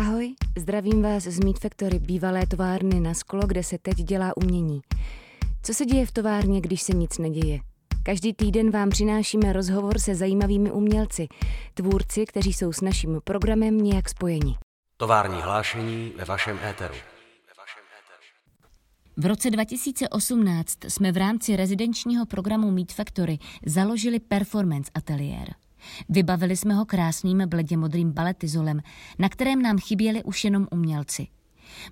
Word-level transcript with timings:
Ahoj, 0.00 0.34
zdravím 0.58 1.02
vás 1.02 1.22
z 1.22 1.44
Meat 1.44 1.58
Factory, 1.58 1.98
bývalé 1.98 2.46
továrny 2.46 3.00
na 3.00 3.14
sklo, 3.14 3.46
kde 3.46 3.62
se 3.62 3.78
teď 3.78 3.96
dělá 3.96 4.36
umění. 4.36 4.80
Co 5.62 5.74
se 5.74 5.84
děje 5.84 6.06
v 6.06 6.12
továrně, 6.12 6.60
když 6.60 6.82
se 6.82 6.92
nic 6.92 7.18
neděje? 7.18 7.60
Každý 8.02 8.34
týden 8.34 8.70
vám 8.70 8.90
přinášíme 8.90 9.52
rozhovor 9.52 9.98
se 9.98 10.14
zajímavými 10.14 10.70
umělci, 10.70 11.28
tvůrci, 11.74 12.26
kteří 12.26 12.52
jsou 12.52 12.72
s 12.72 12.80
naším 12.80 13.20
programem 13.24 13.78
nějak 13.78 14.08
spojeni. 14.08 14.58
Tovární 14.96 15.40
hlášení 15.42 16.12
ve 16.16 16.24
vašem 16.24 16.58
éteru. 16.70 16.94
V 19.16 19.26
roce 19.26 19.50
2018 19.50 20.84
jsme 20.88 21.12
v 21.12 21.16
rámci 21.16 21.56
rezidenčního 21.56 22.26
programu 22.26 22.70
Meat 22.70 22.92
Factory 22.92 23.38
založili 23.66 24.20
Performance 24.20 24.90
Ateliér. 24.94 25.54
Vybavili 26.08 26.56
jsme 26.56 26.74
ho 26.74 26.84
krásným 26.84 27.42
bledě 27.46 27.76
modrým 27.76 28.12
baletizolem, 28.12 28.80
na 29.18 29.28
kterém 29.28 29.62
nám 29.62 29.78
chyběli 29.78 30.22
už 30.24 30.44
jenom 30.44 30.66
umělci. 30.70 31.26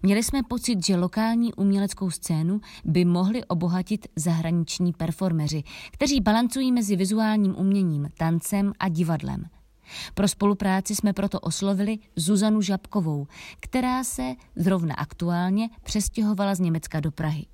Měli 0.03 0.23
jsme 0.23 0.43
pocit, 0.43 0.87
že 0.87 0.97
lokální 0.97 1.55
uměleckou 1.55 2.11
scénu 2.11 2.61
by 2.85 3.05
mohli 3.05 3.45
obohatit 3.45 4.07
zahraniční 4.17 4.93
performeři, 4.93 5.63
kteří 5.91 6.21
balancují 6.21 6.73
mezi 6.73 6.97
vizuálním 6.97 7.59
uměním, 7.59 8.09
tancem 8.19 8.73
a 8.79 8.89
divadlem. 8.89 9.45
Pro 10.15 10.29
spolupráci 10.29 10.95
jsme 10.95 11.13
proto 11.13 11.41
oslovili 11.41 11.99
Zuzanu 12.17 12.63
Žabkovou, 12.63 13.27
která 13.61 14.05
se 14.05 14.35
zrovna 14.57 14.95
aktuálně 14.95 15.71
přestěhovala 15.83 16.55
z 16.55 16.61
Německa 16.61 17.01
do 17.01 17.11
Prahy. 17.11 17.47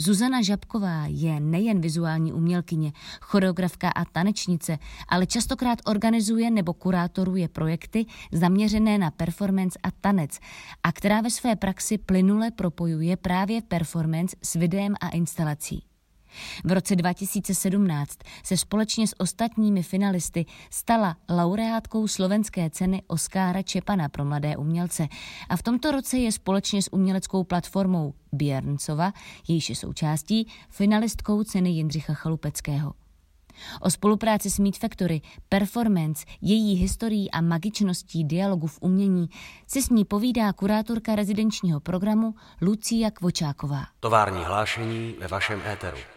Zuzana 0.00 0.42
Žabková 0.42 1.04
je 1.06 1.40
nejen 1.40 1.80
vizuální 1.80 2.32
umělkyně, 2.32 2.92
choreografka 3.20 3.88
a 3.88 4.04
tanečnice, 4.04 4.78
ale 5.08 5.26
častokrát 5.26 5.78
organizuje 5.84 6.50
nebo 6.50 6.72
kurátoruje 6.72 7.48
projekty 7.48 8.06
zaměřené 8.32 8.98
na 8.98 9.10
performance 9.10 9.78
a 9.82 9.90
tanec 9.90 10.38
a 10.82 10.92
která 10.92 11.20
ve 11.20 11.30
své 11.30 11.56
praxi 11.56 11.98
plynule 11.98 12.50
propojuje 12.50 13.16
právě 13.16 13.62
performance 13.62 14.36
s 14.42 14.54
videem 14.54 14.94
a 15.00 15.08
instalací. 15.08 15.95
V 16.64 16.72
roce 16.72 16.96
2017 16.96 18.18
se 18.44 18.56
společně 18.56 19.06
s 19.06 19.20
ostatními 19.20 19.82
finalisty 19.82 20.46
stala 20.70 21.16
laureátkou 21.28 22.08
slovenské 22.08 22.70
ceny 22.70 23.02
Oskára 23.06 23.62
Čepana 23.62 24.08
pro 24.08 24.24
mladé 24.24 24.56
umělce 24.56 25.08
a 25.48 25.56
v 25.56 25.62
tomto 25.62 25.90
roce 25.90 26.18
je 26.18 26.32
společně 26.32 26.82
s 26.82 26.92
uměleckou 26.92 27.44
platformou 27.44 28.14
Bjerncova, 28.32 29.12
jejíž 29.48 29.68
je 29.68 29.76
součástí, 29.76 30.48
finalistkou 30.70 31.44
ceny 31.44 31.70
Jindřicha 31.70 32.14
Chalupeckého. 32.14 32.94
O 33.80 33.90
spolupráci 33.90 34.50
s 34.50 34.58
Meat 34.58 34.76
Factory, 34.76 35.20
performance, 35.48 36.26
její 36.40 36.74
historií 36.74 37.30
a 37.30 37.40
magičností 37.40 38.24
dialogu 38.24 38.66
v 38.66 38.78
umění 38.80 39.28
si 39.66 39.82
s 39.82 39.90
ní 39.90 40.04
povídá 40.04 40.52
kurátorka 40.52 41.14
rezidenčního 41.14 41.80
programu 41.80 42.34
Lucia 42.62 43.10
Kvočáková. 43.10 43.84
Tovární 44.00 44.44
hlášení 44.44 45.14
ve 45.20 45.28
vašem 45.28 45.60
éteru. 45.72 46.15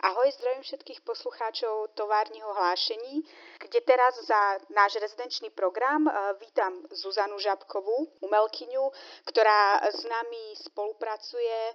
Ahoj, 0.00 0.32
zdravím 0.32 0.62
všetkých 0.62 1.00
poslucháčov 1.00 1.88
továrního 1.94 2.54
hlášení, 2.54 3.24
kde 3.58 3.80
teraz 3.80 4.26
za 4.26 4.58
náš 4.68 4.96
rezidenčný 5.00 5.50
program 5.50 6.08
eh, 6.08 6.12
vítam 6.40 6.84
Zuzanu 6.90 7.38
Žabkovú, 7.38 8.08
umelkyňu, 8.20 8.92
ktorá 9.24 9.80
s 9.88 10.04
nami 10.04 10.52
spolupracuje 10.52 11.72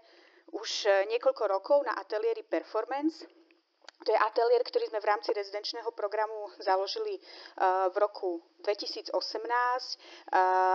už 0.53 0.85
eh, 0.85 1.05
niekoľko 1.09 1.43
rokov 1.47 1.81
na 1.81 1.97
ateliéri 1.97 2.43
Performance 2.45 3.25
to 4.01 4.09
je 4.09 4.17
ateliér, 4.17 4.65
ktorý 4.65 4.89
sme 4.89 4.97
v 4.97 5.09
rámci 5.13 5.29
rezidenčného 5.29 5.93
programu 5.93 6.49
založili 6.57 7.17
eh, 7.17 7.21
v 7.93 7.95
roku 8.01 8.41
2018 8.65 9.13
eh, 9.13 9.21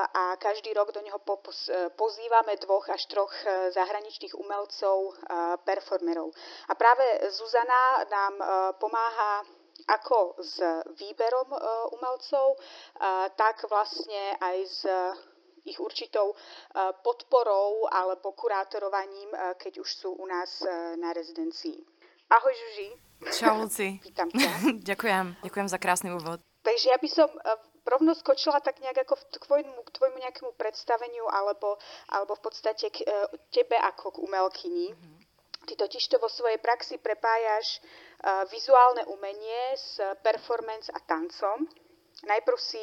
a 0.06 0.38
každý 0.38 0.70
rok 0.74 0.94
do 0.94 1.02
neho 1.02 1.18
eh, 1.18 1.90
pozývame 1.98 2.54
dvoch 2.62 2.86
až 2.86 3.02
troch 3.10 3.34
zahraničných 3.74 4.34
umelcov, 4.38 5.18
performerov. 5.66 6.30
A 6.70 6.72
práve 6.74 7.04
Zuzana 7.34 8.06
nám 8.06 8.34
pomáha 8.78 9.42
ako 9.86 10.38
s 10.40 10.58
výberom 10.98 11.50
umelcov, 11.94 12.58
tak 13.36 13.64
vlastne 13.70 14.34
aj 14.40 14.56
s 14.66 14.80
ich 15.66 15.78
určitou 15.78 16.34
podporou 17.02 17.86
alebo 17.90 18.34
kurátorovaním, 18.34 19.30
keď 19.58 19.82
už 19.82 19.90
sú 19.94 20.10
u 20.14 20.26
nás 20.26 20.62
na 20.98 21.12
rezidencii. 21.12 21.78
Ahoj 22.30 22.54
Žuži. 22.54 23.05
Čau, 23.32 23.54
Luci. 23.64 24.00
Vítam 24.04 24.28
ťa. 24.28 24.50
ďakujem, 24.90 25.40
ďakujem 25.42 25.68
za 25.68 25.78
krásny 25.80 26.12
úvod. 26.12 26.42
Takže 26.66 26.90
ja 26.90 26.98
by 26.98 27.08
som 27.08 27.30
e, 27.30 27.40
rovno 27.86 28.12
skočila 28.18 28.58
tak 28.58 28.82
nejak 28.82 29.06
ako 29.06 29.14
k 29.16 29.36
tvojmu, 29.46 29.78
k 29.86 29.90
tvojmu 29.94 30.18
nejakému 30.18 30.52
predstaveniu 30.58 31.30
alebo, 31.30 31.78
alebo 32.10 32.34
v 32.34 32.42
podstate 32.42 32.90
k 32.90 33.06
e, 33.06 33.06
tebe 33.54 33.78
ako 33.78 34.18
k 34.18 34.22
umelkyni. 34.26 34.90
Mm-hmm. 34.92 35.16
Ty 35.66 35.74
totiž 35.82 36.04
to 36.06 36.22
vo 36.22 36.30
svojej 36.30 36.62
praxi 36.62 36.94
prepájaš 36.94 37.82
uh, 38.22 38.46
vizuálne 38.54 39.02
umenie 39.10 39.74
s 39.74 39.98
performance 40.22 40.86
a 40.94 41.02
tancom. 41.02 41.66
Najprv 42.24 42.56
si 42.56 42.80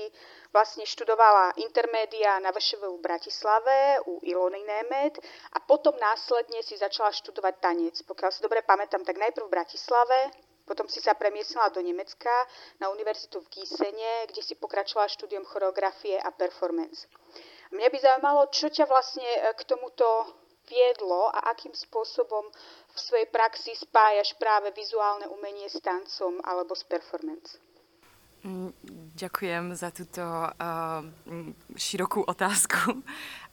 vlastne 0.53 0.85
študovala 0.85 1.57
intermédia 1.57 2.37
na 2.37 2.53
VŠV 2.53 2.85
v 2.85 3.01
Bratislave 3.01 3.97
u 4.05 4.21
Ilony 4.21 4.61
Nemet 4.61 5.17
a 5.53 5.57
potom 5.57 5.97
následne 5.97 6.61
si 6.61 6.77
začala 6.77 7.09
študovať 7.09 7.53
tanec. 7.57 7.95
Pokiaľ 8.05 8.29
si 8.29 8.45
dobre 8.45 8.61
pamätám, 8.61 9.01
tak 9.01 9.17
najprv 9.17 9.49
v 9.49 9.55
Bratislave, 9.57 10.29
potom 10.63 10.85
si 10.87 11.01
sa 11.01 11.17
premiesnila 11.17 11.73
do 11.73 11.81
Nemecka 11.81 12.31
na 12.79 12.93
univerzitu 12.93 13.41
v 13.41 13.49
Gísene, 13.51 14.29
kde 14.29 14.45
si 14.45 14.53
pokračovala 14.55 15.11
štúdium 15.11 15.43
choreografie 15.49 16.15
a 16.21 16.29
performance. 16.29 17.09
Mňa 17.73 17.89
by 17.89 17.97
zaujímalo, 17.99 18.41
čo 18.53 18.69
ťa 18.69 18.85
vlastne 18.85 19.25
e, 19.25 19.49
k 19.57 19.61
tomuto 19.65 20.05
viedlo 20.69 21.27
a 21.33 21.51
akým 21.51 21.73
spôsobom 21.73 22.47
v 22.93 22.97
svojej 23.01 23.27
praxi 23.27 23.75
spájaš 23.75 24.37
práve 24.37 24.71
vizuálne 24.71 25.27
umenie 25.27 25.67
s 25.67 25.81
tancom 25.81 26.39
alebo 26.45 26.77
s 26.77 26.85
performance. 26.87 27.59
Ďakujem 29.13 29.77
za 29.77 29.93
túto 29.93 30.25
uh, 30.25 31.05
širokú 31.77 32.25
otázku. 32.25 32.97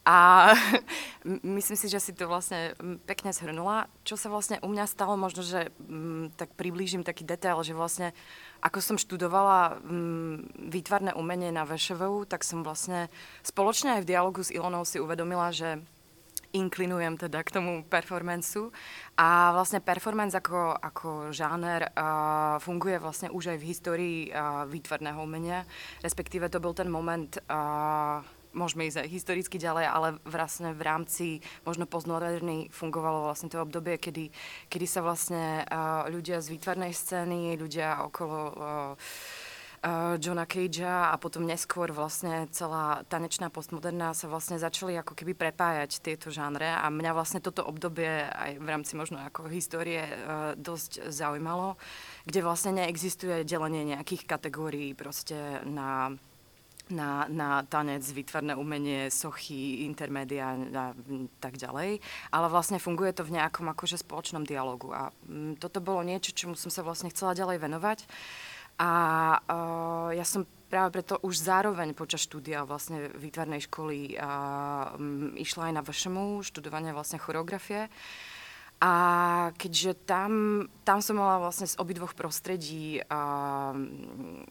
A 0.01 0.49
myslím 1.45 1.77
si, 1.77 1.85
že 1.85 2.01
si 2.01 2.09
to 2.17 2.25
vlastne 2.25 2.73
pekne 3.05 3.29
zhrnula. 3.29 3.85
Čo 4.01 4.17
sa 4.17 4.33
vlastne 4.33 4.57
u 4.65 4.69
mňa 4.73 4.89
stalo, 4.89 5.13
možno, 5.13 5.45
že 5.45 5.69
um, 5.85 6.33
tak 6.33 6.57
priblížim 6.57 7.05
taký 7.05 7.21
detail, 7.21 7.61
že 7.61 7.77
vlastne 7.77 8.17
ako 8.65 8.81
som 8.81 8.97
študovala 8.97 9.77
um, 9.77 10.41
výtvarné 10.57 11.13
umenie 11.13 11.53
na 11.53 11.69
VŠVU, 11.69 12.25
tak 12.25 12.41
som 12.41 12.65
vlastne 12.65 13.13
spoločne 13.45 13.97
aj 13.97 14.01
v 14.01 14.09
dialogu 14.09 14.41
s 14.41 14.49
Ilonou 14.49 14.81
si 14.89 14.97
uvedomila, 14.97 15.53
že 15.53 15.77
inklinujem 16.53 17.17
teda 17.17 17.43
k 17.43 17.53
tomu 17.53 17.83
performanceu. 17.87 18.71
A 19.17 19.51
vlastne 19.55 19.83
performance 19.83 20.35
ako, 20.35 20.75
ako 20.75 21.07
žáner 21.31 21.91
uh, 21.91 22.59
funguje 22.59 22.99
vlastne 22.99 23.31
už 23.31 23.55
aj 23.55 23.57
v 23.59 23.67
histórii 23.67 24.17
uh, 24.31 24.67
výtvarného 24.67 25.19
umenia. 25.19 25.63
Respektíve 26.03 26.51
to 26.51 26.63
bol 26.63 26.75
ten 26.75 26.91
moment, 26.91 27.39
uh, 27.47 28.23
môžeme 28.51 28.87
ísť 28.87 29.07
historicky 29.07 29.55
ďalej, 29.55 29.85
ale 29.87 30.07
vlastne 30.27 30.75
v 30.75 30.83
rámci 30.83 31.25
možno 31.63 31.87
postmoderny 31.87 32.67
fungovalo 32.71 33.31
vlastne 33.31 33.47
to 33.47 33.63
obdobie, 33.63 33.95
kedy, 33.95 34.27
kedy 34.67 34.85
sa 34.87 34.99
vlastne 34.99 35.63
uh, 35.67 36.03
ľudia 36.11 36.43
z 36.43 36.51
výtvarnej 36.51 36.91
scény, 36.91 37.55
ľudia 37.55 38.03
okolo 38.03 38.37
uh, 38.51 38.93
uh, 39.83 40.15
Johna 40.17 40.45
Cagea 40.45 41.11
a 41.11 41.15
potom 41.17 41.45
neskôr 41.45 41.89
vlastne 41.93 42.47
celá 42.53 43.01
tanečná 43.09 43.49
postmoderná 43.49 44.13
sa 44.13 44.29
vlastne 44.29 44.61
začali 44.61 44.97
ako 44.97 45.13
keby 45.17 45.33
prepájať 45.33 46.01
tieto 46.01 46.29
žánre 46.29 46.69
a 46.69 46.85
mňa 46.87 47.11
vlastne 47.13 47.41
toto 47.41 47.65
obdobie 47.65 48.25
aj 48.29 48.61
v 48.61 48.67
rámci 48.67 48.93
možno 48.95 49.19
ako 49.21 49.49
histórie 49.49 50.05
uh, 50.05 50.53
dosť 50.57 51.09
zaujímalo, 51.09 51.75
kde 52.25 52.39
vlastne 52.45 52.77
neexistuje 52.77 53.43
delenie 53.43 53.97
nejakých 53.97 54.25
kategórií 54.29 54.93
proste 54.93 55.61
na 55.65 56.13
na, 56.91 57.25
na 57.31 57.63
tanec, 57.63 58.03
výtvarné 58.03 58.53
umenie, 58.53 59.07
sochy, 59.07 59.87
intermédia 59.87 60.59
a 60.75 60.91
tak 61.39 61.55
ďalej. 61.55 62.03
Ale 62.29 62.47
vlastne 62.51 62.77
funguje 62.83 63.15
to 63.15 63.23
v 63.23 63.39
nejakom 63.39 63.71
akože 63.71 64.03
spoločnom 64.03 64.43
dialogu. 64.43 64.91
A 64.91 65.09
m, 65.25 65.55
toto 65.55 65.79
bolo 65.79 66.03
niečo, 66.03 66.35
čomu 66.35 66.59
som 66.59 66.67
sa 66.67 66.83
vlastne 66.83 67.09
chcela 67.09 67.31
ďalej 67.31 67.63
venovať. 67.63 67.99
A 68.81 68.89
uh, 69.37 70.09
ja 70.09 70.25
som 70.25 70.49
práve 70.65 70.97
preto 70.97 71.21
už 71.21 71.37
zároveň 71.37 71.93
počas 71.93 72.25
štúdia 72.25 72.65
vlastne 72.65 73.13
výtvarnej 73.13 73.69
školy 73.69 74.17
uh, 74.17 74.97
um, 74.97 75.37
išla 75.37 75.69
aj 75.69 75.73
na 75.77 75.85
VŠMu, 75.85 76.41
študovanie 76.41 76.89
vlastne 76.89 77.21
choreografie. 77.21 77.93
A 78.81 78.93
keďže 79.61 80.09
tam, 80.09 80.65
tam 80.81 81.05
som 81.05 81.21
mala 81.21 81.37
vlastne 81.37 81.69
z 81.69 81.77
obidvoch 81.77 82.17
prostredí 82.17 82.97
uh, 82.97 83.77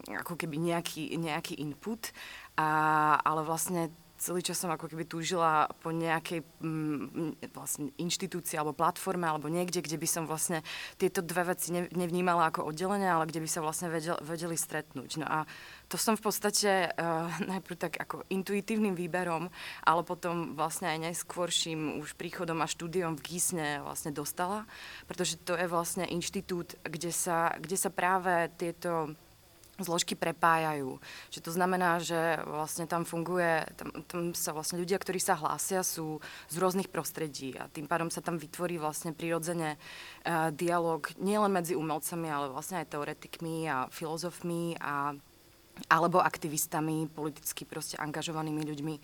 ako 0.07 0.39
keby 0.39 0.55
nejaký, 0.55 1.19
nejaký 1.19 1.59
input, 1.59 2.15
a, 2.55 3.19
ale 3.19 3.43
vlastne 3.43 3.91
celý 4.21 4.45
čas 4.45 4.61
som 4.61 4.69
ako 4.69 4.85
keby 4.85 5.09
túžila 5.09 5.65
po 5.81 5.89
nejakej 5.89 6.45
mm, 6.61 7.41
vlastne 7.57 7.89
inštitúcii 7.97 8.53
alebo 8.53 8.77
platforme 8.77 9.25
alebo 9.25 9.49
niekde, 9.49 9.81
kde 9.81 9.97
by 9.97 10.05
som 10.05 10.23
vlastne 10.29 10.61
tieto 11.01 11.25
dve 11.25 11.49
veci 11.49 11.73
nevnímala 11.73 12.53
ako 12.53 12.69
oddelenie, 12.69 13.09
ale 13.09 13.25
kde 13.25 13.41
by 13.41 13.49
sa 13.49 13.65
vlastne 13.65 13.89
vedel, 13.89 14.21
vedeli 14.21 14.53
stretnúť. 14.53 15.17
No 15.17 15.25
a 15.25 15.49
to 15.89 15.97
som 15.97 16.13
v 16.13 16.23
podstate 16.29 16.93
uh, 16.93 17.27
najprv 17.51 17.75
tak 17.81 17.93
ako 17.97 18.21
intuitívnym 18.29 18.93
výberom, 18.93 19.49
ale 19.81 20.01
potom 20.05 20.53
vlastne 20.53 20.93
aj 20.93 21.11
neskôrším 21.11 21.97
už 21.97 22.13
príchodom 22.13 22.61
a 22.61 22.69
štúdiom 22.69 23.17
v 23.17 23.25
Gísne 23.25 23.81
vlastne 23.81 24.13
dostala, 24.13 24.69
pretože 25.09 25.41
to 25.41 25.57
je 25.57 25.65
vlastne 25.65 26.05
inštitút, 26.05 26.77
kde 26.85 27.09
sa, 27.09 27.57
kde 27.57 27.75
sa 27.75 27.89
práve 27.89 28.53
tieto 28.61 29.17
zložky 29.83 30.17
prepájajú. 30.17 30.97
Čiže 31.29 31.45
to 31.45 31.51
znamená, 31.51 32.01
že 32.01 32.41
vlastne 32.45 32.85
tam 32.85 33.03
funguje, 33.03 33.65
tam, 33.75 33.89
tam 34.05 34.21
sa 34.37 34.53
vlastne 34.55 34.79
ľudia, 34.81 35.01
ktorí 35.01 35.19
sa 35.21 35.37
hlásia, 35.37 35.81
sú 35.85 36.23
z 36.47 36.55
rôznych 36.57 36.89
prostredí 36.89 37.57
a 37.57 37.69
tým 37.69 37.85
pádom 37.85 38.09
sa 38.09 38.23
tam 38.23 38.37
vytvorí 38.39 38.77
vlastne 38.77 39.11
prirodzene 39.11 39.75
uh, 39.75 40.49
dialog 40.53 41.05
nielen 41.17 41.51
medzi 41.51 41.73
umelcami, 41.77 42.27
ale 42.29 42.53
vlastne 42.53 42.81
aj 42.81 42.91
teoretikmi 42.93 43.67
a 43.67 43.87
filozofmi 43.89 44.77
a 44.79 45.15
alebo 45.89 46.21
aktivistami, 46.21 47.09
politicky 47.09 47.65
proste 47.65 47.97
angažovanými 47.97 48.61
ľuďmi. 48.61 48.95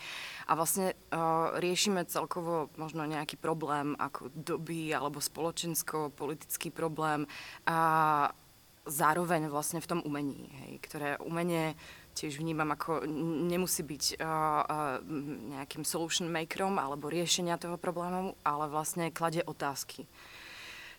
A 0.48 0.52
vlastne 0.54 0.94
uh, 0.94 1.58
riešime 1.58 2.06
celkovo 2.06 2.70
možno 2.78 3.08
nejaký 3.08 3.40
problém 3.40 3.98
ako 3.98 4.30
doby 4.36 4.94
alebo 4.94 5.24
spoločensko-politický 5.24 6.70
problém. 6.70 7.26
A 7.66 8.30
zároveň 8.88 9.52
vlastne 9.52 9.84
v 9.84 9.90
tom 9.90 10.00
umení, 10.02 10.50
hej, 10.66 10.74
ktoré 10.82 11.10
umenie 11.22 11.76
tiež 12.18 12.42
vnímam 12.42 12.74
ako 12.74 13.06
nemusí 13.46 13.86
byť 13.86 14.18
uh, 14.18 14.26
uh, 14.26 14.64
nejakým 15.54 15.86
solution 15.86 16.26
makerom 16.26 16.82
alebo 16.82 17.14
riešenia 17.14 17.62
toho 17.62 17.78
problému, 17.78 18.34
ale 18.42 18.66
vlastne 18.66 19.14
kladie 19.14 19.46
otázky. 19.46 20.10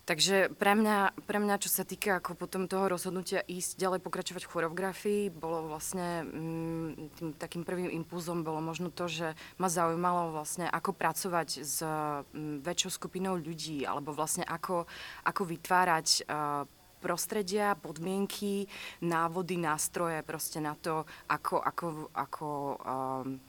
Takže 0.09 0.49
pre 0.57 0.73
mňa, 0.73 1.21
pre 1.29 1.37
mňa, 1.37 1.61
čo 1.61 1.69
sa 1.69 1.85
týka 1.85 2.17
ako 2.17 2.33
potom 2.33 2.65
toho 2.65 2.89
rozhodnutia 2.89 3.45
ísť 3.45 3.77
ďalej 3.77 4.01
pokračovať 4.01 4.49
v 4.49 4.53
choreografii, 4.57 5.23
bolo 5.29 5.69
vlastne 5.69 6.25
mm, 6.25 6.91
tým 7.21 7.29
takým 7.37 7.61
prvým 7.61 7.93
impulzom 7.93 8.41
bolo 8.41 8.65
možno 8.65 8.89
to, 8.89 9.05
že 9.05 9.37
ma 9.61 9.69
zaujímalo 9.69 10.33
vlastne 10.33 10.65
ako 10.65 10.97
pracovať 10.97 11.61
s 11.61 11.85
mm, 11.85 12.65
väčšou 12.65 12.91
skupinou 12.97 13.37
ľudí, 13.37 13.85
alebo 13.85 14.17
vlastne 14.17 14.49
ako, 14.49 14.89
ako 15.29 15.43
vytvárať 15.45 16.25
uh, 16.25 16.65
prostredia, 16.99 17.79
podmienky, 17.79 18.67
návody, 19.03 19.57
nástroje 19.57 20.23
proste 20.27 20.59
na 20.59 20.75
to, 20.75 21.07
ako, 21.31 21.63
ako, 21.63 21.87
ako 22.13 22.47
um, 22.83 23.41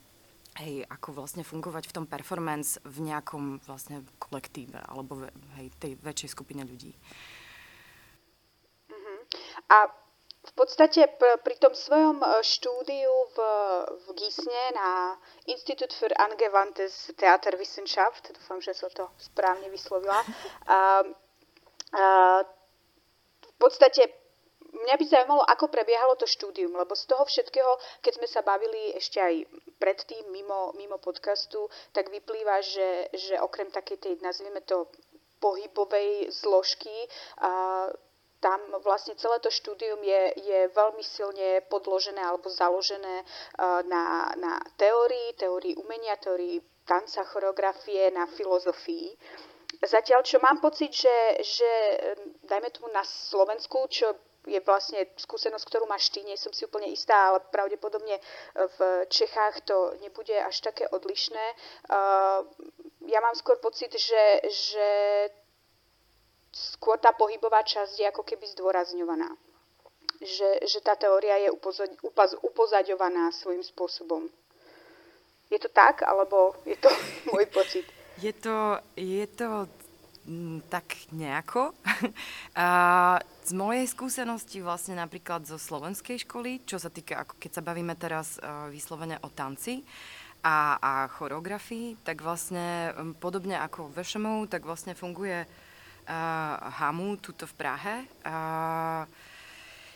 hej, 0.59 0.83
ako 0.85 1.23
vlastne 1.23 1.43
fungovať 1.47 1.89
v 1.89 1.95
tom 1.95 2.05
performance 2.05 2.77
v 2.83 3.07
nejakom 3.09 3.63
vlastne 3.63 4.03
kolektíve 4.19 4.77
alebo 4.89 5.27
hej, 5.59 5.71
tej 5.79 5.95
väčšej 5.99 6.29
skupine 6.35 6.63
ľudí. 6.67 6.91
Uh-huh. 8.91 9.19
A 9.71 9.87
v 10.39 10.53
podstate 10.55 11.03
pri 11.19 11.55
tom 11.59 11.75
svojom 11.75 12.23
e, 12.23 12.27
štúdiu 12.41 13.11
v, 13.35 13.37
v 13.91 14.07
Gísne 14.17 14.63
na 14.71 15.19
Institut 15.51 15.91
für 15.91 16.11
Angewandtes 16.15 17.11
Theaterwissenschaft, 17.19 18.31
dúfam, 18.31 18.63
že 18.63 18.71
som 18.71 18.87
to 18.95 19.11
správne 19.19 19.67
vyslovila, 19.67 20.23
a, 20.65 21.03
a, 21.91 22.05
podstate 23.59 24.07
mňa 24.69 24.95
by 24.95 25.05
zaujímalo, 25.05 25.43
ako 25.43 25.67
prebiehalo 25.67 26.15
to 26.15 26.29
štúdium, 26.29 26.73
lebo 26.77 26.95
z 26.95 27.09
toho 27.09 27.25
všetkého, 27.25 27.71
keď 28.01 28.13
sme 28.21 28.27
sa 28.29 28.41
bavili 28.41 28.95
ešte 28.95 29.19
aj 29.19 29.35
predtým 29.81 30.29
mimo, 30.31 30.71
mimo 30.77 30.97
podcastu, 31.01 31.67
tak 31.91 32.07
vyplýva, 32.13 32.61
že, 32.61 33.09
že 33.13 33.35
okrem 33.41 33.67
takej 33.73 33.97
tej, 33.97 34.13
nazvime 34.21 34.61
to, 34.63 34.87
pohybovej 35.39 36.27
zložky, 36.35 37.07
a 37.39 37.87
tam 38.39 38.59
vlastne 38.83 39.15
celé 39.19 39.39
to 39.43 39.51
štúdium 39.51 39.99
je, 39.99 40.21
je 40.39 40.59
veľmi 40.71 41.03
silne 41.03 41.63
podložené 41.67 42.23
alebo 42.23 42.47
založené 42.47 43.23
na, 43.83 44.31
na 44.39 44.53
teórii, 44.79 45.35
teórii 45.35 45.75
umenia, 45.75 46.15
teórii 46.15 46.63
tanca, 46.87 47.27
choreografie, 47.27 48.11
na 48.15 48.27
filozofii. 48.31 49.15
Zatiaľ, 49.79 50.27
čo 50.27 50.43
mám 50.43 50.59
pocit, 50.59 50.91
že, 50.91 51.39
že 51.39 51.71
dajme 52.43 52.67
tomu 52.75 52.91
na 52.91 53.03
Slovensku, 53.07 53.87
čo 53.87 54.11
je 54.43 54.59
vlastne 54.63 55.07
skúsenosť, 55.15 55.65
ktorú 55.67 55.85
máš 55.87 56.11
ty, 56.11 56.23
nie 56.23 56.35
som 56.35 56.51
si 56.51 56.63
úplne 56.63 56.87
istá, 56.91 57.31
ale 57.31 57.43
pravdepodobne 57.51 58.19
v 58.55 58.79
Čechách 59.07 59.63
to 59.63 59.95
nebude 59.99 60.35
až 60.35 60.59
také 60.59 60.87
odlišné. 60.87 61.45
Ja 63.07 63.19
mám 63.19 63.35
skôr 63.35 63.59
pocit, 63.59 63.91
že, 63.95 64.23
že 64.47 64.89
skôr 66.51 66.97
tá 66.99 67.11
pohybová 67.11 67.63
časť 67.63 67.99
je 67.99 68.09
ako 68.09 68.23
keby 68.23 68.47
zdôrazňovaná. 68.55 69.31
Že, 70.19 70.67
že 70.67 70.79
tá 70.83 70.99
teória 70.99 71.39
je 71.47 71.49
upozaďovaná 72.43 73.31
svojím 73.31 73.63
spôsobom. 73.63 74.27
Je 75.47 75.59
to 75.59 75.71
tak, 75.71 76.03
alebo 76.03 76.55
je 76.67 76.75
to 76.75 76.91
môj 77.31 77.47
pocit? 77.47 77.98
Je 78.19 78.33
to, 78.35 78.79
je 78.99 79.27
to 79.27 79.67
mm, 80.27 80.67
tak 80.67 80.83
nejako. 81.15 81.71
A 82.55 82.67
z 83.47 83.51
mojej 83.55 83.87
skúsenosti 83.87 84.59
vlastne 84.59 84.99
napríklad 84.99 85.47
zo 85.47 85.55
slovenskej 85.55 86.27
školy, 86.27 86.59
čo 86.67 86.75
sa 86.75 86.91
týka, 86.91 87.23
ako 87.23 87.39
keď 87.39 87.51
sa 87.55 87.63
bavíme 87.63 87.95
teraz 87.95 88.35
uh, 88.43 88.67
vyslovene 88.67 89.15
o 89.23 89.31
tanci 89.31 89.87
a, 90.43 90.75
a 90.79 90.91
choreografii, 91.15 91.99
tak 92.03 92.19
vlastne 92.19 92.91
podobne 93.23 93.55
ako 93.59 93.91
v 93.91 94.03
tak 94.51 94.67
vlastne 94.67 94.95
funguje 94.95 95.43
uh, 95.43 96.55
HAMU 96.75 97.23
tuto 97.23 97.47
v 97.47 97.55
Prahe. 97.55 97.95
Uh, 98.27 99.07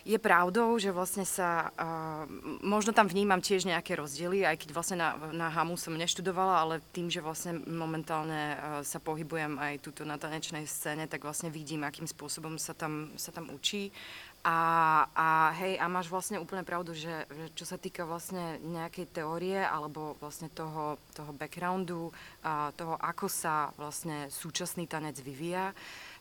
je 0.03 0.19
pravdou, 0.19 0.75
že 0.75 0.91
vlastne 0.91 1.23
sa, 1.23 1.71
uh, 1.79 2.27
možno 2.59 2.91
tam 2.91 3.07
vnímam 3.07 3.39
tiež 3.39 3.63
nejaké 3.63 3.95
rozdiely, 3.95 4.43
aj 4.43 4.59
keď 4.59 4.69
vlastne 4.75 4.97
na, 4.99 5.15
na 5.31 5.47
HAMu 5.47 5.79
som 5.79 5.95
neštudovala, 5.95 6.59
ale 6.59 6.75
tým, 6.91 7.07
že 7.07 7.23
vlastne 7.23 7.63
momentálne 7.63 8.55
uh, 8.55 8.59
sa 8.83 8.99
pohybujem 8.99 9.55
aj 9.55 9.79
tuto 9.79 10.03
na 10.03 10.19
tanečnej 10.19 10.67
scéne, 10.67 11.07
tak 11.07 11.23
vlastne 11.23 11.47
vidím, 11.47 11.87
akým 11.87 12.05
spôsobom 12.05 12.59
sa 12.59 12.75
tam, 12.75 13.15
sa 13.15 13.31
tam 13.31 13.47
učí. 13.55 13.95
A, 14.43 15.07
a 15.15 15.55
hej, 15.55 15.79
a 15.79 15.87
máš 15.87 16.11
vlastne 16.11 16.35
úplne 16.35 16.67
pravdu, 16.67 16.91
že, 16.91 17.23
že 17.31 17.47
čo 17.55 17.63
sa 17.63 17.79
týka 17.79 18.03
vlastne 18.03 18.59
nejakej 18.59 19.15
teórie 19.15 19.55
alebo 19.55 20.19
vlastne 20.19 20.51
toho, 20.51 20.99
toho 21.15 21.31
backgroundu, 21.31 22.11
a 22.43 22.75
toho, 22.75 22.99
ako 22.99 23.31
sa 23.31 23.71
vlastne 23.79 24.27
súčasný 24.27 24.83
tanec 24.83 25.15
vyvíja, 25.23 25.71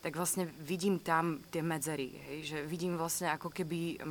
tak 0.02 0.18
vlastne 0.18 0.50
vidím 0.58 0.98
tam 0.98 1.38
tie 1.54 1.62
medzery, 1.62 2.10
hej, 2.10 2.38
že 2.42 2.58
vidím 2.66 2.98
vlastne 2.98 3.30
ako 3.30 3.54
keby 3.54 4.02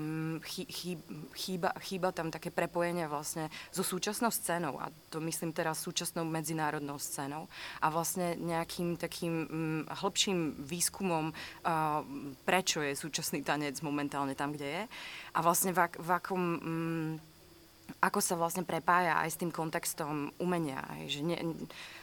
chý, 0.48 0.96
chýba, 1.36 1.76
chýba 1.84 2.16
tam 2.16 2.32
také 2.32 2.48
prepojenie 2.48 3.12
vlastne 3.12 3.52
so 3.76 3.84
súčasnou 3.84 4.32
scénou 4.32 4.80
a 4.80 4.88
to 5.12 5.20
myslím 5.20 5.52
teraz 5.52 5.84
súčasnou 5.84 6.24
medzinárodnou 6.24 6.95
scénou 6.95 7.52
a 7.83 7.92
vlastne 7.92 8.40
nejakým 8.40 8.95
takým 8.95 9.33
um, 9.52 9.81
hĺbším 9.92 10.64
výskumom, 10.64 11.36
prečo 12.48 12.80
je 12.80 12.95
súčasný 12.95 13.44
tanec 13.44 13.76
momentálne 13.83 14.31
tam, 14.31 14.56
kde 14.56 14.68
je 14.71 14.83
a 15.36 15.40
vlastne 15.44 15.76
v, 15.76 15.92
v 16.00 16.10
akom 16.10 16.42
um, 16.64 17.12
ako 18.00 18.24
sa 18.24 18.40
vlastne 18.40 18.64
prepája 18.64 19.19
aj 19.19 19.30
s 19.36 19.40
tým 19.44 19.52
kontextom 19.52 20.31
umenia. 20.40 20.80
Hej, 20.95 21.19
že 21.19 21.21
ne, 21.28 21.36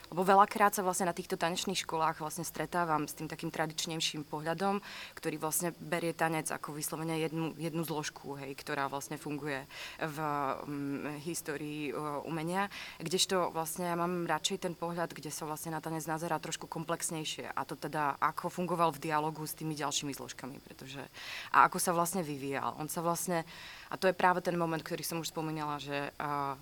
lebo 0.09 0.25
veľakrát 0.25 0.73
sa 0.73 0.81
vlastne 0.81 1.09
na 1.09 1.17
týchto 1.17 1.37
tanečných 1.37 1.85
školách 1.85 2.25
vlastne 2.25 2.45
stretávam 2.45 3.05
s 3.05 3.15
tým 3.15 3.29
takým 3.29 3.53
tradičnejším 3.53 4.25
pohľadom, 4.25 4.81
ktorý 5.15 5.37
vlastne 5.37 5.77
berie 5.79 6.17
tanec 6.17 6.49
ako 6.49 6.75
vyslovene 6.75 7.21
jednu, 7.21 7.53
jednu 7.61 7.83
zložku, 7.85 8.35
hej, 8.41 8.57
ktorá 8.57 8.89
vlastne 8.89 9.21
funguje 9.21 9.65
v 10.01 10.19
um, 10.19 11.05
histórii 11.23 11.93
uh, 11.93 12.25
umenia. 12.25 12.73
Kdežto 13.01 13.53
vlastne 13.53 13.89
ja 13.93 13.97
mám 13.97 14.25
radšej 14.25 14.65
ten 14.65 14.75
pohľad, 14.75 15.13
kde 15.13 15.29
sa 15.29 15.45
vlastne 15.45 15.77
na 15.77 15.81
tanec 15.85 16.05
nazerá 16.09 16.41
trošku 16.41 16.67
komplexnejšie 16.67 17.53
a 17.53 17.61
to 17.69 17.77
teda 17.77 18.17
ako 18.19 18.49
fungoval 18.49 18.91
v 18.97 19.13
dialogu 19.13 19.45
s 19.45 19.55
tými 19.55 19.77
ďalšími 19.77 20.13
zložkami, 20.17 20.59
pretože 20.65 21.01
a 21.53 21.69
ako 21.69 21.79
sa 21.79 21.93
vlastne 21.93 22.25
vyvíjal. 22.25 22.75
On 22.81 22.89
sa 22.89 23.05
vlastne 23.05 23.45
a 23.89 23.97
to 23.97 24.09
je 24.09 24.17
práve 24.17 24.45
ten 24.45 24.53
moment, 24.53 24.81
ktorý 24.81 25.01
som 25.01 25.21
už 25.21 25.33
spomínala, 25.33 25.81
že 25.81 26.13
uh, 26.21 26.57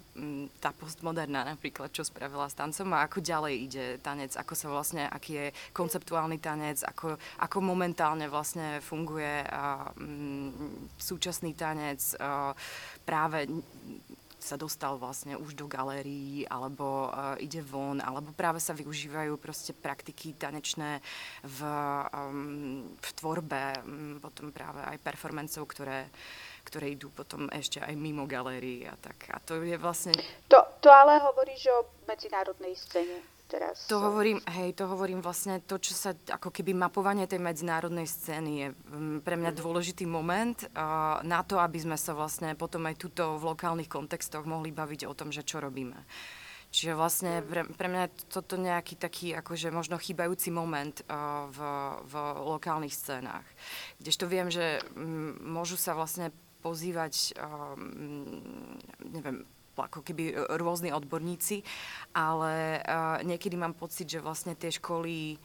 tá 0.62 0.70
postmoderná 0.70 1.42
napríklad, 1.42 1.90
čo 1.90 2.06
spravila 2.06 2.46
s 2.46 2.54
tancom 2.54 2.86
a 2.94 3.02
ako 3.06 3.18
ďalej 3.18 3.35
ide 3.44 4.00
tanec, 4.00 4.32
ako 4.32 4.52
sa 4.56 4.66
vlastne, 4.72 5.04
aký 5.04 5.32
je 5.36 5.46
konceptuálny 5.76 6.40
tanec, 6.40 6.80
ako, 6.80 7.20
ako 7.44 7.56
momentálne 7.60 8.24
vlastne 8.32 8.80
funguje 8.80 9.44
uh, 9.44 9.92
um, 10.00 10.88
súčasný 10.96 11.52
tanec, 11.52 12.00
uh, 12.16 12.56
práve 13.04 13.44
sa 14.46 14.54
dostal 14.54 14.94
vlastne 14.94 15.34
už 15.34 15.58
do 15.58 15.66
galérií, 15.66 16.46
alebo 16.46 17.10
uh, 17.10 17.34
ide 17.42 17.58
von, 17.66 17.98
alebo 17.98 18.30
práve 18.30 18.62
sa 18.62 18.70
využívajú 18.78 19.34
proste 19.42 19.74
praktiky 19.74 20.38
tanečné 20.38 21.02
v, 21.42 21.60
um, 22.14 22.86
v 22.94 23.10
tvorbe, 23.18 23.64
um, 23.82 24.22
potom 24.22 24.54
práve 24.54 24.86
aj 24.86 25.02
performancov, 25.02 25.66
ktoré 25.66 26.06
ktoré 26.66 26.90
idú 26.90 27.14
potom 27.14 27.46
ešte 27.54 27.78
aj 27.78 27.94
mimo 27.94 28.26
galérií 28.26 28.82
a 28.90 28.98
tak. 28.98 29.30
A 29.30 29.38
to 29.38 29.62
je 29.62 29.78
vlastne... 29.78 30.10
To, 30.50 30.58
to 30.82 30.90
ale 30.90 31.22
hovoríš 31.22 31.70
o 31.70 31.78
medzinárodnej 32.10 32.74
scéne 32.74 33.22
teraz. 33.46 33.86
To 33.86 34.02
hovorím, 34.02 34.42
hej, 34.50 34.74
to 34.74 34.90
hovorím 34.90 35.22
vlastne 35.22 35.62
to, 35.62 35.78
čo 35.78 35.94
sa, 35.94 36.10
ako 36.12 36.50
keby 36.50 36.74
mapovanie 36.74 37.30
tej 37.30 37.38
medzinárodnej 37.38 38.04
scény 38.04 38.50
je 38.58 38.68
mm, 38.74 39.16
pre 39.22 39.38
mňa 39.38 39.54
mhm. 39.54 39.58
dôležitý 39.62 40.04
moment 40.04 40.58
uh, 40.74 41.22
na 41.22 41.46
to, 41.46 41.62
aby 41.62 41.78
sme 41.78 41.96
sa 41.96 42.12
vlastne 42.12 42.58
potom 42.58 42.84
aj 42.90 42.98
tuto 42.98 43.38
v 43.38 43.54
lokálnych 43.54 43.88
kontextoch 43.88 44.44
mohli 44.44 44.74
baviť 44.74 45.06
o 45.06 45.14
tom, 45.14 45.30
že 45.30 45.46
čo 45.46 45.62
robíme. 45.62 45.96
Čiže 46.74 46.98
vlastne 46.98 47.40
mhm. 47.40 47.46
pre, 47.46 47.62
pre 47.72 47.88
mňa 47.88 48.02
je 48.04 48.12
toto 48.28 48.58
nejaký 48.58 48.98
taký 48.98 49.32
akože 49.38 49.70
možno 49.70 49.96
chýbajúci 49.96 50.50
moment 50.50 51.00
uh, 51.06 51.46
v, 51.48 51.58
v 52.10 52.14
lokálnych 52.58 52.92
scénách. 52.92 53.46
Kdežto 54.02 54.26
viem, 54.26 54.50
že 54.50 54.82
m, 54.98 55.38
môžu 55.40 55.78
sa 55.78 55.94
vlastne 55.94 56.34
pozývať, 56.66 57.38
um, 57.38 58.42
neviem, 59.06 59.46
ako 59.78 60.02
keby 60.02 60.34
rôzni 60.58 60.90
odborníci, 60.90 61.62
ale 62.16 62.82
uh, 62.82 63.20
niekedy 63.22 63.54
mám 63.54 63.76
pocit, 63.78 64.10
že 64.10 64.24
vlastne 64.24 64.58
tie 64.58 64.74
školy 64.74 65.38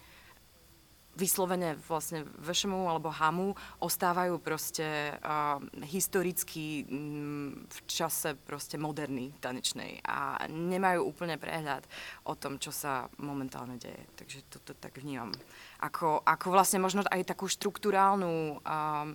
vyslovene 1.11 1.75
vlastne 1.91 2.23
VŠMU 2.39 2.87
alebo 2.87 3.11
HAMu 3.11 3.51
ostávajú 3.83 4.39
proste 4.39 5.11
uh, 5.19 5.59
historicky 5.83 6.87
um, 6.87 7.67
v 7.67 7.79
čase 7.83 8.39
proste 8.47 8.79
moderný 8.79 9.35
tanečnej 9.43 9.99
a 10.07 10.47
nemajú 10.47 11.03
úplne 11.03 11.35
prehľad 11.35 11.83
o 12.23 12.33
tom, 12.39 12.55
čo 12.55 12.71
sa 12.71 13.11
momentálne 13.19 13.75
deje. 13.75 14.07
Takže 14.15 14.39
toto 14.47 14.71
tak 14.71 15.03
vnímam. 15.03 15.35
Ako, 15.83 16.23
ako 16.23 16.47
vlastne 16.47 16.79
možno 16.79 17.03
aj 17.03 17.27
takú 17.27 17.51
štruktúrálnu 17.51 18.63
uh, 18.63 19.11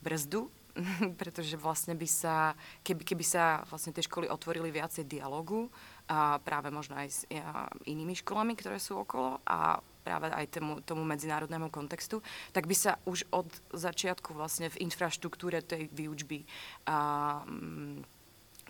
brzdu 0.00 0.48
pretože 1.20 1.56
vlastne 1.56 1.96
by 1.96 2.08
sa, 2.08 2.52
keby, 2.84 3.02
keby 3.02 3.24
sa 3.24 3.64
vlastne 3.68 3.92
tie 3.92 4.04
školy 4.04 4.28
otvorili 4.28 4.68
viacej 4.72 5.08
dialogu, 5.08 5.68
a 6.06 6.38
práve 6.38 6.70
možno 6.70 6.94
aj 6.94 7.08
s 7.10 7.20
a, 7.34 7.66
inými 7.90 8.14
školami, 8.14 8.54
ktoré 8.54 8.78
sú 8.78 9.02
okolo 9.02 9.42
a 9.42 9.82
práve 10.06 10.30
aj 10.30 10.46
tomu, 10.54 10.78
tomu 10.86 11.02
medzinárodnému 11.02 11.66
kontextu, 11.66 12.22
tak 12.54 12.70
by 12.70 12.76
sa 12.78 12.94
už 13.10 13.26
od 13.34 13.50
začiatku 13.74 14.30
vlastne 14.30 14.70
v 14.70 14.86
infraštruktúre 14.86 15.66
tej 15.66 15.90
výučby 15.90 16.46
a, 16.86 17.42
m, 17.42 18.06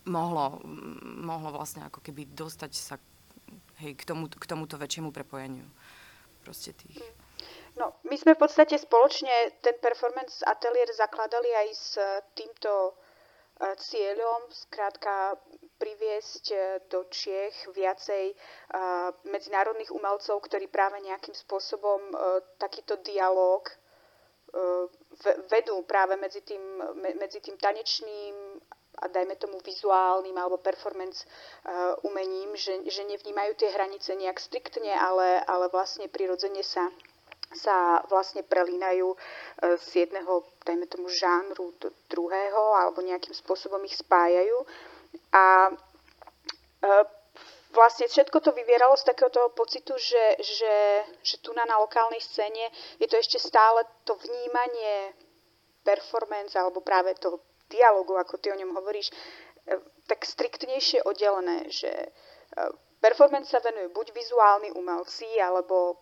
mohlo, 0.08 0.64
m, 0.64 1.28
mohlo 1.28 1.52
vlastne 1.52 1.84
ako 1.84 2.00
keby 2.00 2.24
dostať 2.32 2.72
sa 2.72 2.96
hej, 3.84 3.92
k, 3.92 4.02
tomu, 4.08 4.32
k 4.32 4.44
tomuto 4.48 4.80
väčšiemu 4.80 5.12
prepojeniu 5.12 5.68
proste 6.40 6.72
tých. 6.72 7.04
Mm. 7.04 7.25
No, 7.76 7.92
my 8.08 8.16
sme 8.16 8.32
v 8.32 8.40
podstate 8.40 8.80
spoločne 8.80 9.60
ten 9.60 9.76
performance 9.84 10.40
ateliér 10.48 10.88
zakladali 10.96 11.52
aj 11.52 11.68
s 11.76 11.88
týmto 12.32 12.72
e, 12.72 12.92
cieľom, 13.76 14.48
skrátka 14.48 15.36
priviesť 15.76 16.44
e, 16.56 16.58
do 16.88 17.04
Čiech 17.12 17.68
viacej 17.76 18.32
e, 18.32 18.34
medzinárodných 19.28 19.92
umelcov, 19.92 20.40
ktorí 20.48 20.72
práve 20.72 21.04
nejakým 21.04 21.36
spôsobom 21.36 22.00
takýto 22.56 22.96
dialog 23.04 23.68
vedú 25.52 25.84
práve 25.84 26.16
medzi 26.16 26.40
tým, 26.40 26.80
medzi 27.20 27.44
tým 27.44 27.60
tanečným 27.60 28.56
a 29.04 29.12
dajme 29.12 29.36
tomu 29.36 29.60
vizuálnym 29.60 30.32
alebo 30.32 30.56
performance 30.56 31.28
umením, 32.08 32.56
že, 32.56 32.80
že 32.88 33.04
nevnímajú 33.04 33.52
tie 33.60 33.68
hranice 33.68 34.16
nejak 34.16 34.40
striktne, 34.40 34.96
ale, 34.96 35.44
ale 35.44 35.68
vlastne 35.68 36.08
prirodzene 36.08 36.64
sa 36.64 36.88
sa 37.54 38.02
vlastne 38.10 38.42
prelínajú 38.42 39.14
e, 39.14 39.16
z 39.78 40.06
jedného, 40.06 40.42
dajme 40.66 40.86
tomu, 40.90 41.06
žánru 41.06 41.70
do 41.78 41.94
druhého 42.10 42.74
alebo 42.74 43.04
nejakým 43.04 43.34
spôsobom 43.34 43.78
ich 43.86 43.94
spájajú. 43.94 44.66
A 45.30 45.70
e, 45.70 46.88
vlastne 47.70 48.10
všetko 48.10 48.38
to 48.42 48.50
vyvieralo 48.50 48.98
z 48.98 49.06
takého 49.06 49.30
toho 49.30 49.54
pocitu, 49.54 49.94
že, 49.94 50.24
že, 50.42 50.76
že 51.22 51.36
tu 51.38 51.54
na, 51.54 51.62
na 51.64 51.78
lokálnej 51.78 52.18
scéne 52.18 52.72
je 52.98 53.06
to 53.06 53.16
ešte 53.16 53.38
stále 53.38 53.86
to 54.02 54.18
vnímanie 54.18 55.14
performance 55.86 56.58
alebo 56.58 56.82
práve 56.82 57.14
toho 57.14 57.38
dialogu, 57.70 58.18
ako 58.18 58.42
ty 58.42 58.50
o 58.50 58.58
ňom 58.58 58.74
hovoríš, 58.74 59.10
e, 59.10 59.14
tak 60.10 60.26
striktnejšie 60.26 61.02
oddelené, 61.06 61.66
že 61.70 61.90
performance 63.02 63.50
sa 63.50 63.62
venujú 63.62 63.90
buď 63.92 64.06
vizuálni 64.14 64.70
umelci, 64.74 65.26
alebo 65.38 65.98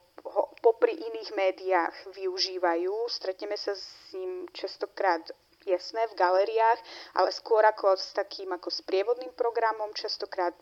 popri 0.64 0.96
iných 0.96 1.30
médiách 1.36 1.96
využívajú. 2.16 3.04
Stretneme 3.12 3.60
sa 3.60 3.76
s 3.76 4.16
ním 4.16 4.48
častokrát 4.56 5.20
jasné 5.68 6.08
v 6.08 6.16
galériách, 6.16 6.80
ale 7.20 7.28
skôr 7.36 7.60
ako 7.68 8.00
s 8.00 8.16
takým 8.16 8.48
ako 8.56 8.72
sprievodným 8.72 9.36
programom, 9.36 9.92
častokrát 9.92 10.56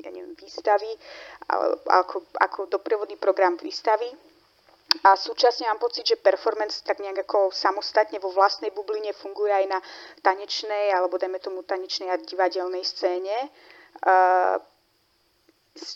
ja 0.00 0.08
neviem, 0.12 0.32
výstavy, 0.36 0.88
ako, 1.88 2.24
ako 2.40 2.72
doprievodný 2.72 3.20
program 3.20 3.56
výstavy. 3.60 4.08
A 5.06 5.14
súčasne 5.14 5.70
mám 5.70 5.78
pocit, 5.78 6.02
že 6.02 6.18
performance 6.18 6.82
tak 6.82 6.98
nejak 6.98 7.22
ako 7.22 7.54
samostatne 7.54 8.18
vo 8.18 8.34
vlastnej 8.34 8.74
bubline 8.74 9.14
funguje 9.14 9.54
aj 9.54 9.66
na 9.70 9.78
tanečnej, 10.18 10.90
alebo 10.90 11.14
dajme 11.14 11.38
tomu 11.38 11.62
tanečnej 11.62 12.10
a 12.10 12.18
divadelnej 12.18 12.82
scéne. 12.82 13.54
Uh, 14.02 14.58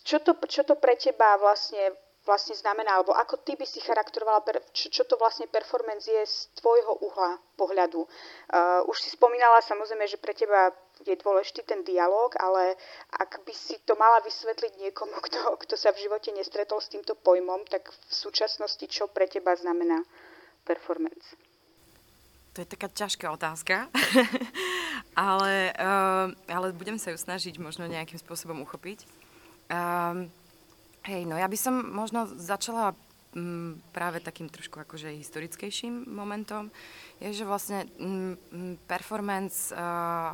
čo 0.07 0.23
to, 0.23 0.39
čo 0.47 0.63
to 0.63 0.79
pre 0.79 0.95
teba 0.95 1.35
vlastne 1.43 1.91
vlastne 2.25 2.57
znamená, 2.57 2.97
alebo 2.97 3.13
ako 3.13 3.45
ty 3.45 3.53
by 3.55 3.69
si 3.69 3.85
charakterovala, 3.85 4.41
čo, 4.73 5.05
to 5.05 5.21
vlastne 5.21 5.45
performance 5.49 6.09
je 6.09 6.25
z 6.25 6.37
tvojho 6.57 7.05
uhla 7.05 7.37
pohľadu. 7.61 8.01
Uh, 8.05 8.81
už 8.89 8.97
si 8.97 9.13
spomínala 9.13 9.61
samozrejme, 9.61 10.09
že 10.09 10.17
pre 10.17 10.33
teba 10.33 10.73
je 11.05 11.15
dôležitý 11.21 11.69
ten 11.69 11.85
dialog, 11.85 12.33
ale 12.41 12.81
ak 13.13 13.45
by 13.45 13.53
si 13.53 13.77
to 13.85 13.93
mala 14.01 14.25
vysvetliť 14.25 14.73
niekomu, 14.89 15.15
kto, 15.29 15.61
kto 15.69 15.75
sa 15.77 15.93
v 15.93 16.09
živote 16.09 16.33
nestretol 16.33 16.81
s 16.81 16.89
týmto 16.89 17.13
pojmom, 17.13 17.69
tak 17.69 17.93
v 17.93 18.13
súčasnosti 18.13 18.85
čo 18.89 19.07
pre 19.13 19.29
teba 19.29 19.53
znamená 19.53 20.01
performance? 20.65 21.37
To 22.55 22.63
je 22.63 22.71
taká 22.71 22.87
ťažká 22.87 23.27
otázka, 23.35 23.91
ale, 25.19 25.75
uh, 25.75 26.31
ale 26.47 26.71
budem 26.71 26.97
sa 27.03 27.11
ju 27.11 27.19
snažiť 27.19 27.59
možno 27.59 27.91
nejakým 27.91 28.17
spôsobom 28.17 28.63
uchopiť. 28.63 29.03
Um, 29.67 30.31
Hej, 31.05 31.29
no 31.29 31.37
ja 31.37 31.45
by 31.45 31.59
som 31.61 31.85
možno 31.93 32.25
začala 32.25 32.97
m, 33.37 33.77
mm, 33.77 33.93
práve 33.93 34.25
takým 34.25 34.49
trošku 34.49 34.81
akože 34.81 35.13
historickejším 35.13 36.09
momentom. 36.09 36.73
Je, 37.21 37.29
že 37.37 37.45
vlastne 37.45 37.85
m, 38.01 38.33
mm, 38.33 38.35
mm, 38.49 38.75
performance, 38.89 39.69
uh, 39.77 40.33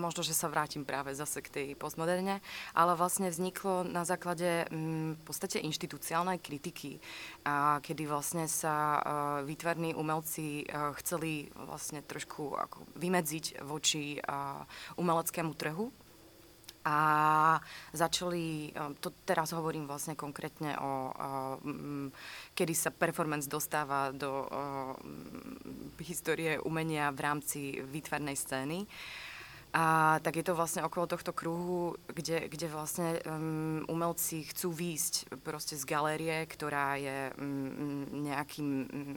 možno, 0.00 0.24
že 0.24 0.32
sa 0.32 0.48
vrátim 0.48 0.88
práve 0.88 1.12
zase 1.12 1.44
k 1.44 1.52
tej 1.52 1.68
postmoderne, 1.76 2.40
ale 2.72 2.96
vlastne 2.96 3.28
vzniklo 3.28 3.84
na 3.84 4.08
základe 4.08 4.64
m, 4.72 5.12
v 5.12 5.22
podstate 5.28 5.60
inštitúciálnej 5.60 6.40
kritiky, 6.40 6.96
a 7.44 7.84
kedy 7.84 8.08
vlastne 8.08 8.48
sa 8.48 8.96
uh, 8.96 9.02
výtvarní 9.44 9.92
umelci 9.92 10.64
uh, 10.72 10.96
chceli 11.04 11.52
vlastne 11.68 12.00
trošku 12.00 12.56
ako 12.56 12.88
vymedziť 12.96 13.60
voči 13.60 14.24
uh, 14.24 14.64
umeleckému 14.96 15.52
trhu 15.52 15.92
a 16.84 16.98
začali, 17.92 18.72
eh, 18.72 18.92
to 19.00 19.12
teraz 19.28 19.52
hovorím 19.52 19.84
vlastne 19.84 20.16
konkrétne 20.16 20.76
o, 20.80 21.12
eh, 21.12 22.08
kedy 22.56 22.72
sa 22.72 22.90
performance 22.90 23.44
dostáva 23.44 24.12
do 24.16 24.48
eh, 24.48 26.04
histórie 26.04 26.56
umenia 26.64 27.12
v 27.12 27.20
rámci 27.20 27.60
výtvarnej 27.84 28.36
scény. 28.36 28.88
A 29.70 30.18
tak 30.18 30.34
je 30.34 30.42
to 30.42 30.58
vlastne 30.58 30.82
okolo 30.82 31.06
tohto 31.06 31.30
kruhu, 31.30 31.94
kde, 32.10 32.50
kde 32.50 32.66
vlastne 32.66 33.22
um, 33.22 33.86
umelci 33.86 34.42
chcú 34.50 34.74
výjsť 34.74 35.38
proste 35.46 35.78
z 35.78 35.86
galérie, 35.86 36.42
ktorá 36.50 36.98
je 36.98 37.30
um, 37.38 38.02
nejakým 38.26 38.68
um, 38.90 39.14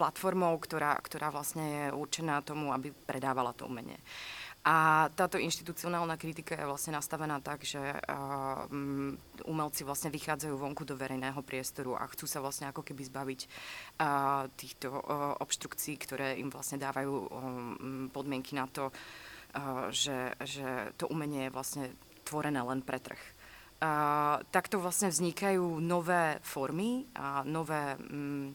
platformou, 0.00 0.56
ktorá, 0.56 0.96
ktorá 0.96 1.28
vlastne 1.28 1.60
je 1.60 1.84
určená 1.92 2.40
tomu, 2.40 2.72
aby 2.72 2.88
predávala 3.04 3.52
to 3.52 3.68
umenie. 3.68 4.00
Uh, 4.00 4.43
a 4.64 5.12
táto 5.12 5.36
inštitucionálna 5.36 6.16
kritika 6.16 6.56
je 6.56 6.64
vlastne 6.64 6.96
nastavená 6.96 7.36
tak, 7.44 7.68
že 7.68 7.76
uh, 7.84 8.64
umelci 9.44 9.84
vlastne 9.84 10.08
vychádzajú 10.08 10.56
vonku 10.56 10.88
do 10.88 10.96
verejného 10.96 11.36
priestoru 11.44 11.92
a 12.00 12.08
chcú 12.08 12.24
sa 12.24 12.40
vlastne 12.40 12.72
ako 12.72 12.80
keby 12.80 13.04
zbaviť 13.04 13.40
uh, 13.44 14.48
týchto 14.56 14.88
uh, 14.88 15.36
obštrukcií, 15.36 16.00
ktoré 16.00 16.40
im 16.40 16.48
vlastne 16.48 16.80
dávajú 16.80 17.12
um, 17.12 17.28
podmienky 18.08 18.56
na 18.56 18.64
to, 18.64 18.88
uh, 18.88 19.92
že, 19.92 20.32
že 20.40 20.96
to 20.96 21.12
umenie 21.12 21.52
je 21.52 21.54
vlastne 21.54 21.84
tvorené 22.24 22.64
len 22.64 22.80
pre 22.80 22.96
trh. 23.04 23.20
Uh, 23.84 24.40
takto 24.48 24.80
vlastne 24.80 25.12
vznikajú 25.12 25.76
nové 25.76 26.40
formy 26.40 27.04
a 27.12 27.44
nové, 27.44 28.00
um, 28.00 28.48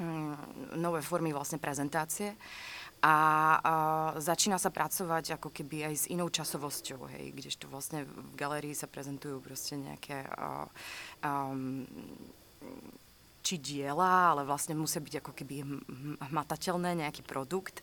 um, 0.00 0.32
nové 0.80 1.04
formy 1.04 1.28
vlastne 1.28 1.60
prezentácie. 1.60 2.32
Uh, 2.32 2.80
a, 3.02 3.16
a 3.58 3.74
začína 4.22 4.62
sa 4.62 4.70
pracovať 4.70 5.34
ako 5.34 5.50
keby 5.50 5.90
aj 5.90 5.94
s 5.94 6.04
inou 6.06 6.30
časovosťou, 6.30 7.10
hej, 7.10 7.34
kdežto 7.34 7.66
vlastne 7.66 8.06
v 8.06 8.34
galérii 8.38 8.78
sa 8.78 8.86
prezentujú 8.86 9.42
proste 9.42 9.74
nejaké 9.74 10.22
uh, 10.22 10.70
um, 11.26 11.82
či 13.42 13.58
diela, 13.58 14.30
ale 14.30 14.46
vlastne 14.46 14.78
musia 14.78 15.02
byť 15.02 15.18
ako 15.18 15.32
keby 15.34 15.66
hmatateľné, 16.30 17.02
nejaký 17.02 17.26
produkt. 17.26 17.82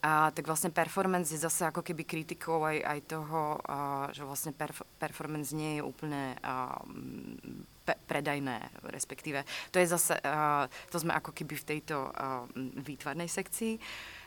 A, 0.00 0.32
tak 0.32 0.48
vlastne 0.48 0.72
performance 0.72 1.32
je 1.32 1.40
zase 1.40 1.64
ako 1.64 1.84
keby 1.84 2.04
kritikou 2.04 2.60
aj, 2.64 2.76
aj 2.80 3.00
toho, 3.08 3.60
a, 3.64 4.08
že 4.12 4.24
vlastne 4.24 4.52
perf- 4.56 4.84
performance 4.96 5.52
nie 5.52 5.80
je 5.80 5.82
úplne 5.84 6.36
a, 6.40 6.76
pe- 7.84 8.00
predajné, 8.08 8.68
respektíve. 8.88 9.44
To 9.72 9.80
je 9.80 9.92
zase, 9.92 10.16
a, 10.24 10.68
to 10.88 10.96
sme 11.00 11.12
ako 11.12 11.36
keby 11.36 11.56
v 11.56 11.68
tejto 11.68 12.08
a, 12.08 12.44
výtvarnej 12.84 13.28
sekcii. 13.28 13.80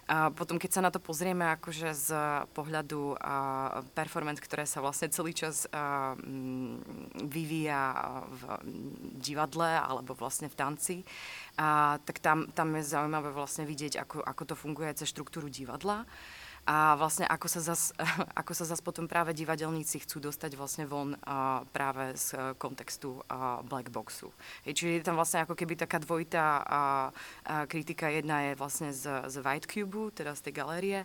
A 0.08 0.32
potom, 0.32 0.56
keď 0.56 0.72
sa 0.72 0.82
na 0.84 0.88
to 0.88 1.04
pozrieme 1.04 1.44
akože 1.60 1.92
z 1.92 2.10
pohľadu 2.56 3.20
a, 3.20 3.84
performance, 3.92 4.40
ktoré 4.40 4.64
sa 4.64 4.80
vlastne 4.80 5.12
celý 5.12 5.36
čas 5.36 5.68
a, 5.68 6.16
m, 6.16 6.80
vyvíja 7.28 7.92
v 8.32 8.42
divadle 9.20 9.68
alebo 9.68 10.16
vlastne 10.16 10.48
v 10.48 10.56
tanci, 10.56 10.96
a, 11.60 12.00
tak 12.08 12.24
tam, 12.24 12.48
tam 12.56 12.72
je 12.80 12.88
zaujímavé 12.88 13.36
vlastne 13.36 13.68
vidieť, 13.68 14.00
ako, 14.08 14.24
ako 14.24 14.44
to 14.48 14.56
funguje 14.56 14.96
cez 14.96 15.12
štruktúru 15.12 15.52
divadla 15.52 16.08
a 16.68 17.00
vlastne 17.00 17.24
ako 17.24 17.48
sa 17.48 17.64
zas, 17.64 17.96
ako 18.42 18.52
sa 18.52 18.68
zas 18.68 18.84
potom 18.84 19.08
práve 19.08 19.32
divadelníci 19.32 20.04
chcú 20.04 20.20
dostať 20.20 20.60
vlastne 20.60 20.84
von 20.84 21.16
uh, 21.16 21.64
práve 21.72 22.12
z 22.20 22.36
kontextu 22.60 23.24
uh, 23.32 23.64
black 23.64 23.88
boxu. 23.88 24.36
Hej, 24.68 24.76
čiže 24.76 24.92
je 25.00 25.08
tam 25.08 25.16
vlastne 25.16 25.48
ako 25.48 25.56
keby 25.56 25.80
taká 25.80 26.04
dvojitá 26.04 26.46
uh, 26.60 26.68
uh, 26.68 27.64
kritika. 27.72 28.12
Jedna 28.12 28.52
je 28.52 28.60
vlastne 28.60 28.92
z, 28.92 29.08
z 29.32 29.36
White 29.40 29.72
Cube, 29.72 30.12
teda 30.12 30.36
z 30.36 30.52
tej 30.52 30.54
galérie, 30.60 31.00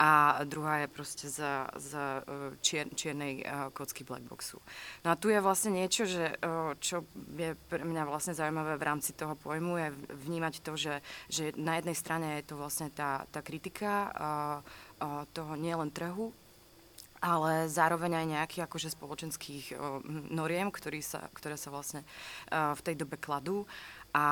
a 0.00 0.40
druhá 0.48 0.80
je 0.80 0.88
proste 0.88 1.26
z, 1.28 1.44
z 1.76 1.90
uh, 1.92 2.56
čier, 2.64 2.88
čiernej 2.96 3.44
uh, 3.44 3.68
kocky 3.76 4.08
black 4.08 4.24
boxu. 4.24 4.64
No 5.04 5.12
a 5.12 5.14
tu 5.20 5.28
je 5.28 5.44
vlastne 5.44 5.76
niečo, 5.76 6.08
že, 6.08 6.40
uh, 6.40 6.72
čo 6.80 7.04
je 7.36 7.52
pre 7.68 7.84
mňa 7.84 8.08
vlastne 8.08 8.32
zaujímavé 8.32 8.80
v 8.80 8.86
rámci 8.88 9.12
toho 9.12 9.36
pojmu, 9.36 9.76
je 9.76 9.88
vnímať 10.24 10.64
to, 10.64 10.72
že, 10.72 11.04
že 11.28 11.52
na 11.60 11.76
jednej 11.76 11.96
strane 12.00 12.40
je 12.40 12.48
to 12.48 12.54
vlastne 12.56 12.88
tá, 12.88 13.28
tá 13.28 13.44
kritika 13.44 14.08
toho 15.32 15.52
nielen 15.58 15.90
trhu, 15.90 16.30
ale 17.22 17.70
zároveň 17.70 18.18
aj 18.18 18.26
nejakých 18.34 18.64
akože 18.66 18.88
spoločenských 18.98 19.78
noriem, 20.34 20.74
ktorý 20.74 20.98
sa, 20.98 21.30
ktoré 21.30 21.54
sa 21.54 21.70
vlastne 21.70 22.02
v 22.50 22.80
tej 22.82 22.98
dobe 22.98 23.14
kladú. 23.14 23.62
A, 24.10 24.26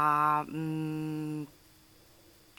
mm, 0.45 1.47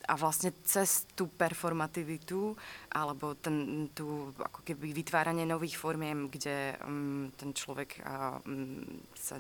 a 0.08 0.14
vlastne 0.16 0.56
cez 0.66 1.04
tú 1.14 1.28
performativitu 1.30 2.56
alebo 2.92 3.34
ten, 3.40 3.88
tú 3.96 4.36
ako 4.36 4.68
keby 4.68 4.92
vytváranie 4.92 5.48
nových 5.48 5.80
formiem, 5.80 6.28
kde 6.28 6.76
um, 6.84 7.32
ten 7.40 7.56
človek 7.56 8.04
uh, 8.04 8.44
um, 8.44 8.84
sa 9.16 9.40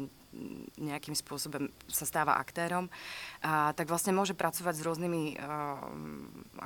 nejakým 0.79 1.11
spôsobom 1.11 1.67
sa 1.91 2.07
stáva 2.07 2.39
aktérom, 2.39 2.87
a, 3.43 3.75
tak 3.75 3.91
vlastne 3.91 4.15
môže 4.15 4.31
pracovať 4.31 4.79
s 4.79 4.85
rôznymi 4.87 5.23
a, 5.35 5.75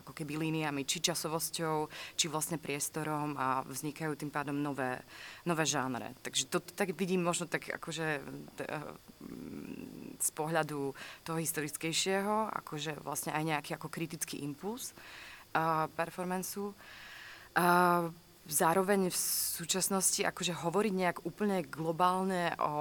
ako 0.06 0.12
keby 0.14 0.38
líniami, 0.38 0.86
či 0.86 1.02
časovosťou, 1.02 1.90
či 2.14 2.30
vlastne 2.30 2.62
priestorom 2.62 3.34
a 3.34 3.66
vznikajú 3.66 4.14
tým 4.16 4.30
pádom 4.30 4.54
nové, 4.62 5.02
nové 5.50 5.66
žánre. 5.66 6.14
Takže 6.22 6.46
to 6.46 6.62
tak 6.62 6.94
vidím 6.94 7.26
možno 7.26 7.50
tak 7.50 7.66
akože 7.66 8.22
z 10.22 10.30
pohľadu 10.32 10.94
toho 11.26 11.38
historickejšieho, 11.42 12.54
akože 12.64 13.02
vlastne 13.02 13.34
aj 13.34 13.44
nejaký 13.44 13.72
ako 13.76 13.90
kritický 13.90 14.46
impuls 14.46 14.94
performanceu. 15.96 16.76
Zároveň 18.46 19.10
v 19.10 19.18
súčasnosti 19.58 20.22
akože 20.22 20.54
hovoriť 20.54 20.94
nejak 20.94 21.18
úplne 21.26 21.66
globálne 21.66 22.54
o 22.62 22.78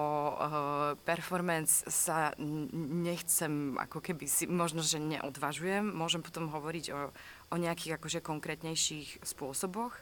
performance 1.09 1.89
sa 1.89 2.37
nechcem, 2.37 3.73
ako 3.81 4.05
keby 4.05 4.29
si, 4.29 4.45
možno, 4.45 4.85
že 4.85 5.01
neodvažujem. 5.01 5.89
Môžem 5.89 6.21
potom 6.21 6.53
hovoriť 6.53 6.85
o, 6.93 7.09
o 7.49 7.57
nejakých 7.57 7.97
akože 7.97 8.21
konkrétnejších 8.21 9.25
spôsoboch. 9.25 9.97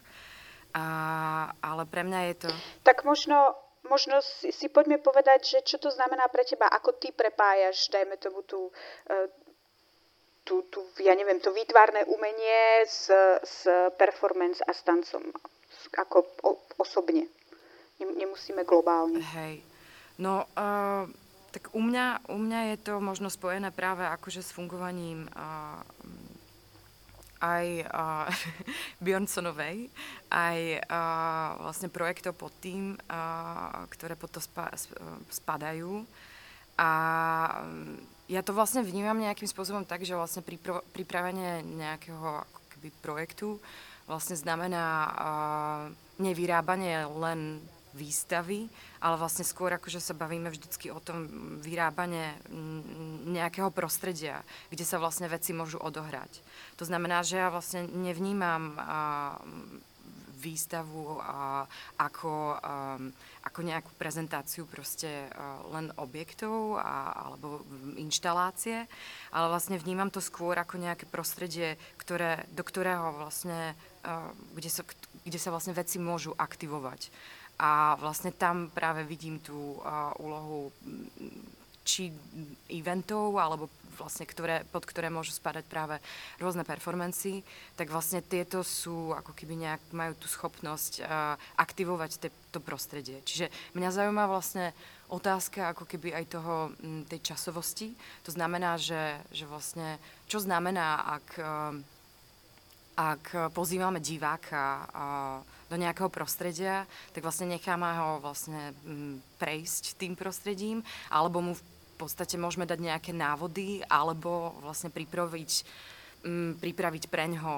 A, 0.75 0.85
ale 1.63 1.87
pre 1.87 2.03
mňa 2.03 2.19
je 2.27 2.35
to... 2.43 2.49
Tak 2.83 3.07
možno, 3.07 3.55
možno 3.87 4.19
si, 4.19 4.51
si 4.51 4.67
poďme 4.67 4.99
povedať, 4.99 5.47
že 5.47 5.59
čo 5.63 5.79
to 5.79 5.87
znamená 5.95 6.27
pre 6.27 6.43
teba, 6.43 6.67
ako 6.67 6.99
ty 6.99 7.15
prepájaš, 7.15 7.87
dajme 7.87 8.19
tomu 8.19 8.43
tú, 8.43 8.67
uh, 8.67 9.31
tú, 10.43 10.67
tú, 10.67 10.83
ja 10.99 11.15
neviem, 11.15 11.39
to 11.39 11.55
výtvarné 11.55 12.07
umenie 12.07 12.83
s, 12.85 13.07
s 13.43 13.67
performance 13.95 14.59
a 14.63 14.71
s 14.75 14.83
tancom 14.83 15.23
ako 15.97 16.25
o, 16.41 16.51
osobne. 16.81 17.29
Nemusíme 18.01 18.65
globálne. 18.65 19.21
Hej. 19.21 19.61
No, 20.17 20.45
uh, 20.57 21.05
tak 21.53 21.69
u 21.73 21.81
mňa, 21.81 22.29
u 22.33 22.37
mňa 22.37 22.59
je 22.73 22.77
to 22.89 22.93
možno 22.97 23.29
spojené 23.29 23.69
práve 23.69 24.01
akože 24.05 24.41
s 24.41 24.53
fungovaním 24.53 25.29
uh, 25.33 25.81
aj 27.43 27.65
uh, 27.87 28.27
Bjornsonovej, 29.05 29.87
aj 30.33 30.59
uh, 30.89 31.47
vlastne 31.61 31.89
projektov 31.93 32.33
pod 32.35 32.53
tým, 32.59 32.97
uh, 32.97 33.85
ktoré 33.93 34.17
pod 34.17 34.33
to 34.33 34.41
spa, 34.41 34.73
spadajú. 35.29 36.03
A 36.73 36.89
ja 38.31 38.41
to 38.41 38.55
vlastne 38.55 38.85
vnímam 38.85 39.19
nejakým 39.19 39.47
spôsobom 39.49 39.83
tak, 39.83 40.07
že 40.07 40.15
vlastne 40.15 40.43
pripravenie 40.95 41.63
nejakého 41.63 42.47
ako 42.47 42.61
keby 42.75 42.89
projektu 43.03 43.47
vlastne 44.07 44.35
znamená 44.35 44.87
uh, 45.07 45.81
nevyrábanie 46.19 47.07
len 47.07 47.63
výstavy, 47.93 48.67
ale 49.05 49.15
vlastne 49.21 49.45
skôr 49.45 49.69
akože 49.77 50.01
sa 50.01 50.17
bavíme 50.17 50.49
vždycky 50.49 50.89
o 50.89 50.97
tom 50.97 51.29
vyrábanie 51.61 52.33
nejakého 53.29 53.69
prostredia, 53.69 54.41
kde 54.73 54.81
sa 54.81 54.97
vlastne 54.97 55.29
veci 55.29 55.53
môžu 55.53 55.77
odohrať. 55.77 56.41
To 56.81 56.89
znamená, 56.89 57.21
že 57.21 57.37
ja 57.37 57.53
vlastne 57.53 57.85
nevnímam 57.93 58.73
uh, 58.75 59.37
výstavu 60.43 61.15
uh, 61.15 61.63
ako, 61.95 62.59
um, 62.59 63.07
ako 63.47 63.59
nejakú 63.63 63.91
prezentáciu 63.95 64.67
proste 64.67 65.31
uh, 65.31 65.63
len 65.71 65.87
objektov 65.95 66.75
a, 66.83 67.15
alebo 67.31 67.63
inštalácie, 67.95 68.83
ale 69.31 69.45
vlastne 69.47 69.79
vnímam 69.79 70.11
to 70.11 70.19
skôr 70.19 70.59
ako 70.59 70.75
nejaké 70.75 71.07
prostredie, 71.07 71.79
ktoré, 71.95 72.43
do 72.51 72.67
ktorého 72.67 73.15
vlastne 73.15 73.71
kde 74.55 74.69
sa, 74.69 74.83
kde 75.23 75.39
sa 75.39 75.49
vlastne 75.51 75.71
veci 75.71 75.95
môžu 75.95 76.35
aktivovať. 76.35 77.07
A 77.61 77.95
vlastne 78.01 78.35
tam 78.35 78.67
práve 78.73 79.07
vidím 79.07 79.39
tú 79.39 79.79
úlohu 80.19 80.73
či 81.83 82.11
eventov, 82.71 83.39
alebo 83.39 83.71
vlastne 83.95 84.25
ktoré, 84.27 84.65
pod 84.69 84.83
ktoré 84.83 85.07
môžu 85.13 85.31
spadať 85.33 85.65
práve 85.69 85.95
rôzne 86.41 86.65
performancy, 86.67 87.45
tak 87.77 87.93
vlastne 87.93 88.19
tieto 88.25 88.65
sú 88.65 89.13
ako 89.13 89.31
keby 89.31 89.53
nejak 89.55 89.81
majú 89.93 90.13
tú 90.17 90.27
schopnosť 90.27 91.01
uh, 91.01 91.37
aktivovať 91.57 92.11
te, 92.17 92.29
to 92.49 92.59
prostredie. 92.59 93.21
Čiže 93.23 93.53
mňa 93.77 93.89
zaujíma 93.89 94.25
vlastne 94.27 94.75
otázka 95.13 95.73
ako 95.73 95.85
keby 95.85 96.13
aj 96.17 96.25
toho, 96.33 96.73
m, 96.81 97.05
tej 97.05 97.33
časovosti. 97.33 97.93
To 98.25 98.31
znamená, 98.33 98.81
že, 98.81 99.21
že 99.29 99.45
vlastne, 99.45 100.01
čo 100.25 100.41
znamená, 100.41 101.05
ak 101.21 101.27
uh, 101.37 101.77
ak 102.93 103.53
pozývame 103.57 103.97
diváka 103.97 104.85
do 105.65 105.75
nejakého 105.81 106.13
prostredia, 106.13 106.85
tak 107.09 107.25
vlastne 107.25 107.49
necháme 107.49 107.89
ho 107.97 108.21
vlastne 108.21 108.77
mm, 108.85 109.41
prejsť 109.41 109.97
tým 109.97 110.13
prostredím, 110.13 110.85
alebo 111.09 111.41
mu 111.41 111.53
podstate 112.03 112.35
môžeme 112.35 112.67
dať 112.67 112.79
nejaké 112.83 113.11
návody, 113.15 113.79
alebo 113.87 114.53
vlastne 114.59 114.91
pripraviť, 114.91 115.51
mm, 116.27 116.59
pripraviť 116.59 117.03
pre 117.07 117.31
ňoho 117.31 117.55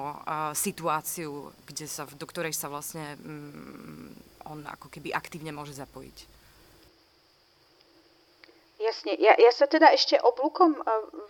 situáciu, 0.54 1.50
kde 1.66 1.86
sa, 1.90 2.06
do 2.06 2.26
ktorej 2.26 2.54
sa 2.54 2.70
vlastne 2.70 3.18
mm, 3.18 4.46
on 4.46 4.62
ako 4.62 4.86
keby 4.86 5.10
aktívne 5.10 5.50
môže 5.50 5.74
zapojiť. 5.74 6.38
Jasne. 8.76 9.16
Ja, 9.16 9.32
ja 9.40 9.48
sa 9.56 9.64
teda 9.64 9.88
ešte 9.96 10.20
oblúkom 10.20 10.76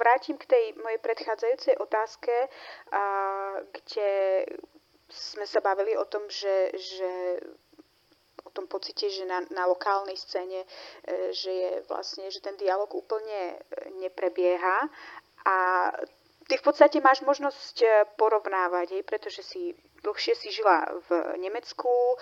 vrátim 0.02 0.34
k 0.34 0.50
tej 0.50 0.64
mojej 0.82 0.98
predchádzajúcej 0.98 1.78
otázke, 1.78 2.34
kde 3.70 4.10
sme 5.06 5.46
sa 5.46 5.62
bavili 5.62 5.94
o 5.94 6.02
tom, 6.10 6.26
že, 6.26 6.74
že 6.74 7.38
tom 8.56 8.64
pocite, 8.64 9.12
že 9.12 9.28
na, 9.28 9.44
na 9.52 9.68
lokálnej 9.68 10.16
scéne, 10.16 10.64
e, 10.64 10.68
že 11.36 11.52
je 11.52 11.70
vlastne, 11.92 12.32
že 12.32 12.40
ten 12.40 12.56
dialog 12.56 12.88
úplne 12.96 13.52
e, 13.52 13.56
neprebieha. 14.00 14.88
A 15.44 15.56
ty 16.48 16.56
v 16.56 16.64
podstate 16.64 17.04
máš 17.04 17.20
možnosť 17.20 17.76
e, 17.84 17.88
porovnávať, 18.16 18.96
hej, 18.96 19.02
pretože 19.04 19.44
si 19.44 19.76
dlhšie 20.06 20.34
si 20.38 20.54
žila 20.54 20.86
v 21.10 21.36
Nemecku, 21.42 21.90
e, 21.90 22.14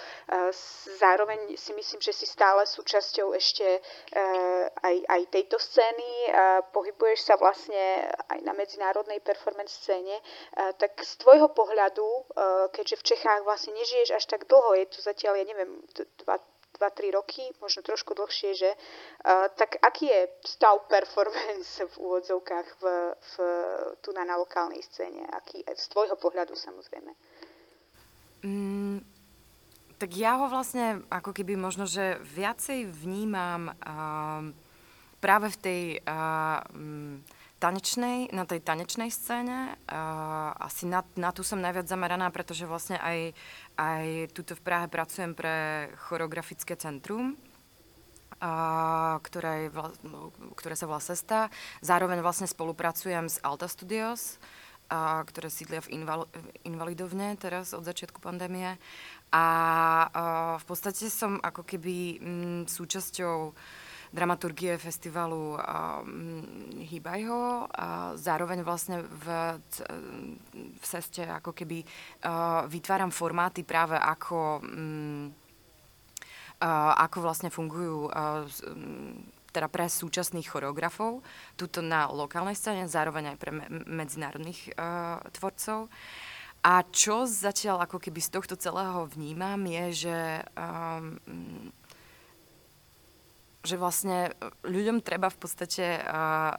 zároveň 0.96 1.52
si 1.60 1.76
myslím, 1.76 2.00
že 2.00 2.16
si 2.16 2.24
stále 2.24 2.64
súčasťou 2.64 3.36
ešte 3.36 3.66
e, 3.68 3.80
aj, 4.72 4.96
aj 5.04 5.22
tejto 5.28 5.60
scény, 5.60 6.32
pohybuješ 6.72 7.20
sa 7.28 7.34
vlastne 7.36 8.08
aj 8.32 8.40
na 8.40 8.56
medzinárodnej 8.56 9.20
performance 9.20 9.76
scéne, 9.76 10.16
e, 10.16 10.22
tak 10.80 10.96
z 10.96 11.12
tvojho 11.20 11.52
pohľadu, 11.52 12.26
keďže 12.72 12.96
v 12.96 13.06
Čechách 13.14 13.40
vlastne 13.44 13.76
nežiješ 13.76 14.16
až 14.16 14.24
tak 14.24 14.48
dlho, 14.48 14.74
je 14.80 14.86
to 14.88 14.98
zatiaľ, 15.04 15.36
ja 15.36 15.44
neviem, 15.44 15.84
dva, 16.24 16.40
2 16.40 16.54
2-3 16.78 17.14
roky, 17.14 17.42
možno 17.60 17.82
trošku 17.82 18.14
dlhšie, 18.14 18.54
že? 18.54 18.70
Tak 19.54 19.78
aký 19.82 20.10
je 20.10 20.20
stav 20.42 20.82
performance 20.90 21.86
v 21.86 21.94
úvodzovkách 21.98 22.68
v, 22.80 22.84
v, 23.14 23.32
tu 24.02 24.10
na, 24.12 24.26
na 24.26 24.36
lokálnej 24.36 24.82
scéne? 24.82 25.22
Aký, 25.30 25.62
z 25.62 25.86
tvojho 25.88 26.18
pohľadu 26.18 26.58
samozrejme. 26.58 27.14
Mm, 28.44 29.00
tak 29.96 30.20
ja 30.20 30.36
ho 30.36 30.52
vlastne 30.52 31.00
ako 31.08 31.32
keby 31.32 31.56
možno, 31.56 31.88
že 31.88 32.20
viacej 32.36 32.92
vnímam 32.92 33.72
uh, 33.72 34.52
práve 35.16 35.48
v 35.48 35.56
tej 35.56 35.82
uh, 36.04 36.60
tanečnej, 37.56 38.28
na 38.36 38.44
tej 38.44 38.60
tanečnej 38.60 39.08
scéne. 39.08 39.80
Uh, 39.88 40.52
asi 40.60 40.84
na, 40.84 41.00
na 41.16 41.32
tú 41.32 41.40
som 41.40 41.56
najviac 41.56 41.88
zameraná, 41.88 42.28
pretože 42.28 42.68
vlastne 42.68 43.00
aj, 43.00 43.32
aj 43.80 44.04
tuto 44.36 44.52
v 44.52 44.60
Prahe 44.60 44.86
pracujem 44.92 45.32
pre 45.32 45.88
choreografické 46.04 46.76
centrum, 46.76 47.40
uh, 48.44 49.16
ktoré, 49.24 49.72
ktoré 50.52 50.76
sa 50.76 50.84
volá 50.84 51.00
Sesta. 51.00 51.48
Zároveň 51.80 52.20
vlastne 52.20 52.44
spolupracujem 52.44 53.24
s 53.32 53.40
Alta 53.40 53.72
Studios, 53.72 54.36
uh, 54.90 55.22
ktoré 55.24 55.48
sídlia 55.48 55.80
v, 55.84 56.02
inval- 56.02 56.30
Invalidovne 56.64 57.36
teraz 57.36 57.72
od 57.72 57.84
začiatku 57.84 58.20
pandémie. 58.20 58.76
A 59.34 59.46
uh, 60.06 60.54
v 60.60 60.64
podstate 60.64 61.10
som 61.10 61.42
ako 61.42 61.66
keby 61.66 61.96
m, 62.22 62.62
súčasťou 62.68 63.52
dramaturgie 64.14 64.78
festivalu 64.78 65.58
um, 65.58 66.78
Hýbaj 66.86 67.20
a 67.74 68.14
zároveň 68.14 68.62
vlastne 68.62 69.02
v, 69.02 69.26
v 70.54 70.84
Seste 70.86 71.26
ako 71.26 71.50
keby 71.50 71.82
uh, 71.82 72.62
vytváram 72.70 73.10
formáty 73.10 73.66
práve 73.66 73.98
ako, 73.98 74.62
um, 74.62 75.34
uh, 76.62 76.94
ako 76.94 77.26
vlastne 77.26 77.50
fungujú 77.50 78.06
uh, 78.06 78.46
teda 79.54 79.70
pre 79.70 79.86
súčasných 79.86 80.50
choreografov, 80.50 81.22
tuto 81.54 81.78
na 81.78 82.10
lokálnej 82.10 82.58
scéne, 82.58 82.90
zároveň 82.90 83.34
aj 83.34 83.38
pre 83.38 83.54
me- 83.54 83.70
medzinárodných 83.86 84.74
uh, 84.74 85.22
tvorcov. 85.30 85.86
A 86.64 86.82
čo 86.90 87.28
zatiaľ 87.28 87.86
ako 87.86 88.02
keby 88.02 88.18
z 88.18 88.34
tohto 88.34 88.58
celého 88.58 89.06
vnímam, 89.06 89.62
je, 89.68 90.08
že 90.08 90.18
um, 90.58 91.20
že 93.64 93.80
vlastne 93.80 94.28
ľuďom 94.60 95.00
treba 95.00 95.32
v 95.32 95.40
podstate 95.40 96.04
uh, 96.04 96.52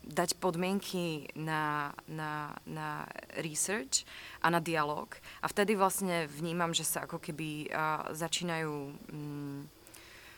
dať 0.00 0.40
podmienky 0.40 1.28
na, 1.36 1.92
na, 2.08 2.56
na 2.64 3.04
research 3.44 4.08
a 4.40 4.48
na 4.48 4.56
dialog. 4.64 5.12
A 5.44 5.46
vtedy 5.52 5.76
vlastne 5.76 6.24
vnímam, 6.32 6.72
že 6.72 6.88
sa 6.88 7.04
ako 7.04 7.20
keby 7.20 7.68
uh, 7.68 8.08
začínajú... 8.16 8.72
Um, 9.12 9.68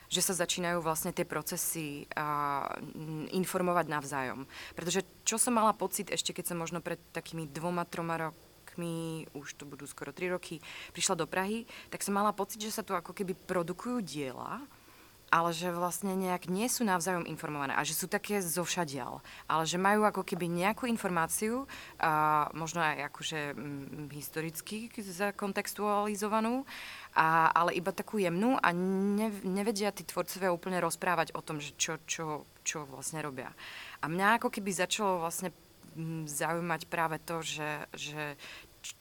že 0.08 0.24
sa 0.24 0.34
začínajú 0.34 0.80
vlastne 0.80 1.12
tie 1.12 1.28
procesy 1.28 2.08
uh, 2.16 2.64
informovať 3.32 3.86
navzájom. 3.88 4.48
Pretože 4.72 5.04
čo 5.24 5.36
som 5.36 5.56
mala 5.56 5.76
pocit 5.76 6.08
ešte, 6.08 6.32
keď 6.32 6.52
som 6.52 6.58
možno 6.58 6.80
pred 6.80 6.98
takými 7.12 7.44
dvoma, 7.48 7.84
troma 7.84 8.16
rokmi, 8.16 9.28
už 9.36 9.60
to 9.60 9.68
budú 9.68 9.84
skoro 9.84 10.16
tri 10.16 10.32
roky, 10.32 10.64
prišla 10.96 11.20
do 11.20 11.26
Prahy, 11.28 11.68
tak 11.92 12.00
som 12.00 12.16
mala 12.16 12.32
pocit, 12.32 12.60
že 12.60 12.72
sa 12.72 12.82
tu 12.82 12.96
ako 12.96 13.12
keby 13.12 13.36
produkujú 13.36 14.00
diela, 14.00 14.64
ale 15.28 15.52
že 15.52 15.68
vlastne 15.68 16.16
nejak 16.16 16.48
nie 16.48 16.66
sú 16.72 16.88
navzájom 16.88 17.28
informované 17.28 17.76
a 17.76 17.84
že 17.84 17.92
sú 17.92 18.08
také 18.08 18.40
zovšadial, 18.40 19.20
ale 19.44 19.64
že 19.68 19.76
majú 19.76 20.08
ako 20.08 20.24
keby 20.24 20.48
nejakú 20.48 20.88
informáciu, 20.88 21.68
a 22.00 22.48
možno 22.56 22.80
aj 22.80 23.12
akože 23.12 23.40
m, 23.52 24.08
historicky 24.12 24.88
zakontextualizovanú, 24.96 26.64
a, 27.12 27.52
ale 27.52 27.76
iba 27.76 27.92
takú 27.92 28.16
jemnú 28.16 28.56
a 28.56 28.72
ne, 28.72 29.28
nevedia 29.44 29.92
tí 29.92 30.04
tvorcovia 30.04 30.54
úplne 30.54 30.80
rozprávať 30.80 31.36
o 31.36 31.44
tom, 31.44 31.60
že 31.60 31.76
čo, 31.76 32.00
čo, 32.08 32.48
čo 32.64 32.88
vlastne 32.88 33.20
robia. 33.20 33.52
A 34.00 34.08
mňa 34.08 34.40
ako 34.40 34.48
keby 34.48 34.70
začalo 34.72 35.20
vlastne 35.20 35.52
zaujímať 36.24 36.86
práve 36.86 37.18
to, 37.20 37.42
že, 37.42 37.90
že 37.92 38.38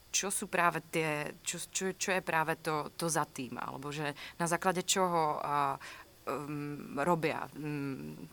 čo 0.09 0.33
sú 0.33 0.49
práve 0.49 0.81
tie, 0.89 1.35
čo, 1.45 1.61
čo, 1.69 1.93
čo 1.93 2.09
je 2.15 2.25
práve 2.25 2.57
to, 2.57 2.89
to 2.97 3.05
za 3.05 3.27
tým, 3.29 3.59
alebo 3.59 3.93
že 3.93 4.17
na 4.41 4.49
základe 4.49 4.81
čoho 4.81 5.37
a, 5.37 5.77
um, 6.27 6.99
robia 6.99 7.47
um, 7.55 8.27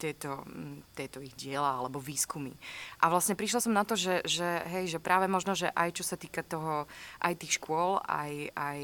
tieto, 0.00 0.40
um, 0.48 0.80
tieto 0.96 1.20
ich 1.20 1.36
diela 1.36 1.76
alebo 1.76 2.00
výskumy. 2.00 2.56
A 3.04 3.12
vlastne 3.12 3.36
prišla 3.36 3.60
som 3.60 3.76
na 3.76 3.84
to, 3.84 4.00
že, 4.00 4.24
že, 4.24 4.64
hej, 4.72 4.96
že 4.96 4.98
práve 4.98 5.28
možno, 5.28 5.52
že 5.52 5.68
aj 5.76 6.00
čo 6.00 6.04
sa 6.08 6.16
týka 6.16 6.40
toho, 6.40 6.88
aj 7.20 7.36
tých 7.36 7.60
škôl, 7.60 8.00
aj, 8.08 8.48
aj 8.56 8.80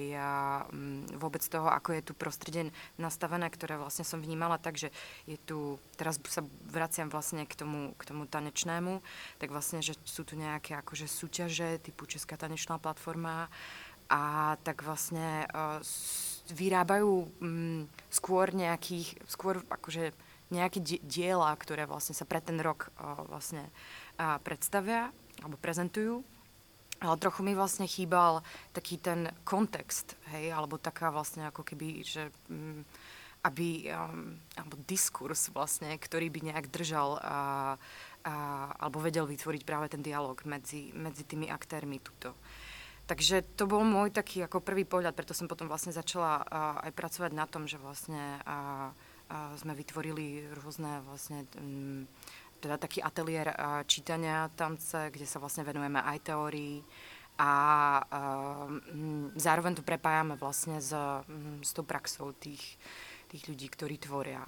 um, 0.69 1.09
vôbec 1.16 1.40
toho, 1.40 1.73
ako 1.73 1.97
je 1.97 2.03
tu 2.05 2.12
prostredie 2.12 2.69
nastavené, 3.01 3.49
ktoré 3.49 3.81
vlastne 3.81 4.05
som 4.05 4.21
vnímala, 4.21 4.61
takže 4.61 4.92
je 5.25 5.40
tu, 5.40 5.81
teraz 5.97 6.21
sa 6.29 6.45
vraciam 6.69 7.09
vlastne 7.09 7.49
k 7.49 7.57
tomu, 7.57 7.97
k 7.97 8.03
tomu 8.12 8.29
tanečnému, 8.29 9.01
tak 9.40 9.49
vlastne, 9.49 9.81
že 9.81 9.97
sú 10.05 10.29
tu 10.29 10.37
nejaké 10.37 10.77
akože 10.77 11.09
súťaže 11.09 11.81
typu 11.81 12.05
Česká 12.05 12.37
tanečná 12.37 12.77
platforma 12.77 13.49
a 14.07 14.55
tak 14.62 14.87
vlastne 14.87 15.47
uh, 15.51 15.83
vyrábajú 16.51 17.27
um, 17.42 17.85
skôr 18.11 18.55
nejakých, 18.55 19.19
skôr 19.27 19.62
akože 19.66 20.14
nejaké 20.55 20.79
diela, 21.03 21.51
ktoré 21.59 21.90
vlastne 21.90 22.14
sa 22.14 22.23
pre 22.23 22.38
ten 22.38 22.62
rok 22.62 22.95
uh, 22.99 23.27
vlastne 23.27 23.66
uh, 24.19 24.38
predstavia 24.42 25.11
alebo 25.42 25.59
prezentujú. 25.59 26.23
Ale 26.97 27.21
trochu 27.21 27.45
mi 27.45 27.53
vlastne 27.53 27.85
chýbal 27.85 28.40
taký 28.73 28.97
ten 28.97 29.29
kontext, 29.45 30.16
hej, 30.33 30.49
alebo 30.49 30.81
taká 30.81 31.12
vlastne 31.12 31.45
ako 31.53 31.61
keby, 31.61 32.01
že 32.01 32.33
um, 32.49 32.88
aby, 33.45 33.92
um, 33.92 34.40
alebo 34.57 34.75
diskurs 34.88 35.53
vlastne, 35.53 35.92
ktorý 35.95 36.33
by 36.33 36.40
nejak 36.51 36.66
držal 36.73 37.21
uh, 37.21 37.77
uh, 38.27 38.69
alebo 38.81 38.99
vedel 38.99 39.29
vytvoriť 39.29 39.62
práve 39.62 39.87
ten 39.92 40.03
dialog 40.03 40.35
medzi, 40.49 40.90
medzi 40.97 41.23
tými 41.23 41.47
aktérmi 41.47 42.03
tuto. 42.03 42.35
Takže 43.07 43.47
to 43.55 43.71
bol 43.71 43.87
môj 43.87 44.11
taký 44.11 44.42
ako 44.42 44.59
prvý 44.59 44.83
pohľad, 44.83 45.14
preto 45.14 45.31
som 45.31 45.47
potom 45.47 45.71
vlastne 45.71 45.95
začala 45.95 46.42
aj 46.83 46.90
pracovať 46.90 47.31
na 47.38 47.47
tom, 47.47 47.71
že 47.71 47.79
vlastne 47.79 48.42
uh, 48.42 48.90
uh, 48.90 49.55
sme 49.55 49.79
vytvorili 49.79 50.51
rôzne 50.59 51.07
vlastne 51.07 51.47
um, 51.55 52.03
teda 52.59 52.83
taký 52.83 52.99
ateliér 53.05 53.53
čítania 53.87 54.51
tance, 54.59 55.12
kde 55.12 55.29
sa 55.29 55.38
vlastne 55.38 55.62
venujeme 55.62 56.03
aj 56.03 56.19
teórii 56.25 56.83
a 57.37 57.53
um, 58.01 59.29
zároveň 59.37 59.77
to 59.77 59.85
prepájame 59.85 60.40
vlastne 60.40 60.81
s, 60.81 60.97
um, 60.97 61.61
s 61.61 61.77
tou 61.77 61.85
praxou 61.85 62.33
tých, 62.33 62.81
tých 63.29 63.45
ľudí, 63.45 63.69
ktorí 63.69 64.01
tvoria. 64.01 64.40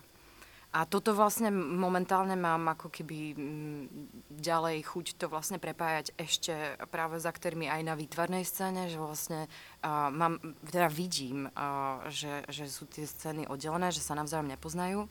A 0.69 0.85
toto 0.85 1.17
vlastne 1.17 1.49
momentálne 1.49 2.37
mám 2.37 2.77
ako 2.77 2.93
keby 2.93 3.33
mm, 3.33 3.85
ďalej 4.37 4.85
chuť 4.85 5.17
to 5.17 5.25
vlastne 5.33 5.57
prepájať 5.57 6.13
ešte 6.21 6.53
práve 6.93 7.17
za 7.17 7.33
ktorými 7.33 7.73
aj 7.73 7.83
na 7.89 7.97
výtvarnej 7.97 8.45
scéne, 8.45 8.93
že 8.93 9.01
vlastne 9.01 9.49
uh, 9.49 10.13
mám, 10.13 10.37
teda 10.69 10.93
vidím, 10.93 11.49
uh, 11.57 12.05
že, 12.13 12.45
že 12.53 12.69
sú 12.69 12.85
tie 12.85 13.09
scény 13.09 13.49
oddelené, 13.49 13.89
že 13.97 14.05
sa 14.05 14.13
navzájom 14.13 14.53
nepoznajú. 14.53 15.09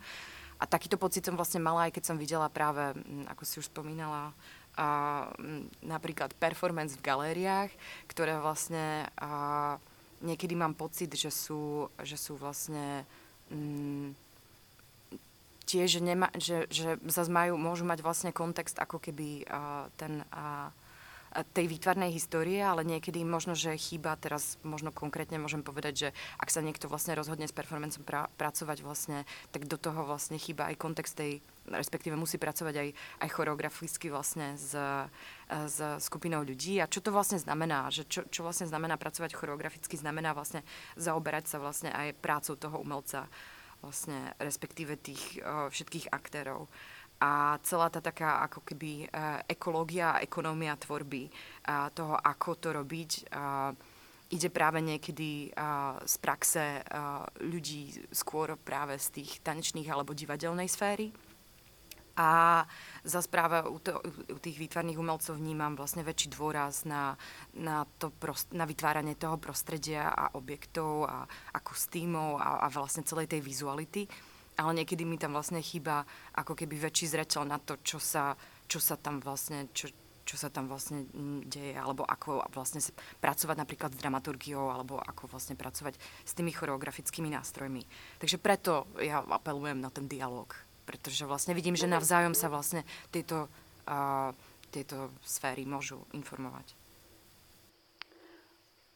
A 0.61 0.63
takýto 0.69 1.01
pocit 1.01 1.25
som 1.25 1.33
vlastne 1.33 1.57
mala, 1.57 1.89
aj 1.89 1.97
keď 1.97 2.03
som 2.05 2.21
videla 2.21 2.53
práve, 2.53 2.93
mm, 2.93 3.25
ako 3.33 3.41
si 3.41 3.57
už 3.57 3.73
spomínala, 3.73 4.37
uh, 4.77 5.25
napríklad 5.81 6.37
performance 6.37 6.93
v 6.93 7.01
galériách, 7.01 7.73
ktoré 8.05 8.37
vlastne 8.37 9.09
uh, 9.17 9.81
niekedy 10.21 10.53
mám 10.53 10.77
pocit, 10.77 11.09
že 11.17 11.33
sú, 11.33 11.89
že 11.97 12.13
sú 12.13 12.37
vlastne... 12.37 13.09
Um, 13.49 14.13
tiež, 15.67 15.99
že, 15.99 16.01
nema, 16.01 16.31
že, 16.39 16.71
že 16.71 16.95
zase 17.03 17.27
majú, 17.27 17.59
môžu 17.59 17.83
mať 17.83 17.99
vlastne 17.99 18.31
kontext 18.31 18.79
ako 18.79 19.03
keby 19.03 19.43
uh, 19.45 19.91
ten... 19.99 20.23
Uh, 20.31 20.71
tej 21.53 21.69
výtvarnej 21.69 22.15
histórie, 22.15 22.63
ale 22.63 22.87
niekedy 22.87 23.21
možno, 23.21 23.53
že 23.53 23.75
chýba, 23.77 24.15
teraz 24.17 24.57
možno 24.63 24.89
konkrétne 24.95 25.37
môžem 25.37 25.61
povedať, 25.61 25.93
že 25.93 26.09
ak 26.39 26.49
sa 26.49 26.63
niekto 26.63 26.89
vlastne 26.89 27.13
rozhodne 27.13 27.45
s 27.45 27.53
performancom 27.53 28.01
pra- 28.01 28.31
pracovať 28.39 28.81
vlastne, 28.81 29.27
tak 29.51 29.67
do 29.67 29.77
toho 29.77 30.07
vlastne 30.07 30.39
chýba 30.39 30.71
aj 30.71 30.79
kontext 30.79 31.19
tej, 31.19 31.43
respektíve 31.67 32.15
musí 32.15 32.39
pracovať 32.39 32.75
aj, 32.79 32.89
aj 33.27 33.29
choreograficky 33.29 34.07
vlastne 34.09 34.55
s, 34.55 34.73
s 35.51 35.77
skupinou 36.01 36.41
ľudí. 36.41 36.79
A 36.79 36.89
čo 36.89 37.03
to 37.03 37.11
vlastne 37.11 37.37
znamená? 37.37 37.91
Že 37.91 38.03
čo, 38.07 38.21
čo 38.31 38.41
vlastne 38.41 38.65
znamená 38.65 38.95
pracovať 38.95 39.35
choreograficky? 39.35 39.99
Znamená 39.99 40.31
vlastne 40.31 40.63
zaoberať 40.95 41.51
sa 41.51 41.57
vlastne 41.59 41.91
aj 41.91 42.17
prácou 42.17 42.55
toho 42.55 42.79
umelca 42.79 43.27
vlastne 43.81 44.33
respektíve 44.41 44.97
tých 44.99 45.41
uh, 45.41 45.67
všetkých 45.69 46.09
aktérov. 46.11 46.67
A 47.17 47.57
celá 47.65 47.89
tá 47.89 47.97
taká 47.97 48.45
ako 48.45 48.61
keby 48.61 49.09
uh, 49.09 49.41
ekológia 49.49 50.17
a 50.17 50.21
ekonómia 50.21 50.77
tvorby 50.77 51.27
uh, 51.27 51.89
toho, 51.89 52.13
ako 52.13 52.49
to 52.61 52.69
robiť, 52.73 53.11
ide 54.27 54.51
práve 54.51 54.83
niekedy 54.83 55.55
z 56.03 56.15
praxe 56.19 56.83
ľudí 57.39 58.11
skôr 58.11 58.59
práve 58.59 58.99
z 58.99 59.23
tých 59.23 59.39
tanečných 59.39 59.87
alebo 59.87 60.11
divadelnej 60.11 60.67
sféry. 60.67 61.15
A 62.17 62.65
za 63.05 63.21
práve 63.29 63.61
u, 63.69 63.77
to, 63.77 64.01
u 64.33 64.37
tých 64.41 64.57
výtvarných 64.57 64.97
umelcov 64.97 65.37
vnímam 65.37 65.77
vlastne 65.77 66.01
väčší 66.01 66.33
dôraz 66.33 66.81
na, 66.89 67.13
na, 67.53 67.85
to 68.01 68.09
prost, 68.09 68.49
na 68.57 68.65
vytváranie 68.65 69.13
toho 69.13 69.37
prostredia 69.37 70.09
a 70.09 70.33
objektov 70.33 71.05
a, 71.05 71.29
a 71.29 71.57
kostýmov 71.61 72.41
a, 72.41 72.65
a 72.65 72.67
vlastne 72.73 73.05
celej 73.05 73.29
tej 73.29 73.45
vizuality. 73.45 74.09
Ale 74.57 74.73
niekedy 74.73 75.05
mi 75.05 75.21
tam 75.21 75.37
vlastne 75.37 75.61
chýba 75.61 76.01
ako 76.33 76.57
keby 76.57 76.89
väčší 76.89 77.13
zreteľ 77.13 77.45
na 77.45 77.61
to, 77.61 77.77
čo 77.85 78.01
sa, 78.01 78.33
čo 78.65 78.81
sa 78.81 78.97
tam 78.97 79.21
vlastne, 79.21 79.69
čo, 79.69 79.93
čo 80.25 80.35
sa 80.41 80.49
tam 80.49 80.65
vlastne 80.65 81.05
mm, 81.05 81.45
deje, 81.45 81.77
alebo 81.77 82.01
ako 82.01 82.49
vlastne 82.49 82.81
pracovať 83.21 83.55
napríklad 83.61 83.93
s 83.93 84.01
dramaturgiou, 84.01 84.73
alebo 84.73 84.97
ako 84.97 85.29
vlastne 85.29 85.53
pracovať 85.53 86.01
s 86.01 86.33
tými 86.33 86.49
choreografickými 86.49 87.29
nástrojmi. 87.29 87.85
Takže 88.17 88.41
preto 88.41 88.89
ja 88.97 89.21
apelujem 89.21 89.77
na 89.77 89.93
ten 89.93 90.09
dialog 90.09 90.66
pretože 90.87 91.27
vlastne 91.27 91.51
vidím, 91.51 91.75
že 91.75 91.91
navzájom 91.91 92.31
sa 92.31 92.47
vlastne 92.47 92.87
tieto, 93.11 93.51
uh, 93.91 94.31
tieto 94.71 95.11
sféry 95.27 95.67
môžu 95.67 95.99
informovať. 96.15 96.71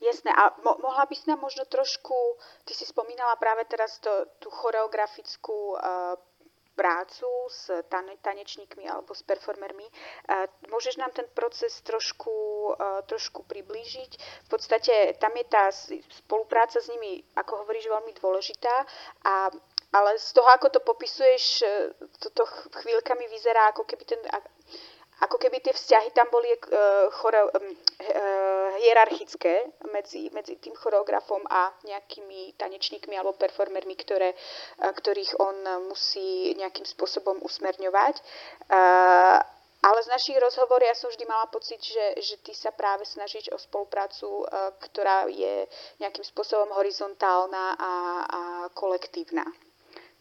Jasné, 0.02 0.34
a 0.34 0.50
mo- 0.66 0.82
mohla 0.82 1.06
by 1.06 1.14
si 1.14 1.30
nám 1.30 1.46
možno 1.46 1.62
trošku, 1.70 2.40
ty 2.66 2.74
si 2.74 2.90
spomínala 2.90 3.38
práve 3.38 3.70
teraz 3.70 4.02
to, 4.02 4.26
tú 4.42 4.50
choreografickú 4.50 5.78
uh, 5.78 6.18
prácu 6.74 7.30
s 7.46 7.70
tane- 7.86 8.18
tanečníkmi 8.18 8.90
alebo 8.90 9.14
s 9.14 9.22
performermi. 9.22 9.86
Uh, 9.86 10.50
môžeš 10.74 10.98
nám 10.98 11.14
ten 11.14 11.30
proces 11.38 11.86
trošku, 11.86 12.34
uh, 12.74 13.06
trošku 13.06 13.46
priblížiť? 13.46 14.12
V 14.18 14.50
podstate 14.50 15.14
tam 15.22 15.38
je 15.38 15.46
tá 15.46 15.70
spolupráca 16.26 16.82
s 16.82 16.90
nimi, 16.90 17.22
ako 17.38 17.62
hovoríš, 17.62 17.86
veľmi 17.86 18.18
dôležitá 18.18 18.76
a 19.22 19.54
ale 19.92 20.20
z 20.20 20.32
toho, 20.34 20.48
ako 20.48 20.68
to 20.72 20.80
popisuješ, 20.80 21.46
e, 21.62 21.68
toto 22.20 22.48
chvíľkami 22.80 23.28
vyzerá, 23.28 23.76
ako 23.76 23.84
keby 23.84 24.04
ten 24.08 24.22
ako 25.22 25.38
keby 25.38 25.62
tie 25.62 25.74
vzťahy 25.74 26.10
tam 26.18 26.34
boli 26.34 26.50
uh, 26.50 27.06
chore, 27.14 27.38
um, 27.38 27.50
uh, 27.54 28.74
hierarchické 28.82 29.70
medzi, 29.94 30.34
medzi 30.34 30.58
tým 30.58 30.74
choreografom 30.74 31.46
a 31.46 31.70
nejakými 31.86 32.58
tanečníkmi 32.58 33.14
alebo 33.14 33.38
performermi, 33.38 33.94
ktoré, 34.02 34.34
uh, 34.34 34.90
ktorých 34.90 35.38
on 35.38 35.58
musí 35.86 36.58
nejakým 36.58 36.90
spôsobom 36.90 37.38
usmerňovať. 37.46 38.18
Uh, 38.66 39.38
ale 39.82 40.00
z 40.06 40.10
našich 40.14 40.38
rozhovorov 40.38 40.86
ja 40.86 40.98
som 40.98 41.10
vždy 41.10 41.26
mala 41.26 41.50
pocit, 41.50 41.82
že, 41.82 42.18
že 42.22 42.38
ty 42.42 42.54
sa 42.54 42.70
práve 42.70 43.02
snažíš 43.02 43.50
o 43.50 43.58
spoluprácu, 43.58 44.46
ktorá 44.78 45.26
je 45.26 45.66
nejakým 45.98 46.22
spôsobom 46.22 46.70
horizontálna 46.78 47.82
a, 47.82 47.94
a 48.22 48.42
kolektívna 48.78 49.42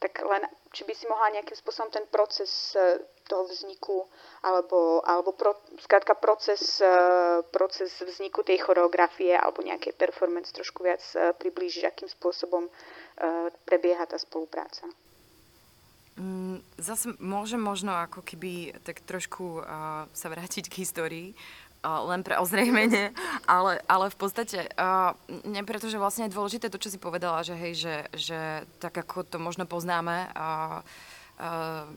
tak 0.01 0.17
len 0.25 0.49
či 0.73 0.89
by 0.89 0.95
si 0.97 1.05
mohla 1.05 1.29
nejakým 1.37 1.55
spôsobom 1.61 1.93
ten 1.93 2.09
proces 2.09 2.73
e, 2.73 3.05
toho 3.29 3.45
vzniku 3.45 4.09
alebo, 4.41 5.05
alebo 5.05 5.37
pro, 5.37 5.61
skrátka 5.77 6.17
proces, 6.17 6.81
e, 6.81 6.89
proces 7.53 7.93
vzniku 8.01 8.41
tej 8.41 8.65
choreografie 8.65 9.37
alebo 9.37 9.61
nejaké 9.61 9.93
performance 9.93 10.57
trošku 10.57 10.81
viac 10.81 11.05
e, 11.13 11.37
priblížiť, 11.37 11.85
akým 11.85 12.09
spôsobom 12.09 12.67
prebieha 13.69 14.09
tá 14.09 14.17
spolupráca. 14.17 14.89
Mm, 16.17 16.65
zase 16.81 17.13
môžem 17.21 17.61
možno 17.61 17.93
ako 17.93 18.25
keby 18.25 18.73
tak 18.81 19.05
trošku 19.05 19.61
uh, 19.61 20.09
sa 20.13 20.27
vrátiť 20.33 20.73
k 20.73 20.81
histórii 20.81 21.29
len 21.85 22.21
pre 22.21 22.37
ozrejmenie, 22.37 23.12
ale, 23.49 23.81
ale 23.88 24.12
v 24.12 24.19
podstate 24.21 24.69
uh, 24.77 25.16
nie 25.49 25.64
preto, 25.64 25.88
že 25.88 26.01
vlastne 26.01 26.29
je 26.29 26.37
dôležité 26.37 26.69
to, 26.69 26.81
čo 26.81 26.93
si 26.93 27.01
povedala, 27.01 27.40
že 27.40 27.57
hej, 27.57 27.73
že, 27.77 27.97
že 28.12 28.40
tak 28.81 29.01
ako 29.01 29.25
to 29.25 29.40
možno 29.40 29.64
poznáme 29.64 30.29
uh, 30.37 30.85
uh, 31.40 31.88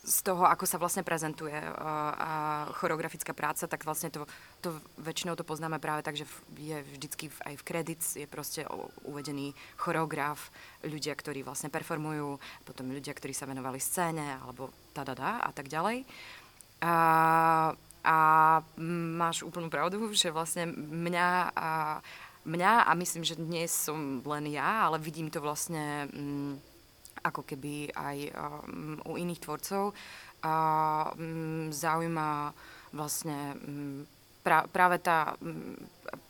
z 0.00 0.18
toho, 0.26 0.42
ako 0.42 0.66
sa 0.66 0.82
vlastne 0.82 1.06
prezentuje 1.06 1.54
uh, 1.54 1.70
a 2.18 2.32
choreografická 2.74 3.30
práca, 3.30 3.70
tak 3.70 3.86
vlastne 3.86 4.10
to, 4.10 4.26
to 4.58 4.74
väčšinou 4.98 5.38
to 5.38 5.46
poznáme 5.46 5.78
práve 5.78 6.02
tak, 6.02 6.18
že 6.18 6.26
je 6.58 6.82
vždycky 6.98 7.30
aj 7.46 7.54
v 7.54 7.66
credits 7.66 8.18
je 8.18 8.26
proste 8.26 8.66
uvedený 9.06 9.54
choreograf, 9.78 10.50
ľudia, 10.82 11.14
ktorí 11.14 11.46
vlastne 11.46 11.70
performujú, 11.70 12.42
potom 12.66 12.90
ľudia, 12.90 13.14
ktorí 13.14 13.30
sa 13.30 13.46
venovali 13.46 13.78
scéne, 13.78 14.42
alebo 14.42 14.74
da, 14.90 15.06
da, 15.06 15.14
da 15.14 15.30
a 15.38 15.50
tak 15.54 15.70
ďalej. 15.70 16.02
Uh, 16.80 17.76
a 18.00 18.16
máš 19.16 19.44
úplnú 19.44 19.68
pravdu, 19.68 20.00
že 20.16 20.32
vlastne 20.32 20.72
mňa 20.72 21.28
a, 21.52 21.70
mňa 22.48 22.72
a 22.88 22.92
myslím, 22.96 23.22
že 23.24 23.36
dnes 23.36 23.68
som 23.68 24.24
len 24.24 24.48
ja, 24.48 24.88
ale 24.88 24.96
vidím 24.96 25.28
to 25.28 25.44
vlastne 25.44 26.08
m, 26.08 26.16
mm, 26.16 26.52
ako 27.20 27.44
keby 27.44 27.92
aj 27.92 28.18
um, 28.32 28.96
u 29.04 29.20
iných 29.20 29.44
tvorcov 29.44 29.92
a 30.40 30.54
um, 31.12 31.68
zaujíma 31.68 32.56
vlastne 32.96 33.54
pra, 34.40 34.64
práve, 34.64 34.98
tá, 35.04 35.36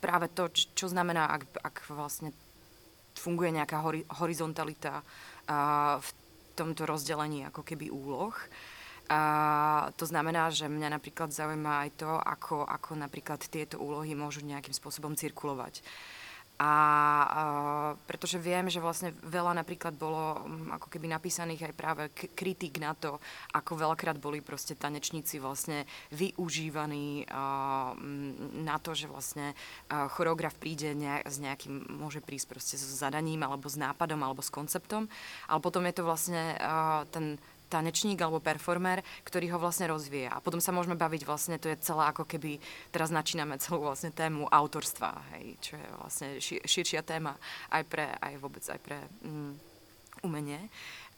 práve 0.03 0.27
to, 0.35 0.51
čo 0.51 0.91
znamená, 0.91 1.31
ak, 1.31 1.43
ak 1.63 1.75
vlastne 1.95 2.35
funguje 3.15 3.55
nejaká 3.55 3.79
hori, 3.79 4.03
horizontalita 4.19 4.99
uh, 4.99 5.95
v 5.99 6.09
tomto 6.59 6.83
rozdelení 6.83 7.47
ako 7.47 7.63
keby 7.63 7.87
úloh. 7.87 8.35
A 9.11 9.19
to 9.99 10.07
znamená, 10.07 10.47
že 10.55 10.71
mňa 10.71 10.95
napríklad 10.95 11.35
zaujíma 11.35 11.83
aj 11.83 11.89
to, 11.99 12.11
ako, 12.15 12.63
ako 12.63 12.95
napríklad 12.95 13.43
tieto 13.43 13.75
úlohy 13.75 14.15
môžu 14.15 14.39
nejakým 14.39 14.71
spôsobom 14.71 15.19
cirkulovať. 15.19 15.83
A, 16.61 16.69
a 16.69 17.41
pretože 18.05 18.37
viem, 18.37 18.69
že 18.69 18.77
vlastne 18.77 19.17
veľa 19.25 19.57
napríklad 19.65 19.97
bolo 19.97 20.45
mm, 20.45 20.77
ako 20.77 20.93
keby 20.93 21.09
napísaných 21.09 21.65
aj 21.65 21.73
práve 21.73 22.03
kritik 22.37 22.77
na 22.77 22.93
to, 22.93 23.17
ako 23.57 23.81
veľakrát 23.81 24.21
boli 24.21 24.45
proste 24.45 24.77
tanečníci 24.77 25.41
vlastne 25.41 25.89
využívaní 26.13 27.25
a, 27.33 27.97
mm, 27.97 28.61
na 28.61 28.77
to, 28.77 28.93
že 28.93 29.09
vlastne 29.09 29.57
a, 29.89 30.05
choreograf 30.13 30.53
príde 30.61 30.93
ne, 30.93 31.25
s 31.25 31.41
nejakým, 31.41 31.97
môže 31.97 32.21
prísť 32.21 32.53
proste 32.53 32.75
so 32.77 32.93
zadaním 32.93 33.41
alebo 33.41 33.65
s 33.65 33.81
nápadom 33.81 34.21
alebo 34.21 34.45
s 34.45 34.53
konceptom, 34.53 35.09
ale 35.49 35.59
potom 35.65 35.81
je 35.89 35.97
to 35.97 36.03
vlastne 36.05 36.55
a, 36.61 37.09
ten 37.09 37.41
tanečník 37.71 38.19
alebo 38.19 38.43
performer, 38.43 38.99
ktorý 39.23 39.55
ho 39.55 39.63
vlastne 39.63 39.87
rozvíje. 39.87 40.27
A 40.27 40.43
potom 40.43 40.59
sa 40.59 40.75
môžeme 40.75 40.99
baviť 40.99 41.23
vlastne, 41.23 41.55
to 41.55 41.71
je 41.71 41.79
celá 41.79 42.11
ako 42.11 42.27
keby, 42.27 42.59
teraz 42.91 43.07
načíname 43.07 43.55
celú 43.63 43.87
vlastne 43.87 44.11
tému 44.11 44.51
autorstva, 44.51 45.23
hej, 45.39 45.55
čo 45.63 45.79
je 45.79 45.87
vlastne 45.95 46.27
ši, 46.43 46.55
širšia 46.67 47.01
téma 47.07 47.39
aj 47.71 47.83
pre, 47.87 48.11
aj 48.19 48.33
vôbec 48.43 48.63
aj 48.67 48.79
pre 48.83 48.99
mm, 49.23 49.71
umenie. 50.27 50.59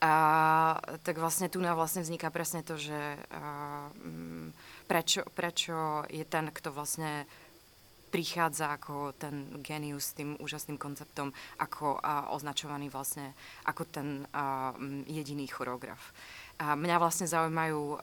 A, 0.04 0.76
tak 1.08 1.16
vlastne 1.16 1.48
tu 1.48 1.64
nám 1.64 1.80
vlastne 1.80 2.04
vzniká 2.04 2.28
presne 2.28 2.60
to, 2.60 2.76
že 2.76 3.00
a, 3.32 3.88
mm, 3.96 4.52
prečo, 4.84 5.24
prečo 5.32 6.04
je 6.12 6.28
ten, 6.28 6.52
kto 6.52 6.76
vlastne 6.76 7.24
prichádza 8.12 8.70
ako 8.78 9.18
ten 9.18 9.58
genius 9.66 10.14
s 10.14 10.18
tým 10.20 10.38
úžasným 10.38 10.76
konceptom, 10.76 11.32
ako 11.56 12.04
a, 12.04 12.36
označovaný 12.36 12.92
vlastne 12.92 13.32
ako 13.64 13.84
ten 13.88 14.28
a, 14.36 14.76
jediný 15.08 15.48
choreograf. 15.48 16.12
A 16.64 16.80
mňa 16.80 16.96
vlastne 16.96 17.28
zaujímajú 17.28 18.00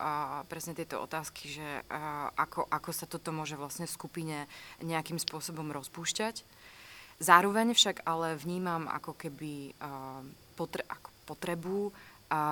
presne 0.53 0.77
tieto 0.77 1.01
otázky, 1.01 1.49
že 1.49 1.69
ako, 2.37 2.69
ako 2.69 2.91
sa 2.93 3.09
toto 3.09 3.33
môže 3.33 3.57
vlastne 3.57 3.89
v 3.89 3.97
skupine 3.97 4.39
nejakým 4.85 5.17
spôsobom 5.17 5.73
rozpúšťať. 5.73 6.45
Zároveň 7.25 7.73
však 7.73 8.05
ale 8.05 8.37
vnímam 8.37 8.85
ako 8.85 9.17
keby 9.17 9.73
potre, 10.61 10.85
ako 10.85 11.09
potrebu 11.25 11.79
a, 12.29 12.43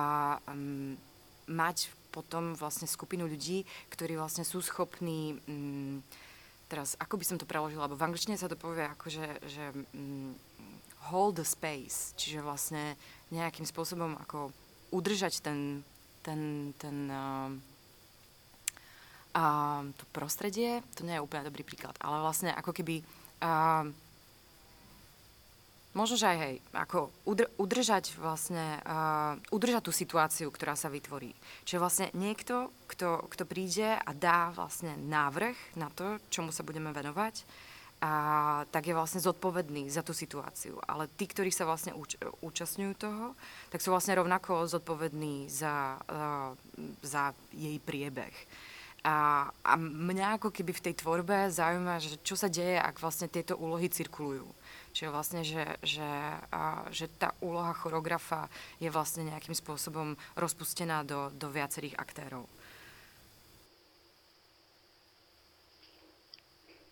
um, 0.49 0.95
mať 1.45 1.91
potom 2.09 2.57
vlastne 2.57 2.89
skupinu 2.89 3.29
ľudí, 3.29 3.67
ktorí 3.93 4.17
vlastne 4.17 4.47
sú 4.47 4.63
schopní 4.65 5.37
um, 5.45 6.01
teraz, 6.71 6.97
ako 6.97 7.21
by 7.21 7.25
som 7.25 7.37
to 7.37 7.49
preložila, 7.49 7.85
lebo 7.85 7.99
v 7.99 8.05
angličtine 8.09 8.39
sa 8.39 8.49
to 8.49 8.57
povie 8.57 8.85
ako, 8.85 9.13
že, 9.13 9.27
že 9.45 9.63
um, 9.93 10.33
hold 11.11 11.37
the 11.37 11.45
space, 11.45 12.17
čiže 12.17 12.41
vlastne 12.41 12.97
nejakým 13.33 13.65
spôsobom 13.65 14.17
ako 14.25 14.53
udržať 14.89 15.45
ten, 15.45 15.85
ten, 16.29 16.71
ten 16.77 17.09
uh, 17.09 17.49
uh, 19.33 19.81
to 19.97 20.05
prostredie, 20.13 20.85
to 20.93 21.01
nie 21.01 21.17
je 21.17 21.25
úplne 21.25 21.49
dobrý 21.49 21.65
príklad, 21.65 21.97
ale 21.97 22.21
vlastne 22.21 22.53
ako 22.53 22.69
keby 22.69 23.01
uh, 23.41 23.89
možno, 25.97 26.21
že 26.21 26.29
aj 26.29 26.37
hej, 26.37 26.55
ako 26.77 27.09
udr- 27.25 27.49
udržať 27.57 28.13
vlastne, 28.21 28.77
uh, 28.85 29.33
udržať 29.49 29.89
tú 29.89 29.93
situáciu, 29.93 30.53
ktorá 30.53 30.77
sa 30.77 30.93
vytvorí. 30.93 31.33
Čiže 31.65 31.81
vlastne 31.81 32.07
niekto, 32.13 32.69
kto, 32.85 33.25
kto 33.25 33.43
príde 33.49 33.97
a 33.97 34.11
dá 34.13 34.53
vlastne 34.53 34.93
návrh 35.01 35.57
na 35.81 35.89
to, 35.89 36.21
čomu 36.29 36.53
sa 36.53 36.61
budeme 36.61 36.93
venovať, 36.93 37.41
a 37.99 38.11
tak 38.71 38.87
je 38.87 38.95
vlastne 38.95 39.19
zodpovedný 39.19 39.91
za 39.91 39.99
tú 39.99 40.15
situáciu. 40.15 40.79
Ale 40.87 41.11
tí, 41.19 41.27
ktorí 41.27 41.51
sa 41.51 41.67
vlastne 41.67 41.91
úč- 41.91 42.15
účastňujú 42.39 42.93
toho, 42.95 43.35
tak 43.67 43.83
sú 43.83 43.91
vlastne 43.91 44.15
rovnako 44.15 44.71
zodpovední 44.71 45.51
za, 45.51 45.99
uh, 46.07 46.55
za 47.03 47.35
jej 47.51 47.75
priebeh. 47.83 48.31
A, 49.03 49.47
a 49.63 49.73
mňa 49.79 50.39
ako 50.39 50.51
keby 50.51 50.75
v 50.75 50.83
tej 50.91 50.95
tvorbe 50.99 51.47
zaujíma, 51.47 52.03
že 52.03 52.19
čo 52.19 52.35
sa 52.35 52.51
deje, 52.51 52.75
ak 52.75 52.99
vlastne 52.99 53.31
tieto 53.31 53.55
úlohy 53.55 53.87
cirkulujú. 53.87 54.47
Čiže 54.91 55.13
vlastne, 55.13 55.41
že, 55.47 55.63
že, 55.83 56.09
a, 56.51 56.83
že 56.91 57.07
tá 57.07 57.31
úloha 57.39 57.71
choreografa 57.71 58.51
je 58.83 58.91
vlastne 58.91 59.27
nejakým 59.27 59.55
spôsobom 59.55 60.19
rozpustená 60.35 61.07
do, 61.07 61.31
do 61.31 61.47
viacerých 61.47 61.95
aktérov. 61.95 62.43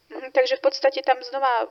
Takže 0.07 0.59
v 0.59 0.63
podstate 0.63 1.03
tam 1.03 1.19
znova 1.23 1.67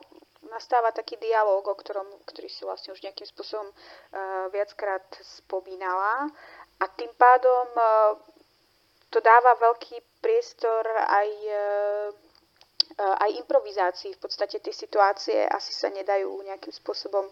nastáva 0.50 0.94
taký 0.94 1.18
dialog, 1.18 1.66
o 1.66 1.74
ktorom, 1.74 2.06
ktorý 2.26 2.48
si 2.48 2.62
vlastne 2.62 2.94
už 2.94 3.02
nejakým 3.02 3.26
spôsobom 3.26 3.66
uh, 3.66 4.46
viackrát 4.54 5.04
spomínala. 5.22 6.30
A 6.78 6.84
tým 6.92 7.10
pádom 7.16 7.66
uh, 7.74 8.14
to 9.10 9.18
dáva 9.18 9.58
veľký 9.58 9.98
priestor 10.22 10.86
aj, 10.86 11.30
uh, 11.50 12.08
aj 13.26 13.30
improvizácii. 13.42 14.14
V 14.16 14.22
podstate 14.22 14.62
tie 14.62 14.74
situácie 14.74 15.46
asi 15.50 15.72
sa 15.74 15.90
nedajú 15.90 16.30
nejakým 16.46 16.74
spôsobom 16.74 17.26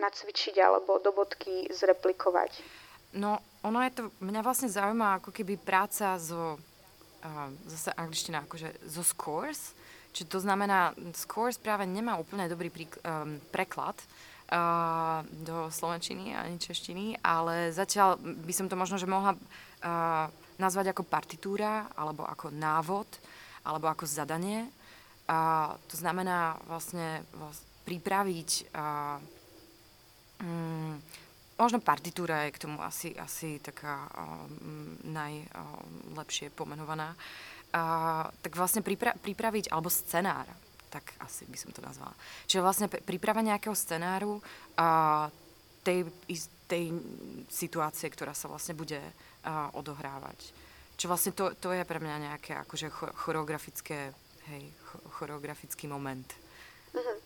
nacvičiť 0.00 0.56
alebo 0.60 0.96
do 1.00 1.12
bodky 1.12 1.68
zreplikovať. 1.72 2.60
No, 3.16 3.42
ono 3.66 3.82
je 3.84 3.90
to, 3.90 4.02
mňa 4.22 4.40
vlastne 4.40 4.70
zaujíma 4.70 5.18
ako 5.20 5.34
keby 5.34 5.58
práca 5.60 6.14
zo, 6.16 6.56
uh, 6.56 7.48
zase 7.66 7.90
angličtina, 7.96 8.46
akože 8.46 8.84
zo 8.86 9.02
scores, 9.02 9.79
Čiže 10.10 10.26
to 10.26 10.38
znamená, 10.42 10.90
Scores 11.14 11.54
práve 11.54 11.86
nemá 11.86 12.18
úplne 12.18 12.50
dobrý 12.50 12.66
prík- 12.66 12.98
um, 13.06 13.38
preklad 13.54 13.94
uh, 14.50 15.22
do 15.46 15.70
slovenčiny 15.70 16.34
ani 16.34 16.58
češtiny, 16.58 17.22
ale 17.22 17.70
zatiaľ 17.70 18.18
by 18.18 18.52
som 18.54 18.66
to 18.66 18.74
možno, 18.74 18.98
že 18.98 19.06
mohla 19.06 19.38
uh, 19.38 20.26
nazvať 20.58 20.90
ako 20.90 21.06
partitúra, 21.06 21.86
alebo 21.94 22.26
ako 22.26 22.50
návod, 22.50 23.06
alebo 23.62 23.86
ako 23.86 24.04
zadanie. 24.04 24.66
Uh, 25.30 25.78
to 25.86 25.94
znamená 25.94 26.58
vlastne, 26.66 27.22
vlastne 27.30 27.66
pripraviť 27.86 28.50
uh, 28.74 29.16
um, 30.42 30.98
možno 31.54 31.78
partitúra 31.78 32.50
je 32.50 32.54
k 32.58 32.62
tomu 32.66 32.82
asi, 32.82 33.14
asi 33.14 33.62
taká 33.62 34.10
um, 34.10 34.98
najlepšie 35.06 36.50
pomenovaná. 36.50 37.14
Uh, 37.14 37.49
tak 38.42 38.52
vlastne 38.58 38.82
pripra- 38.82 39.14
pripraviť, 39.14 39.70
alebo 39.70 39.90
scenár, 39.90 40.46
tak 40.90 41.14
asi 41.22 41.46
by 41.46 41.58
som 41.58 41.70
to 41.70 41.80
nazvala. 41.80 42.14
Čiže 42.50 42.64
vlastne 42.64 42.86
príprava 42.90 43.40
nejakého 43.46 43.74
scenáru 43.78 44.42
a 44.74 45.30
tej, 45.86 46.10
tej 46.66 46.90
situácie, 47.46 48.10
ktorá 48.10 48.34
sa 48.34 48.50
vlastne 48.50 48.74
bude 48.74 48.98
a, 48.98 49.70
odohrávať. 49.72 50.50
Čo 50.98 51.08
vlastne 51.08 51.32
to, 51.32 51.54
to 51.56 51.72
je 51.72 51.86
pre 51.86 52.02
mňa 52.02 52.16
nejaké 52.34 52.52
akože 52.66 52.92
choreografické, 52.92 54.12
hej, 54.52 54.62
choreografický 55.16 55.88
moment. 55.88 56.26
Uh-huh. 56.92 57.18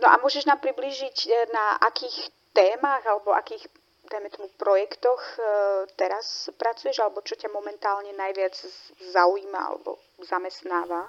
No 0.00 0.06
a 0.08 0.16
môžeš 0.18 0.48
nám 0.48 0.58
približiť, 0.58 1.16
e, 1.28 1.30
na 1.52 1.78
akých 1.84 2.32
témach 2.56 3.04
alebo 3.04 3.36
akých 3.36 3.68
dajme 4.12 4.28
tomu, 4.28 4.52
projektoch 4.60 5.22
e, 5.34 5.40
teraz 5.96 6.52
pracuješ, 6.60 7.00
alebo 7.00 7.24
čo 7.24 7.40
ťa 7.40 7.48
momentálne 7.48 8.12
najviac 8.12 8.52
zaujíma 9.00 9.56
alebo 9.56 9.96
zamestnáva? 10.20 11.08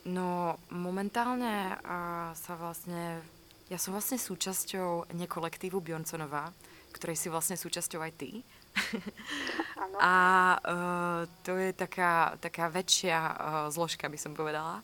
No, 0.00 0.56
momentálne 0.72 1.76
uh, 1.76 2.32
sa 2.32 2.56
vlastne, 2.56 3.20
ja 3.68 3.76
som 3.76 3.92
vlastne 3.92 4.16
súčasťou 4.16 5.12
nekolektívu 5.12 5.76
Bjornsonova, 5.76 6.48
ktorej 6.96 7.20
si 7.20 7.28
vlastne 7.28 7.60
súčasťou 7.60 8.00
aj 8.00 8.12
ty. 8.16 8.40
A 10.00 10.14
uh, 10.56 11.20
to 11.44 11.56
je 11.60 11.72
taká, 11.76 12.36
taká 12.40 12.72
väčšia 12.72 13.18
uh, 13.20 13.34
zložka, 13.68 14.08
by 14.08 14.16
som 14.16 14.32
povedala. 14.32 14.80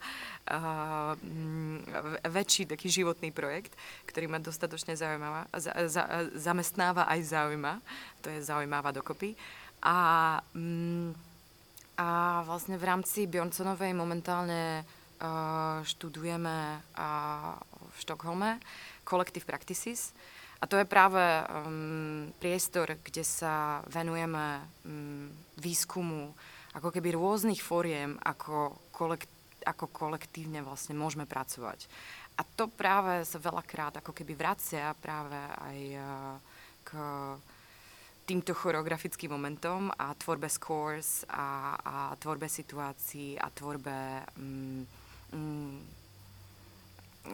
Uh, 0.46 1.16
väčší 2.28 2.68
taký 2.68 2.92
životný 2.92 3.32
projekt, 3.32 3.72
ktorý 4.04 4.28
ma 4.28 4.38
dostatočne 4.38 4.92
zaujímavá, 4.92 5.48
za, 5.56 5.72
za, 5.88 6.04
zamestnáva 6.36 7.08
aj 7.08 7.32
zaujíma. 7.32 7.80
To 8.24 8.28
je 8.28 8.44
zaujímavá 8.44 8.92
dokopy. 8.92 9.32
A, 9.80 9.96
um, 10.52 11.16
a 11.96 12.40
vlastne 12.44 12.76
v 12.76 12.84
rámci 12.84 13.24
Bjornsonovej 13.24 13.96
momentálne 13.96 14.84
uh, 14.84 15.80
študujeme 15.80 16.56
uh, 16.76 17.56
v 17.88 17.96
Štokholme 18.04 18.60
Collective 19.06 19.48
Practices, 19.48 20.12
a 20.56 20.64
to 20.64 20.80
je 20.80 20.88
práve 20.88 21.20
um, 21.20 22.32
priestor, 22.40 22.96
kde 23.04 23.20
sa 23.20 23.84
venujeme 23.92 24.64
um, 24.88 25.28
výskumu 25.60 26.32
ako 26.76 26.92
keby 26.92 27.16
rôznych 27.16 27.60
fóriem, 27.60 28.20
ako, 28.20 28.76
kolekt, 28.92 29.28
ako 29.64 29.88
kolektívne 29.88 30.60
vlastne 30.60 30.92
môžeme 30.92 31.24
pracovať. 31.24 31.88
A 32.36 32.44
to 32.44 32.68
práve 32.68 33.24
sa 33.24 33.40
veľakrát 33.40 34.00
ako 34.00 34.12
keby 34.12 34.36
vracia 34.36 34.92
práve 35.00 35.40
aj 35.40 35.78
uh, 35.96 36.04
k 36.84 36.90
týmto 38.26 38.52
choreografickým 38.52 39.32
momentom 39.32 39.88
a 39.94 40.12
tvorbe 40.18 40.50
scores 40.50 41.22
a, 41.30 41.78
a 41.78 41.96
tvorbe 42.18 42.50
situácií 42.50 43.38
a 43.38 43.48
tvorbe 43.48 44.26
um, 44.36 44.82
um, 45.32 45.78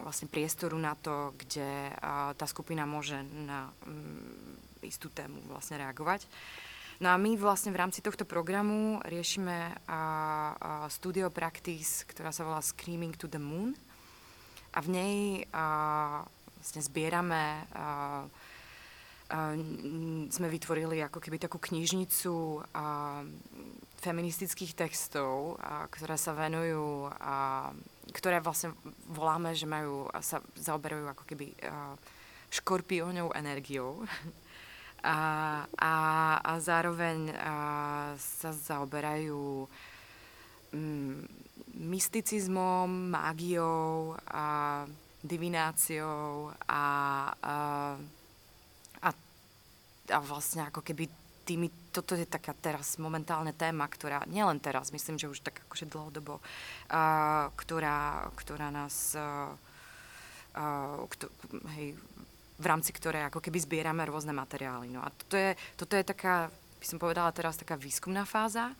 vlastne 0.00 0.32
priestoru 0.32 0.80
na 0.80 0.96
to, 0.96 1.36
kde 1.36 1.92
tá 2.36 2.46
skupina 2.48 2.88
môže 2.88 3.20
na 3.44 3.68
mm, 3.84 4.88
istú 4.88 5.12
tému 5.12 5.44
vlastne 5.52 5.76
reagovať. 5.76 6.24
No 7.02 7.10
a 7.10 7.18
my 7.18 7.34
vlastne 7.34 7.74
v 7.74 7.82
rámci 7.82 7.98
tohto 7.98 8.22
programu 8.22 9.02
riešime 9.02 9.74
studio 10.86 11.34
practice, 11.34 12.06
ktorá 12.06 12.30
sa 12.30 12.46
volá 12.46 12.62
Screaming 12.62 13.18
to 13.18 13.26
the 13.26 13.42
Moon. 13.42 13.74
A 14.72 14.78
v 14.78 14.88
nej 14.88 15.16
vlastne 16.62 16.78
zbierame 16.78 17.66
sme 20.30 20.46
vytvorili 20.46 21.02
ako 21.02 21.18
keby 21.18 21.42
takú 21.42 21.58
knižnicu 21.58 22.62
feministických 23.98 24.76
textov, 24.78 25.58
ktoré 25.90 26.14
sa 26.14 26.38
venujú 26.38 27.10
ktoré 28.10 28.42
vlastne 28.42 28.74
voláme, 29.06 29.54
že 29.54 29.70
majú, 29.70 30.10
sa 30.18 30.42
zaoberajú 30.58 31.06
ako 31.06 31.22
keby 31.22 31.54
uh, 31.62 31.94
škorpióňou 32.50 33.30
energiou. 33.38 34.02
a, 35.02 35.18
a, 35.66 35.94
a 36.42 36.52
zároveň 36.58 37.30
uh, 37.30 38.14
sa 38.18 38.50
zaoberajú 38.50 39.66
um, 40.74 41.22
mysticizmom, 41.72 43.10
mágiou 43.10 44.18
a 44.30 44.84
divináciou 45.22 46.50
a, 46.66 46.82
a, 47.38 47.56
a, 49.02 49.10
a 50.10 50.18
vlastne 50.18 50.66
ako 50.66 50.82
keby 50.82 51.06
tými, 51.46 51.70
toto 51.92 52.16
je 52.16 52.24
taká 52.24 52.56
teraz 52.56 52.96
momentálne 52.96 53.52
téma, 53.52 53.84
ktorá, 53.84 54.24
nielen 54.24 54.58
teraz, 54.58 54.88
myslím, 54.90 55.20
že 55.20 55.28
už 55.28 55.44
tak 55.44 55.60
akože 55.68 55.86
dlhodobo, 55.86 56.40
uh, 56.40 57.52
ktorá, 57.54 58.32
ktorá 58.34 58.72
nás, 58.72 59.12
uh, 59.12 59.52
uh, 60.56 61.04
kto, 61.06 61.28
hej, 61.76 61.94
v 62.56 62.66
rámci 62.66 62.90
ktoré 62.96 63.28
ako 63.28 63.44
keby 63.44 63.60
zbierame 63.60 64.02
rôzne 64.08 64.32
materiály. 64.32 64.88
No 64.88 65.04
a 65.04 65.12
toto 65.12 65.36
je, 65.36 65.52
toto 65.76 65.92
je 65.94 66.04
taká, 66.08 66.48
by 66.80 66.86
som 66.88 66.96
povedala 66.96 67.28
teraz, 67.36 67.60
taká 67.60 67.76
výskumná 67.76 68.24
fáza, 68.24 68.72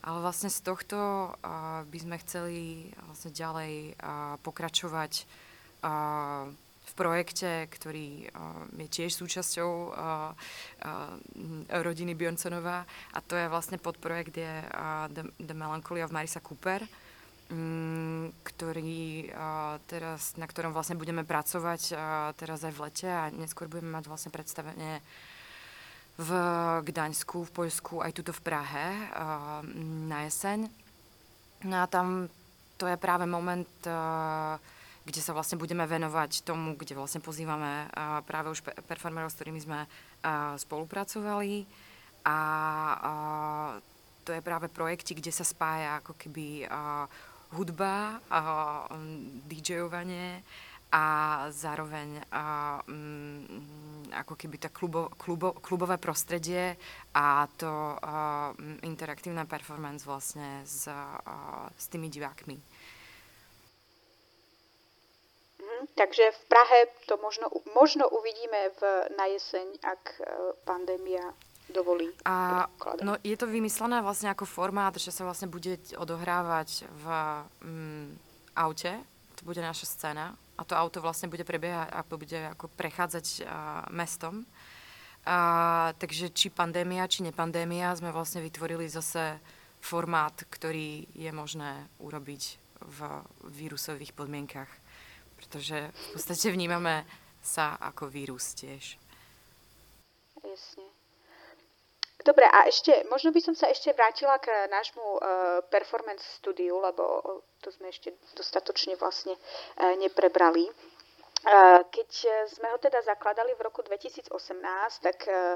ale 0.00 0.18
vlastne 0.24 0.48
z 0.48 0.64
tohto 0.64 0.96
uh, 0.96 1.84
by 1.84 1.98
sme 2.00 2.16
chceli 2.24 2.88
vlastne 3.04 3.30
ďalej 3.36 3.72
uh, 4.00 4.40
pokračovať 4.40 5.12
uh, 5.84 6.48
v 6.86 6.92
projekte, 6.94 7.66
ktorý 7.66 8.30
uh, 8.30 8.64
je 8.78 8.88
tiež 8.88 9.12
súčasťou 9.18 9.70
uh, 9.70 9.94
uh, 9.96 11.14
rodiny 11.82 12.14
Bjornsonova 12.14 12.86
a 12.86 13.18
to 13.20 13.34
je 13.34 13.50
vlastne 13.50 13.82
podprojekt 13.82 14.38
je 14.38 14.54
The, 15.10 15.24
The 15.42 15.56
Melancholy 15.56 16.00
of 16.06 16.14
Marisa 16.14 16.38
Cooper, 16.38 16.86
um, 17.50 18.30
ktorý 18.46 19.28
teraz, 19.90 20.38
na 20.38 20.46
ktorom 20.46 20.70
vlastne 20.70 20.98
budeme 20.98 21.26
pracovať 21.26 21.82
teraz 22.38 22.62
aj 22.62 22.72
v 22.74 22.82
lete 22.86 23.08
a 23.10 23.30
neskôr 23.34 23.66
budeme 23.66 23.90
mať 23.90 24.06
vlastne 24.06 24.30
predstavenie 24.30 25.02
v 26.16 26.30
Gdaňsku, 26.80 27.44
v 27.44 27.52
Poľsku, 27.52 28.00
aj 28.00 28.12
tuto 28.16 28.32
v 28.32 28.40
Prahe 28.40 28.86
na 30.08 30.24
jeseň. 30.24 30.64
No 31.68 31.84
a 31.84 31.86
tam 31.90 32.30
to 32.76 32.84
je 32.84 32.96
práve 33.00 33.24
moment 33.24 33.68
uh, 33.88 34.60
kde 35.06 35.22
sa 35.22 35.30
vlastne 35.30 35.54
budeme 35.54 35.86
venovať 35.86 36.42
tomu, 36.42 36.74
kde 36.74 36.98
vlastne 36.98 37.22
pozývame 37.22 37.86
práve 38.26 38.50
už 38.50 38.66
performerov, 38.90 39.30
s 39.30 39.38
ktorými 39.38 39.62
sme 39.62 39.86
spolupracovali. 40.58 41.62
A 42.26 42.36
to 44.26 44.34
je 44.34 44.42
práve 44.42 44.66
projekty, 44.66 45.14
kde 45.14 45.30
sa 45.30 45.46
spája 45.46 46.02
ako 46.02 46.18
keby 46.18 46.66
hudba, 47.54 48.18
DJovanie 49.46 50.42
a 50.90 51.06
zároveň 51.54 52.26
ako 54.10 54.34
keby 54.34 54.56
tá 54.58 54.74
klubo, 54.74 55.06
klubo, 55.14 55.54
klubové 55.62 56.02
prostredie 56.02 56.74
a 57.14 57.46
to 57.54 57.94
interaktívna 58.82 59.46
performance 59.46 60.02
vlastne 60.02 60.66
s, 60.66 60.90
s 61.78 61.86
tými 61.86 62.10
divákmi. 62.10 62.58
Takže 65.94 66.24
v 66.32 66.42
Prahe 66.50 66.78
to 67.06 67.16
možno, 67.20 67.46
možno 67.76 68.08
uvidíme 68.10 68.74
v, 68.76 68.82
na 69.14 69.30
jeseň, 69.30 69.66
ak 69.84 70.02
e, 70.16 70.20
pandémia 70.66 71.32
dovolí. 71.70 72.10
A, 72.24 72.66
no, 73.02 73.18
je 73.22 73.36
to 73.36 73.46
vymyslené 73.46 74.02
vlastne 74.02 74.30
ako 74.30 74.46
formát, 74.46 74.94
že 74.98 75.10
sa 75.14 75.26
vlastne 75.26 75.50
bude 75.50 75.78
odohrávať 75.98 76.86
v 76.90 77.04
mm, 77.62 78.08
aute. 78.56 78.92
To 79.36 79.42
bude 79.44 79.60
naša 79.60 79.86
scéna. 79.86 80.34
A 80.56 80.64
to 80.64 80.72
auto 80.72 81.04
vlastne 81.04 81.28
bude 81.28 81.44
prebiehať, 81.44 81.92
ako 81.92 82.14
bude 82.16 82.40
ako 82.56 82.66
prechádzať 82.72 83.26
a, 83.26 83.36
mestom. 83.92 84.48
A, 85.26 85.92
takže 85.98 86.30
či 86.30 86.48
pandémia, 86.48 87.10
či 87.10 87.26
nepandémia, 87.26 87.92
sme 87.98 88.14
vlastne 88.14 88.40
vytvorili 88.40 88.86
zase 88.88 89.36
formát, 89.82 90.34
ktorý 90.48 91.06
je 91.12 91.30
možné 91.34 91.86
urobiť 92.00 92.42
v 92.80 92.98
vírusových 93.50 94.12
podmienkach 94.12 94.68
pretože 95.46 95.78
v 95.94 96.06
podstate 96.18 96.50
vnímame 96.50 97.06
sa 97.38 97.78
ako 97.78 98.10
vírus 98.10 98.50
tiež. 98.58 98.98
Jasne. 100.42 100.86
Dobre, 102.26 102.42
a 102.42 102.66
ešte, 102.66 102.90
možno 103.06 103.30
by 103.30 103.38
som 103.38 103.54
sa 103.54 103.70
ešte 103.70 103.94
vrátila 103.94 104.42
k 104.42 104.50
nášmu 104.66 104.98
uh, 104.98 105.20
performance 105.70 106.26
studiu, 106.42 106.82
lebo 106.82 107.22
to 107.62 107.70
sme 107.70 107.94
ešte 107.94 108.10
dostatočne 108.34 108.98
vlastne 108.98 109.38
uh, 109.38 109.94
neprebrali. 109.94 110.66
Uh, 111.46 111.86
keď 111.94 112.10
sme 112.50 112.66
ho 112.74 112.82
teda 112.82 112.98
zakladali 113.06 113.54
v 113.54 113.62
roku 113.70 113.86
2018, 113.86 114.34
tak 115.06 115.18
uh, 115.30 115.54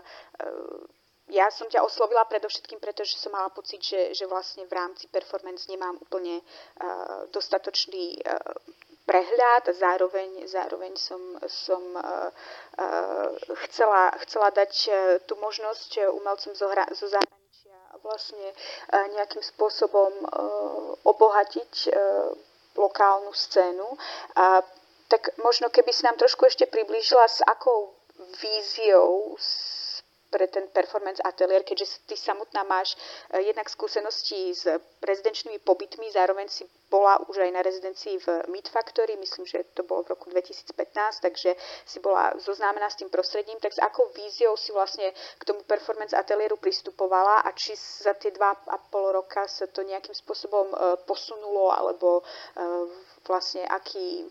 ja 1.26 1.50
som 1.50 1.66
ťa 1.66 1.82
oslovila 1.82 2.22
predovšetkým, 2.30 2.78
pretože 2.78 3.18
som 3.18 3.34
mala 3.34 3.50
pocit, 3.50 3.82
že, 3.82 4.14
že 4.14 4.30
vlastne 4.30 4.62
v 4.70 4.74
rámci 4.78 5.10
performance 5.10 5.66
nemám 5.66 5.98
úplne 5.98 6.38
uh, 6.38 7.26
dostatočný 7.34 8.22
uh, 8.22 8.54
prehľad 9.10 9.74
zároveň, 9.74 10.46
zároveň 10.46 10.94
som, 10.94 11.18
som 11.50 11.82
uh, 11.98 12.30
uh, 12.78 13.28
chcela, 13.66 14.14
chcela 14.22 14.54
dať 14.54 14.72
uh, 14.86 14.94
tú 15.26 15.34
možnosť 15.42 16.14
umelcom 16.14 16.54
zo, 16.54 16.70
hra, 16.70 16.86
zo 16.94 17.10
zahraničia 17.10 17.74
vlastne 18.06 18.54
nejakým 19.12 19.44
spôsobom 19.44 20.24
obohatiť 21.04 21.92
lokálnu 22.72 23.28
scénu. 23.28 23.84
A 24.40 24.64
tak 25.10 25.36
možno 25.42 25.68
keby 25.68 25.92
si 25.92 26.08
nám 26.08 26.16
trošku 26.16 26.48
ešte 26.48 26.64
priblížila, 26.64 27.28
s 27.28 27.44
akou 27.44 27.92
víziou, 28.40 29.36
pre 30.30 30.46
ten 30.48 30.70
performance 30.70 31.18
ateliér, 31.22 31.66
keďže 31.66 32.06
ty 32.06 32.16
samotná 32.16 32.62
máš 32.62 32.94
uh, 32.94 33.42
jednak 33.42 33.66
skúsenosti 33.66 34.54
s 34.54 34.64
rezidenčnými 35.02 35.58
pobytmi, 35.66 36.06
zároveň 36.14 36.48
si 36.48 36.64
bola 36.90 37.18
už 37.26 37.42
aj 37.42 37.50
na 37.50 37.62
rezidencii 37.62 38.18
v 38.18 38.26
Meat 38.50 38.70
Factory, 38.70 39.18
myslím, 39.18 39.46
že 39.46 39.66
to 39.74 39.82
bolo 39.82 40.02
v 40.02 40.14
roku 40.14 40.30
2015, 40.30 40.74
takže 41.22 41.54
si 41.86 41.98
bola 42.02 42.34
zoznámená 42.38 42.90
s 42.90 42.98
tým 42.98 43.10
prostredím, 43.10 43.58
tak 43.62 43.74
s 43.74 43.82
akou 43.82 44.10
víziou 44.14 44.56
si 44.56 44.74
vlastne 44.74 45.10
k 45.38 45.42
tomu 45.46 45.62
performance 45.66 46.14
ateliéru 46.16 46.58
pristupovala 46.58 47.46
a 47.46 47.50
či 47.54 47.74
za 47.78 48.14
tie 48.18 48.34
dva 48.34 48.54
a 48.54 48.76
pol 48.78 49.14
roka 49.14 49.46
sa 49.46 49.66
to 49.70 49.86
nejakým 49.86 50.14
spôsobom 50.14 50.66
uh, 50.70 50.98
posunulo, 51.06 51.70
alebo 51.70 52.22
uh, 52.22 52.86
vlastne 53.26 53.62
aký 53.66 54.26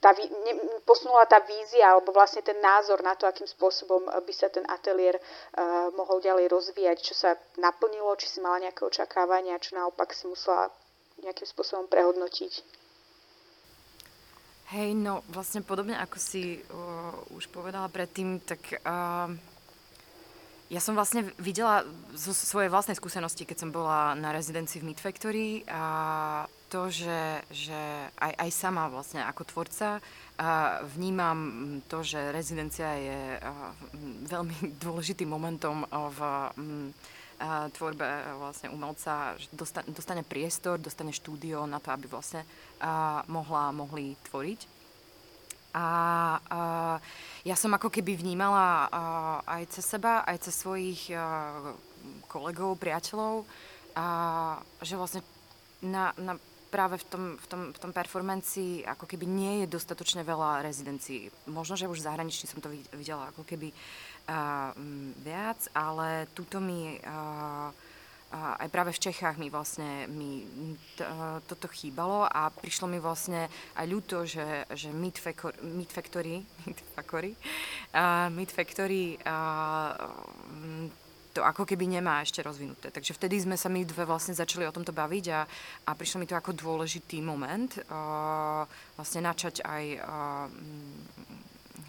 tá, 0.00 0.16
ne, 0.16 0.52
posunula 0.88 1.28
tá 1.28 1.44
vízia 1.44 1.92
alebo 1.92 2.10
vlastne 2.10 2.40
ten 2.40 2.56
názor 2.56 3.04
na 3.04 3.12
to, 3.14 3.28
akým 3.28 3.46
spôsobom 3.46 4.08
by 4.08 4.32
sa 4.32 4.48
ten 4.48 4.64
ateliér 4.64 5.20
uh, 5.20 5.92
mohol 5.92 6.24
ďalej 6.24 6.48
rozvíjať, 6.48 6.98
čo 7.04 7.14
sa 7.14 7.36
naplnilo, 7.60 8.16
či 8.16 8.26
si 8.26 8.40
mala 8.40 8.64
nejaké 8.64 8.80
očakávania, 8.82 9.60
čo 9.60 9.76
naopak 9.76 10.16
si 10.16 10.24
musela 10.24 10.72
nejakým 11.20 11.44
spôsobom 11.44 11.84
prehodnotiť. 11.86 12.80
Hej, 14.70 14.94
no 14.96 15.20
vlastne 15.28 15.60
podobne 15.66 15.98
ako 16.00 16.16
si 16.16 16.62
uh, 16.64 17.36
už 17.36 17.52
povedala 17.52 17.90
predtým, 17.92 18.40
tak 18.40 18.80
uh, 18.80 19.28
ja 20.70 20.78
som 20.78 20.94
vlastne 20.94 21.26
videla 21.42 21.82
zo 22.14 22.30
svojej 22.30 22.70
vlastnej 22.70 22.94
skúsenosti, 22.94 23.42
keď 23.42 23.66
som 23.66 23.70
bola 23.74 24.14
na 24.14 24.30
rezidencii 24.30 24.78
v 24.78 24.86
Meat 24.86 25.02
Factory 25.02 25.66
a 25.66 26.46
to, 26.70 26.86
že, 26.86 27.42
že 27.50 28.06
aj, 28.14 28.32
aj 28.38 28.50
sama 28.54 28.86
vlastne 28.86 29.26
ako 29.26 29.42
tvorca 29.50 29.98
a 30.38 30.78
vnímam 30.94 31.82
to, 31.90 32.06
že 32.06 32.30
rezidencia 32.30 32.86
je 32.94 33.20
veľmi 34.30 34.56
dôležitým 34.86 35.26
momentom 35.26 35.82
v 35.90 36.20
tvorbe 37.74 38.06
vlastne 38.38 38.70
umelca, 38.70 39.34
že 39.40 39.48
dostane, 39.90 40.22
priestor, 40.22 40.78
dostane 40.78 41.10
štúdio 41.10 41.66
na 41.66 41.82
to, 41.82 41.90
aby 41.90 42.06
vlastne 42.06 42.44
mohla, 43.26 43.72
mohli 43.74 44.14
tvoriť. 44.28 44.79
A, 45.70 45.86
a 46.50 46.60
ja 47.46 47.54
som 47.54 47.70
ako 47.70 47.88
keby 47.88 48.18
vnímala 48.18 48.90
a, 48.90 49.02
aj 49.46 49.78
cez 49.78 49.84
seba, 49.86 50.26
aj 50.26 50.50
cez 50.50 50.54
svojich 50.58 51.14
a, 51.14 51.74
kolegov, 52.26 52.74
priateľov, 52.80 53.46
a, 53.94 54.06
že 54.82 54.98
vlastne 54.98 55.22
na, 55.86 56.10
na, 56.18 56.34
práve 56.70 56.98
v 56.98 57.04
tom, 57.06 57.24
v, 57.38 57.46
tom, 57.46 57.62
v 57.74 57.78
tom 57.78 57.92
performancii 57.94 58.82
ako 58.86 59.06
keby 59.06 59.26
nie 59.26 59.54
je 59.62 59.72
dostatočne 59.74 60.26
veľa 60.26 60.66
rezidencií. 60.66 61.30
Možno, 61.50 61.78
že 61.78 61.90
už 61.90 62.02
zahranične 62.02 62.50
som 62.50 62.62
to 62.62 62.70
videla 62.94 63.30
ako 63.30 63.46
keby 63.46 63.70
a, 64.26 64.70
viac, 65.22 65.70
ale 65.74 66.26
tuto 66.34 66.58
mi... 66.58 66.98
A 67.06 67.70
aj 68.30 68.68
práve 68.70 68.94
v 68.94 69.02
Čechách 69.10 69.42
mi 69.42 69.50
vlastne 69.50 70.06
mi 70.06 70.46
t- 70.94 71.06
toto 71.50 71.66
chýbalo 71.66 72.30
a 72.30 72.46
prišlo 72.54 72.86
mi 72.86 73.02
vlastne 73.02 73.50
aj 73.74 73.86
ľúto, 73.90 74.22
že, 74.22 74.70
že 74.70 74.94
Meat, 74.94 75.18
Facor- 75.18 75.58
Meat 75.66 75.90
Factory, 75.90 76.46
Meat 76.66 76.80
Factory, 76.94 77.34
uh, 77.90 78.30
Meat 78.30 78.54
Factory 78.54 79.18
uh, 79.26 79.90
to 81.30 81.42
ako 81.42 81.62
keby 81.66 81.86
nemá 81.90 82.22
ešte 82.22 82.42
rozvinuté. 82.42 82.90
Takže 82.90 83.14
vtedy 83.14 83.38
sme 83.42 83.54
sa 83.58 83.70
my 83.70 83.82
dve 83.86 84.02
vlastne 84.06 84.34
začali 84.34 84.66
o 84.66 84.74
tomto 84.74 84.90
baviť 84.94 85.26
a, 85.30 85.40
a 85.86 85.90
prišlo 85.94 86.22
mi 86.22 86.26
to 86.26 86.38
ako 86.38 86.54
dôležitý 86.54 87.22
moment 87.22 87.82
uh, 87.90 88.62
vlastne 88.94 89.26
načať 89.26 89.62
aj 89.66 89.84
uh, 90.06 90.46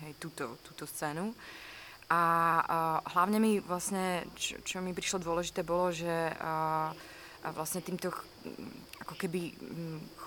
hej, 0.06 0.14
túto, 0.18 0.58
túto 0.66 0.90
scénu. 0.90 1.34
Uh, 1.34 1.70
a 2.12 2.20
uh, 2.60 3.00
hlavne 3.16 3.40
mi 3.40 3.64
vlastne, 3.64 4.28
čo, 4.36 4.60
čo 4.68 4.84
mi 4.84 4.92
prišlo 4.92 5.24
dôležité, 5.24 5.64
bolo, 5.64 5.96
že 5.96 6.12
uh, 6.36 6.92
vlastne 7.56 7.80
týmto 7.80 8.12
ako 9.02 9.18
keby 9.18 9.56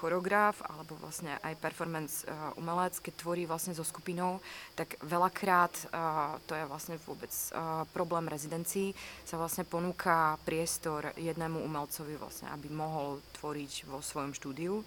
choreograf 0.01 0.59
alebo 0.67 0.99
vlastne 0.99 1.39
aj 1.47 1.61
performance 1.63 2.27
uh, 2.27 2.57
umelec, 2.59 2.99
keď 2.99 3.15
tvorí 3.21 3.43
vlastne 3.47 3.77
so 3.77 3.87
skupinou, 3.87 4.43
tak 4.75 4.99
veľakrát, 5.05 5.73
uh, 5.95 6.41
to 6.49 6.59
je 6.59 6.65
vlastne 6.67 6.99
vôbec 7.07 7.31
uh, 7.31 7.87
problém 7.95 8.27
rezidencií, 8.27 8.97
sa 9.23 9.39
vlastne 9.39 9.63
ponúka 9.63 10.41
priestor 10.43 11.15
jednému 11.15 11.63
umelcovi 11.63 12.19
vlastne, 12.19 12.51
aby 12.51 12.67
mohol 12.73 13.23
tvoriť 13.39 13.87
vo 13.87 14.03
svojom 14.03 14.35
štúdiu. 14.35 14.83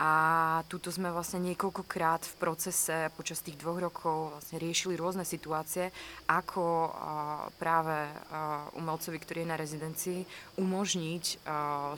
A 0.00 0.64
tuto 0.72 0.88
sme 0.88 1.12
vlastne 1.12 1.52
niekoľkokrát 1.52 2.24
v 2.24 2.38
procese 2.40 3.12
počas 3.12 3.44
tých 3.44 3.60
dvoch 3.60 3.76
rokov 3.76 4.32
vlastne 4.32 4.56
riešili 4.56 4.96
rôzne 4.96 5.22
situácie, 5.22 5.92
ako 6.26 6.90
práve 7.60 8.08
umelcovi, 8.80 9.20
ktorý 9.20 9.44
je 9.44 9.52
na 9.52 9.60
rezidencii, 9.60 10.20
umožniť 10.58 11.44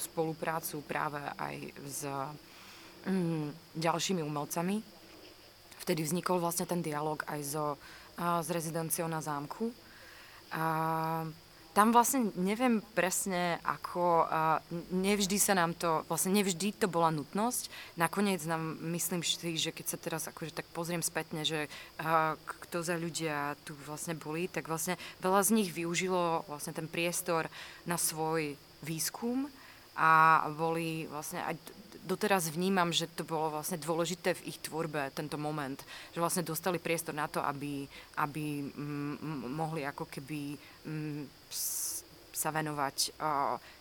spoluprácu 0.03 0.83
práve 0.85 1.23
aj 1.39 1.57
s 1.87 2.01
um, 3.07 3.55
ďalšími 3.79 4.27
umelcami. 4.27 4.83
Vtedy 5.87 6.03
vznikol 6.03 6.43
vlastne 6.43 6.67
ten 6.67 6.83
dialog 6.83 7.23
aj 7.31 7.41
so, 7.47 7.79
s 8.19 8.49
rezidenciou 8.51 9.07
na 9.07 9.23
zámku. 9.23 9.71
Uh, 10.51 11.31
tam 11.75 11.91
vlastne 11.91 12.31
neviem 12.39 12.79
presne 12.95 13.59
ako, 13.67 14.31
nevždy 14.95 15.43
sa 15.43 15.59
nám 15.59 15.75
to, 15.75 16.07
vlastne 16.07 16.31
nevždy 16.31 16.71
to 16.79 16.87
bola 16.87 17.11
nutnosť. 17.11 17.67
Nakoniec 17.99 18.47
nám, 18.47 18.79
myslím 18.95 19.27
si, 19.27 19.59
že 19.59 19.75
keď 19.75 19.87
sa 19.91 19.99
teraz 19.99 20.23
akože 20.31 20.55
tak 20.55 20.71
pozriem 20.71 21.03
spätne, 21.03 21.43
že 21.43 21.67
kto 22.71 22.79
za 22.79 22.95
ľudia 22.95 23.59
tu 23.67 23.75
vlastne 23.91 24.15
boli, 24.15 24.47
tak 24.47 24.71
vlastne 24.71 24.95
veľa 25.19 25.43
z 25.43 25.51
nich 25.51 25.75
využilo 25.75 26.47
vlastne 26.47 26.71
ten 26.71 26.87
priestor 26.87 27.51
na 27.83 27.99
svoj 27.99 28.55
výskum 28.87 29.51
a 29.99 30.47
boli 30.55 31.11
vlastne 31.11 31.43
aj 31.43 31.59
doteraz 32.05 32.53
vnímam, 32.53 32.93
že 32.93 33.09
to 33.09 33.25
bolo 33.25 33.49
vlastne 33.51 33.81
dôležité 33.81 34.37
v 34.37 34.53
ich 34.53 34.59
tvorbe, 34.61 35.09
tento 35.17 35.41
moment. 35.41 35.81
Že 36.13 36.21
vlastne 36.21 36.45
dostali 36.45 36.77
priestor 36.77 37.17
na 37.17 37.27
to, 37.27 37.41
aby, 37.41 37.89
aby 38.21 38.45
m- 38.77 39.17
mohli 39.57 39.89
ako 39.89 40.05
keby 40.13 40.55
m- 40.85 41.25
sa 42.35 42.51
venovať 42.51 43.15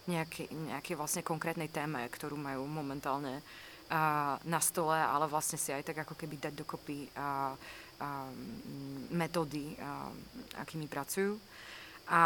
nejakej, 0.05 0.47
nejakej 0.53 0.95
vlastne 0.95 1.26
konkrétnej 1.26 1.67
téme, 1.74 2.05
ktorú 2.05 2.38
majú 2.38 2.69
momentálne 2.69 3.41
na 4.45 4.59
stole, 4.61 4.95
ale 4.95 5.26
vlastne 5.28 5.57
si 5.57 5.74
aj 5.74 5.86
tak 5.86 6.05
ako 6.05 6.13
keby 6.13 6.38
dať 6.38 6.53
dokopy 6.53 7.09
metódy, 9.13 9.74
akými 10.57 10.86
pracujú. 10.86 11.38
A 12.09 12.24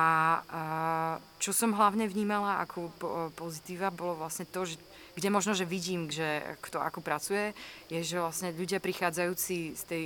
čo 1.37 1.53
som 1.53 1.75
hlavne 1.77 2.09
vnímala 2.09 2.65
ako 2.65 2.91
pozitíva, 3.37 3.93
bolo 3.93 4.17
vlastne 4.17 4.49
to, 4.49 4.65
že 4.65 4.77
kde 5.17 5.33
možno, 5.33 5.57
že 5.57 5.65
vidím, 5.65 6.13
že 6.13 6.45
kto 6.61 6.77
ako 6.77 7.01
pracuje, 7.01 7.49
je, 7.89 8.05
že 8.05 8.21
vlastne 8.21 8.53
ľudia 8.53 8.77
prichádzajúci 8.77 9.73
z, 9.73 9.83
tej, 9.89 10.05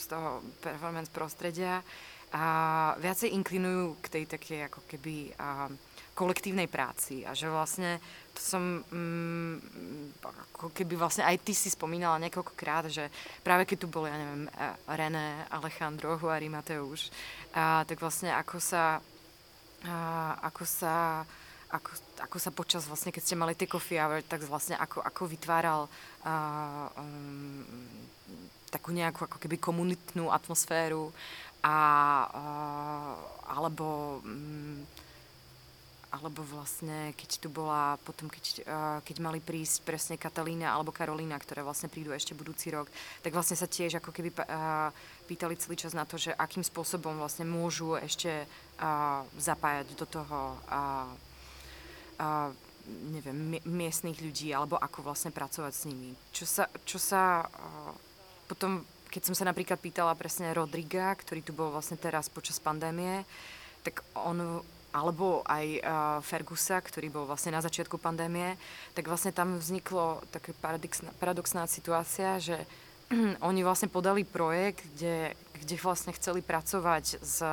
z 0.00 0.04
toho 0.08 0.40
performance 0.64 1.12
prostredia 1.12 1.84
a 2.36 2.42
viacej 3.00 3.32
inklinujú 3.32 3.96
k 4.04 4.06
tej 4.12 4.24
takej 4.28 4.68
ako 4.68 4.80
keby 4.84 5.32
a, 5.40 5.72
kolektívnej 6.12 6.68
práci. 6.68 7.24
A 7.24 7.32
že 7.32 7.48
vlastne 7.48 7.96
to 8.36 8.40
som 8.44 8.84
mm, 8.84 9.54
ako 10.56 10.68
keby 10.76 11.00
vlastne 11.00 11.24
aj 11.24 11.40
ty 11.40 11.56
si 11.56 11.72
spomínala 11.72 12.20
niekoľkokrát, 12.20 12.92
že 12.92 13.08
práve 13.40 13.64
keď 13.64 13.76
tu 13.80 13.88
boli, 13.88 14.12
ja 14.12 14.20
neviem, 14.20 14.44
René, 14.84 15.48
Alejandro, 15.48 16.20
Huari, 16.20 16.52
Mateuš, 16.52 17.08
a, 17.56 17.88
tak 17.88 17.96
vlastne 18.04 18.36
ako 18.36 18.60
sa 18.60 19.00
a, 19.88 19.96
ako 20.44 20.64
sa 20.68 21.24
ako, 21.66 21.90
ako 22.22 22.36
sa 22.38 22.50
počas 22.54 22.86
vlastne, 22.86 23.10
keď 23.10 23.22
ste 23.26 23.34
mali 23.34 23.58
tie 23.58 23.66
coffee 23.66 23.98
hour, 23.98 24.22
tak 24.22 24.46
vlastne 24.46 24.78
ako, 24.78 25.02
ako 25.02 25.26
vytváral 25.26 25.90
uh, 26.22 26.86
um, 26.94 27.66
takú 28.70 28.94
nejakú 28.94 29.26
ako 29.26 29.38
keby 29.42 29.56
komunitnú 29.58 30.30
atmosféru 30.30 31.10
a 31.66 31.74
uh, 32.30 33.14
alebo 33.50 34.22
um, 34.22 34.86
alebo 36.06 36.40
vlastne, 36.48 37.12
keď 37.12 37.30
tu 37.44 37.52
bola, 37.52 37.98
potom 38.00 38.30
keď, 38.30 38.44
uh, 38.64 38.98
keď 39.04 39.16
mali 39.20 39.36
prísť 39.42 39.84
presne 39.84 40.16
Katalína 40.16 40.72
alebo 40.72 40.94
Karolína, 40.94 41.36
ktoré 41.36 41.60
vlastne 41.60 41.92
prídu 41.92 42.14
ešte 42.14 42.32
budúci 42.32 42.72
rok, 42.72 42.88
tak 43.20 43.36
vlastne 43.36 43.58
sa 43.58 43.68
tiež 43.68 44.00
ako 44.00 44.14
keby 44.14 44.32
uh, 44.32 44.88
pýtali 45.28 45.58
celý 45.60 45.76
čas 45.76 45.92
na 45.92 46.08
to, 46.08 46.16
že 46.16 46.32
akým 46.32 46.64
spôsobom 46.64 47.18
vlastne 47.18 47.44
môžu 47.44 47.98
ešte 47.98 48.46
zapájať 49.36 49.88
do 49.96 50.06
toho 50.06 50.56
neviem, 52.86 53.56
miestných 53.64 54.20
ľudí, 54.20 54.52
alebo 54.52 54.76
ako 54.76 55.10
vlastne 55.10 55.32
pracovať 55.34 55.72
s 55.74 55.86
nimi. 55.88 56.12
Čo 56.30 56.44
sa, 56.44 56.64
čo 56.84 57.00
sa 57.00 57.48
potom, 58.46 58.86
keď 59.16 59.32
som 59.32 59.36
sa 59.40 59.48
napríklad 59.48 59.80
pýtala 59.80 60.12
presne 60.12 60.52
Rodriga, 60.52 61.16
ktorý 61.16 61.40
tu 61.40 61.56
bol 61.56 61.72
vlastne 61.72 61.96
teraz 61.96 62.28
počas 62.28 62.60
pandémie, 62.60 63.24
tak 63.80 64.04
on 64.12 64.60
alebo 64.92 65.44
aj 65.44 65.66
uh, 65.76 65.80
Fergusa, 66.24 66.80
ktorý 66.80 67.12
bol 67.12 67.24
vlastne 67.28 67.52
na 67.52 67.60
začiatku 67.60 68.00
pandémie, 68.00 68.56
tak 68.96 69.08
vlastne 69.08 69.28
tam 69.28 69.60
vzniklo 69.60 70.24
taká 70.32 70.56
paradoxná, 70.56 71.12
paradoxná 71.20 71.68
situácia, 71.68 72.40
že 72.40 72.56
oni 73.48 73.60
vlastne 73.64 73.88
podali 73.88 74.24
projekt, 74.24 74.84
kde, 74.96 75.36
kde 75.64 75.76
vlastne 75.80 76.16
chceli 76.16 76.40
pracovať 76.40 77.20
s 77.20 77.44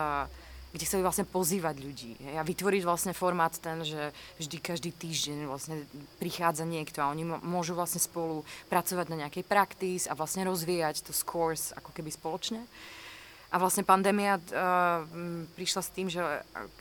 kde 0.74 0.90
chceli 0.90 1.06
vlastne 1.06 1.30
pozývať 1.30 1.76
ľudí 1.86 2.18
a 2.34 2.42
vytvoriť 2.42 2.82
vlastne 2.82 3.14
formát 3.14 3.54
ten, 3.62 3.86
že 3.86 4.10
vždy 4.42 4.58
každý 4.58 4.90
týždeň 4.90 5.46
vlastne 5.46 5.86
prichádza 6.18 6.66
niekto 6.66 6.98
a 6.98 7.14
oni 7.14 7.30
môžu 7.46 7.78
vlastne 7.78 8.02
spolu 8.02 8.42
pracovať 8.74 9.06
na 9.14 9.26
nejakej 9.26 9.46
praktis 9.46 10.10
a 10.10 10.18
vlastne 10.18 10.50
rozvíjať 10.50 11.06
to 11.06 11.14
scores 11.14 11.78
ako 11.78 11.94
keby 11.94 12.10
spoločne. 12.10 12.66
A 13.54 13.62
vlastne 13.62 13.86
pandémia 13.86 14.42
uh, 14.42 15.06
prišla 15.54 15.82
s 15.86 15.94
tým, 15.94 16.10
že 16.10 16.18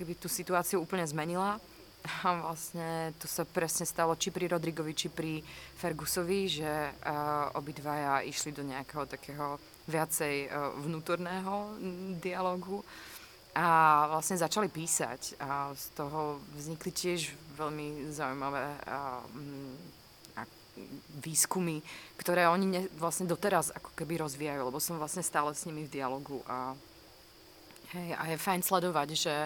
keby 0.01 0.17
tú 0.17 0.33
situáciu 0.33 0.81
úplne 0.81 1.05
zmenila. 1.05 1.61
A 2.03 2.35
vlastne 2.35 3.15
to 3.21 3.31
sa 3.31 3.47
presne 3.47 3.87
stalo 3.87 4.19
či 4.19 4.35
pri 4.35 4.51
Rodrigovi, 4.51 4.91
či 4.91 5.07
pri 5.07 5.39
Fergusovi, 5.79 6.51
že 6.51 6.67
uh, 6.67 7.53
obidvaja 7.61 8.25
išli 8.27 8.57
do 8.57 8.65
nejakého 8.65 9.05
takého 9.07 9.61
viacej 9.87 10.49
uh, 10.49 10.75
vnútorného 10.83 11.77
dialogu 12.19 12.83
a 13.53 13.69
vlastne 14.09 14.41
začali 14.41 14.73
písať. 14.73 15.37
A 15.41 15.77
z 15.77 15.85
toho 15.93 16.41
vznikli 16.57 16.89
tiež 16.89 17.37
veľmi 17.57 18.09
zaujímavé 18.13 18.65
uh, 18.89 19.21
výskumy, 21.21 21.85
ktoré 22.17 22.49
oni 22.49 22.67
ne, 22.67 22.83
vlastne 22.97 23.29
doteraz 23.29 23.71
ako 23.77 23.93
keby 23.93 24.25
rozvíjajú, 24.25 24.61
lebo 24.65 24.81
som 24.81 24.97
vlastne 24.97 25.21
stále 25.21 25.53
s 25.53 25.69
nimi 25.69 25.85
v 25.85 25.93
dialogu 25.93 26.41
a, 26.49 26.73
hej, 27.93 28.17
a 28.17 28.23
je 28.33 28.41
fajn 28.41 28.61
sledovať, 28.65 29.09
že, 29.13 29.37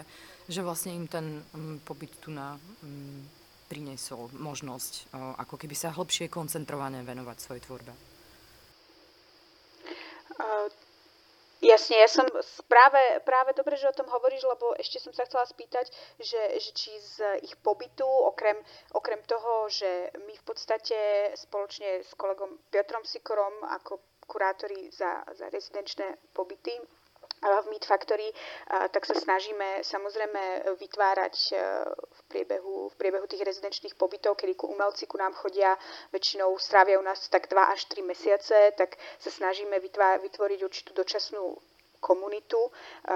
že 0.47 0.61
vlastne 0.63 0.95
im 0.95 1.07
ten 1.11 1.43
um, 1.53 1.83
pobyt 1.83 2.15
tu 2.23 2.31
na 2.31 2.55
um, 2.83 3.27
priniesol 3.67 4.31
možnosť 4.39 5.11
uh, 5.11 5.35
ako 5.43 5.59
keby 5.59 5.75
sa 5.75 5.91
hlbšie 5.91 6.31
koncentrované 6.31 7.03
venovať 7.03 7.37
svojej 7.43 7.63
tvorbe. 7.67 7.93
Uh, 10.37 10.71
Jasne, 11.57 11.97
ja 11.97 12.09
som 12.09 12.29
práve, 12.69 13.01
práve 13.25 13.57
dobre, 13.57 13.81
že 13.81 13.89
o 13.89 13.97
tom 13.97 14.13
hovoríš, 14.13 14.45
lebo 14.45 14.77
ešte 14.77 15.01
som 15.01 15.13
sa 15.17 15.25
chcela 15.25 15.49
spýtať, 15.49 15.89
že, 16.21 16.43
že 16.61 16.71
či 16.77 16.93
z 17.01 17.41
ich 17.49 17.57
pobytu, 17.65 18.05
okrem, 18.05 18.61
okrem 18.93 19.25
toho, 19.25 19.65
že 19.73 20.13
my 20.29 20.37
v 20.37 20.45
podstate 20.45 20.97
spoločne 21.33 22.05
s 22.05 22.13
kolegom 22.13 22.61
Piotrom 22.69 23.09
Sikorom 23.09 23.65
ako 23.73 24.05
kurátori 24.29 24.93
za, 24.93 25.25
za 25.33 25.49
rezidenčné 25.49 26.21
pobyty 26.37 26.77
v 27.63 27.67
Meat 27.71 27.85
Factory, 27.87 28.29
tak 28.91 29.07
sa 29.07 29.15
snažíme 29.15 29.83
samozrejme 29.87 30.75
vytvárať 30.79 31.37
e, 31.51 31.55
v 31.95 32.21
priebehu, 32.27 32.91
v 32.91 32.95
priebehu 32.99 33.27
tých 33.27 33.47
rezidenčných 33.47 33.95
pobytov, 33.95 34.35
kedy 34.35 34.59
ku 34.59 34.67
umelci 34.75 35.07
ku 35.07 35.15
nám 35.19 35.33
chodia, 35.39 35.79
väčšinou 36.11 36.59
strávia 36.59 36.99
u 36.99 37.05
nás 37.07 37.29
tak 37.29 37.47
2 37.47 37.57
až 37.73 37.87
3 37.87 38.03
mesiace, 38.03 38.75
tak 38.75 38.99
sa 39.19 39.31
snažíme 39.31 39.79
vytvoriť 40.23 40.61
určitú 40.63 40.91
dočasnú 40.95 41.55
komunitu, 42.01 42.59
eh, 42.59 43.13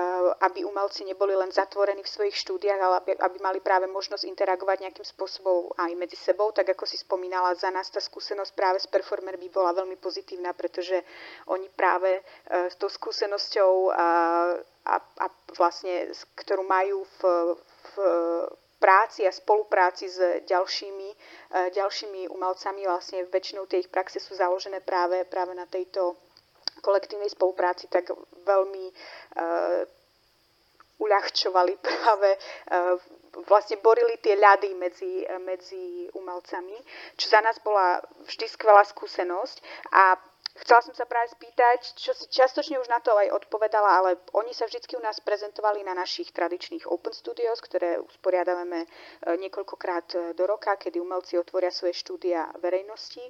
aby 0.47 0.65
umelci 0.65 1.05
neboli 1.05 1.37
len 1.37 1.53
zatvorení 1.53 2.03
v 2.03 2.09
svojich 2.09 2.37
štúdiách, 2.37 2.81
ale 2.81 2.95
aby, 3.01 3.11
aby 3.19 3.39
mali 3.39 3.59
práve 3.61 3.87
možnosť 3.87 4.27
interagovať 4.27 4.89
nejakým 4.89 5.07
spôsobom 5.07 5.73
aj 5.77 5.93
medzi 5.97 6.17
sebou. 6.17 6.53
Tak 6.53 6.75
ako 6.77 6.85
si 6.87 6.97
spomínala, 6.97 7.57
za 7.57 7.71
nás 7.71 7.89
tá 7.91 8.01
skúsenosť 8.01 8.53
práve 8.57 8.79
s 8.81 8.89
performermi 8.89 9.53
bola 9.53 9.77
veľmi 9.77 9.97
pozitívna, 10.01 10.53
pretože 10.53 11.03
oni 11.49 11.69
práve 11.73 12.21
eh, 12.21 12.69
s 12.71 12.77
tou 12.77 12.89
skúsenosťou 12.89 13.93
a, 13.93 14.09
a, 14.85 14.97
a 14.99 15.27
vlastne, 15.57 16.11
ktorú 16.37 16.65
majú 16.65 17.05
v, 17.19 17.21
v 17.93 17.95
práci 18.81 19.29
a 19.29 19.33
spolupráci 19.33 20.09
s 20.09 20.19
ďalšími, 20.49 21.09
eh, 21.13 21.69
ďalšími 21.71 22.33
umelcami, 22.33 22.89
vlastne 22.89 23.29
väčšinou 23.29 23.69
tie 23.69 23.85
ich 23.85 23.93
praxe 23.93 24.17
sú 24.17 24.33
založené 24.35 24.81
práve, 24.81 25.23
práve 25.29 25.53
na 25.53 25.69
tejto 25.69 26.17
kolektívnej 26.81 27.31
spolupráci, 27.31 27.87
tak 27.87 28.11
veľmi 28.45 28.85
uh, 28.91 29.85
uľahčovali 31.01 31.73
práve 31.87 32.31
uh, 32.37 32.97
vlastne 33.47 33.79
borili 33.79 34.19
tie 34.19 34.35
ľady 34.35 34.75
medzi, 34.75 35.23
medzi 35.41 36.11
umelcami, 36.19 36.77
čo 37.15 37.31
za 37.31 37.41
nás 37.41 37.63
bola 37.63 38.03
vždy 38.27 38.47
skvelá 38.51 38.83
skúsenosť 38.85 39.57
a 39.95 40.19
Chcela 40.51 40.83
som 40.83 40.95
sa 40.99 41.07
práve 41.07 41.31
spýtať, 41.31 41.95
čo 41.95 42.11
si 42.11 42.27
častočne 42.27 42.83
už 42.83 42.91
na 42.91 42.99
to 42.99 43.15
aj 43.15 43.31
odpovedala, 43.33 44.03
ale 44.03 44.11
oni 44.35 44.51
sa 44.51 44.67
vždy 44.67 44.83
u 44.99 45.01
nás 45.01 45.23
prezentovali 45.23 45.87
na 45.87 45.95
našich 45.95 46.35
tradičných 46.35 46.91
Open 46.91 47.15
Studios, 47.15 47.63
ktoré 47.63 48.03
usporiadame 48.03 48.91
niekoľkokrát 49.25 50.35
do 50.35 50.45
roka, 50.51 50.75
kedy 50.75 50.99
umelci 50.99 51.39
otvoria 51.39 51.71
svoje 51.71 51.95
štúdia 51.95 52.51
verejnosti. 52.59 53.23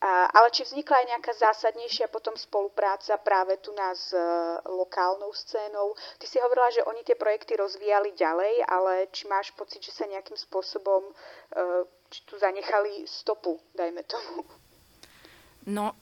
Ale 0.00 0.48
či 0.48 0.64
vznikla 0.64 0.96
aj 0.96 1.06
nejaká 1.12 1.32
zásadnejšia 1.36 2.08
potom 2.08 2.32
spolupráca 2.32 3.20
práve 3.20 3.60
tu 3.60 3.68
nás 3.76 4.00
s 4.00 4.16
e, 4.16 4.20
lokálnou 4.72 5.28
scénou? 5.36 5.92
Ty 6.16 6.24
si 6.24 6.40
hovorila, 6.40 6.72
že 6.72 6.80
oni 6.88 7.04
tie 7.04 7.20
projekty 7.20 7.60
rozvíjali 7.60 8.16
ďalej, 8.16 8.64
ale 8.64 9.12
či 9.12 9.28
máš 9.28 9.52
pocit, 9.52 9.84
že 9.84 9.92
sa 9.92 10.08
nejakým 10.08 10.40
spôsobom 10.40 11.04
e, 11.04 11.12
či 12.08 12.24
tu 12.24 12.40
zanechali 12.40 13.04
stopu, 13.04 13.60
dajme 13.76 14.00
tomu? 14.08 14.40
No, 15.68 15.92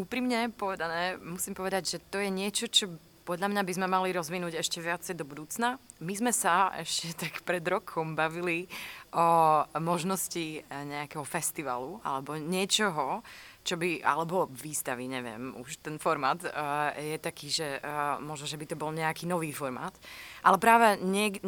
úprimne 0.00 0.48
povedané, 0.56 1.20
musím 1.20 1.52
povedať, 1.52 1.96
že 1.96 1.98
to 2.08 2.16
je 2.24 2.32
niečo, 2.32 2.72
čo 2.72 2.88
podľa 3.24 3.48
mňa 3.50 3.62
by 3.64 3.72
sme 3.72 3.88
mali 3.88 4.12
rozvinúť 4.12 4.60
ešte 4.60 4.84
viacej 4.84 5.16
do 5.16 5.24
budúcna. 5.24 5.80
My 6.04 6.14
sme 6.14 6.32
sa 6.32 6.76
ešte 6.76 7.12
tak 7.26 7.40
pred 7.42 7.64
rokom 7.64 8.12
bavili 8.12 8.68
o 9.16 9.64
možnosti 9.80 10.60
nejakého 10.68 11.24
festivalu 11.24 11.98
alebo 12.04 12.36
niečoho, 12.36 13.24
čo 13.64 13.80
by, 13.80 14.04
alebo 14.04 14.52
výstavy, 14.52 15.08
neviem, 15.08 15.56
už 15.56 15.80
ten 15.80 15.96
formát 15.96 16.36
uh, 16.44 16.92
je 17.00 17.16
taký, 17.16 17.48
že 17.48 17.80
uh, 17.80 18.20
možno, 18.20 18.44
že 18.44 18.60
by 18.60 18.68
to 18.68 18.76
bol 18.76 18.92
nejaký 18.92 19.24
nový 19.24 19.56
formát, 19.56 19.96
ale 20.44 20.60
práve 20.60 21.00
nie, 21.00 21.40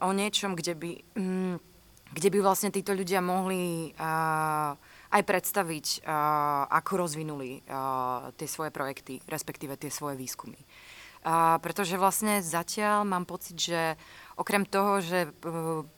o 0.00 0.10
niečom, 0.16 0.56
kde 0.56 0.72
by, 0.72 0.90
um, 1.20 1.60
kde 2.16 2.28
by 2.32 2.38
vlastne 2.40 2.72
títo 2.72 2.96
ľudia 2.96 3.20
mohli 3.20 3.92
uh, 4.00 4.72
aj 5.12 5.22
predstaviť, 5.28 6.08
uh, 6.08 6.72
ako 6.72 7.04
rozvinuli 7.04 7.60
uh, 7.68 8.32
tie 8.32 8.48
svoje 8.48 8.72
projekty, 8.72 9.20
respektíve 9.28 9.76
tie 9.76 9.92
svoje 9.92 10.16
výskumy. 10.16 10.56
A 11.28 11.60
pretože 11.60 12.00
vlastne 12.00 12.40
zatiaľ 12.40 13.04
mám 13.04 13.28
pocit, 13.28 13.60
že 13.60 14.00
okrem 14.40 14.64
toho, 14.64 15.04
že 15.04 15.28
e, 15.28 15.30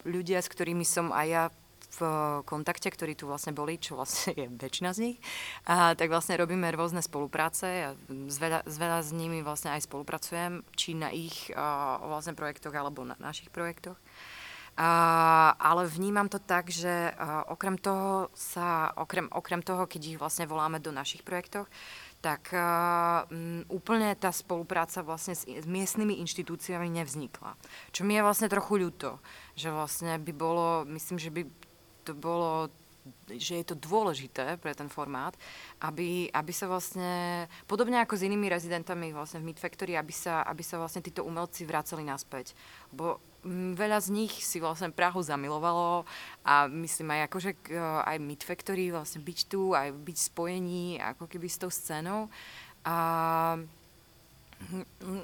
ľudia, 0.03 0.43
s 0.43 0.51
ktorými 0.51 0.83
som 0.83 1.15
aj 1.15 1.27
ja 1.31 1.45
v 1.91 2.01
kontakte, 2.47 2.87
ktorí 2.87 3.19
tu 3.19 3.27
vlastne 3.27 3.51
boli, 3.51 3.79
čo 3.79 3.95
vlastne 3.95 4.35
je 4.41 4.47
väčšina 4.51 4.91
z 4.91 4.99
nich, 4.99 5.19
a, 5.71 5.95
tak 5.95 6.11
vlastne 6.11 6.35
robíme 6.35 6.67
rôzne 6.75 6.99
spolupráce 6.99 7.67
a 7.67 7.89
s 8.11 8.37
veľa, 8.43 8.67
s 8.67 8.77
veľa 8.79 8.99
s 9.07 9.11
nimi 9.15 9.39
vlastne 9.47 9.71
aj 9.71 9.87
spolupracujem, 9.87 10.67
či 10.75 10.99
na 10.99 11.15
ich 11.15 11.55
a, 11.55 11.99
vlastne 12.11 12.35
projektoch 12.35 12.75
alebo 12.75 13.07
na 13.07 13.15
našich 13.23 13.55
projektoch. 13.55 13.99
Uh, 14.81 15.53
ale 15.61 15.85
vnímam 15.85 16.31
to 16.31 16.41
tak, 16.41 16.73
že 16.73 17.13
uh, 17.13 17.45
okrem 17.53 17.77
toho 17.77 18.33
sa, 18.33 18.89
okrem, 18.97 19.29
okrem 19.29 19.61
toho, 19.61 19.85
keď 19.85 20.15
ich 20.15 20.17
vlastne 20.17 20.49
voláme 20.49 20.81
do 20.81 20.89
našich 20.89 21.21
projektoch, 21.21 21.69
tak 22.21 22.53
um, 22.53 23.65
úplne 23.73 24.13
tá 24.13 24.29
spolupráca 24.29 25.01
vlastne 25.01 25.33
s, 25.33 25.49
s 25.49 25.67
miestnymi 25.67 26.21
inštitúciami 26.21 26.93
nevznikla. 26.93 27.57
Čo 27.97 28.05
mi 28.05 28.17
je 28.17 28.25
vlastne 28.25 28.53
trochu 28.53 28.77
ľúto, 28.77 29.17
že 29.57 29.73
vlastne 29.73 30.21
by 30.21 30.33
bolo, 30.37 30.85
myslím, 30.93 31.17
že 31.17 31.33
by 31.33 31.43
to 32.05 32.13
bolo 32.13 32.69
že 33.33 33.65
je 33.65 33.67
to 33.73 33.81
dôležité 33.81 34.61
pre 34.61 34.77
ten 34.77 34.93
formát, 34.93 35.33
aby, 35.81 36.29
aby 36.29 36.53
sa 36.53 36.69
vlastne, 36.69 37.49
podobne 37.65 37.97
ako 37.97 38.13
s 38.13 38.29
inými 38.29 38.53
rezidentami 38.53 39.17
vlastne 39.17 39.41
v 39.41 39.51
Meat 39.51 39.63
Factory, 39.63 39.97
aby 39.97 40.13
sa, 40.13 40.45
aby 40.45 40.61
sa 40.61 40.77
vlastne 40.77 41.01
títo 41.01 41.25
umelci 41.25 41.65
vraceli 41.65 42.05
naspäť. 42.05 42.53
Bo 42.93 43.23
veľa 43.47 43.99
z 44.05 44.09
nich 44.13 44.33
si 44.45 44.61
vlastne 44.61 44.93
Prahu 44.93 45.25
zamilovalo 45.25 46.05
a 46.45 46.69
myslím 46.69 47.17
aj 47.17 47.21
akože 47.33 47.51
aj 48.05 48.17
Meat 48.21 48.45
Factory, 48.45 48.93
vlastne 48.93 49.25
byť 49.25 49.39
tu, 49.49 49.73
aj 49.73 49.97
byť 49.97 50.17
spojení 50.33 51.01
ako 51.01 51.25
keby 51.25 51.49
s 51.49 51.61
tou 51.61 51.73
scénou. 51.73 52.29
A 52.85 53.57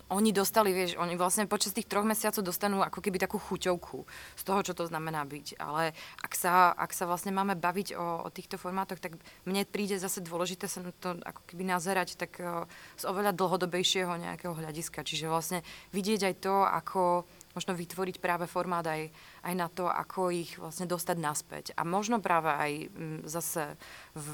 oni 0.09 0.33
dostali, 0.33 0.73
vieš, 0.73 0.97
oni 0.97 1.13
vlastne 1.15 1.45
počas 1.45 1.77
tých 1.77 1.85
troch 1.85 2.09
mesiacov 2.09 2.41
dostanú 2.41 2.81
ako 2.81 3.05
keby 3.05 3.21
takú 3.21 3.37
chuťovku 3.37 4.09
z 4.33 4.43
toho, 4.43 4.61
čo 4.65 4.73
to 4.73 4.89
znamená 4.89 5.29
byť. 5.29 5.61
Ale 5.61 5.93
ak 6.25 6.33
sa, 6.33 6.73
ak 6.73 6.97
sa 6.97 7.05
vlastne 7.05 7.37
máme 7.37 7.53
baviť 7.53 7.93
o, 7.95 8.25
o 8.25 8.29
týchto 8.33 8.57
formátoch, 8.57 8.97
tak 8.97 9.21
mne 9.45 9.69
príde 9.69 10.01
zase 10.01 10.25
dôležité 10.25 10.67
sa 10.67 10.81
na 10.81 10.93
to 10.97 11.21
ako 11.21 11.43
keby 11.53 11.69
nazerať 11.69 12.17
tak 12.17 12.41
uh, 12.41 12.65
z 12.97 13.05
oveľa 13.05 13.37
dlhodobejšieho 13.37 14.09
nejakého 14.17 14.57
hľadiska. 14.57 15.05
Čiže 15.05 15.29
vlastne 15.29 15.61
vidieť 15.93 16.33
aj 16.33 16.35
to, 16.41 16.55
ako 16.65 17.29
možno 17.57 17.73
vytvoriť 17.73 18.21
práve 18.21 18.45
formát 18.45 18.85
aj, 18.85 19.09
aj 19.41 19.55
na 19.57 19.73
to, 19.73 19.89
ako 19.89 20.29
ich 20.29 20.61
vlastne 20.61 20.85
dostať 20.85 21.17
naspäť. 21.17 21.65
A 21.73 21.89
možno 21.89 22.21
práve 22.21 22.53
aj 22.53 22.73
m, 22.93 23.25
zase 23.25 23.81
v, 24.13 24.33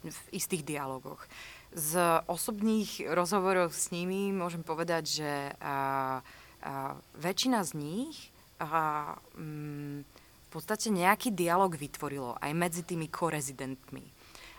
v 0.00 0.18
istých 0.32 0.64
dialogoch. 0.64 1.20
Z 1.76 2.24
osobných 2.24 3.12
rozhovorov 3.12 3.76
s 3.76 3.92
nimi 3.92 4.32
môžem 4.32 4.64
povedať, 4.64 5.04
že 5.20 5.32
a, 5.60 6.20
a, 6.64 6.96
väčšina 7.20 7.60
z 7.68 7.72
nich 7.76 8.16
a, 8.56 9.16
m, 9.36 10.08
v 10.08 10.48
podstate 10.48 10.88
nejaký 10.92 11.32
dialog 11.32 11.72
vytvorilo 11.76 12.40
aj 12.40 12.52
medzi 12.56 12.82
tými 12.84 13.08
korezidentmi. 13.08 14.04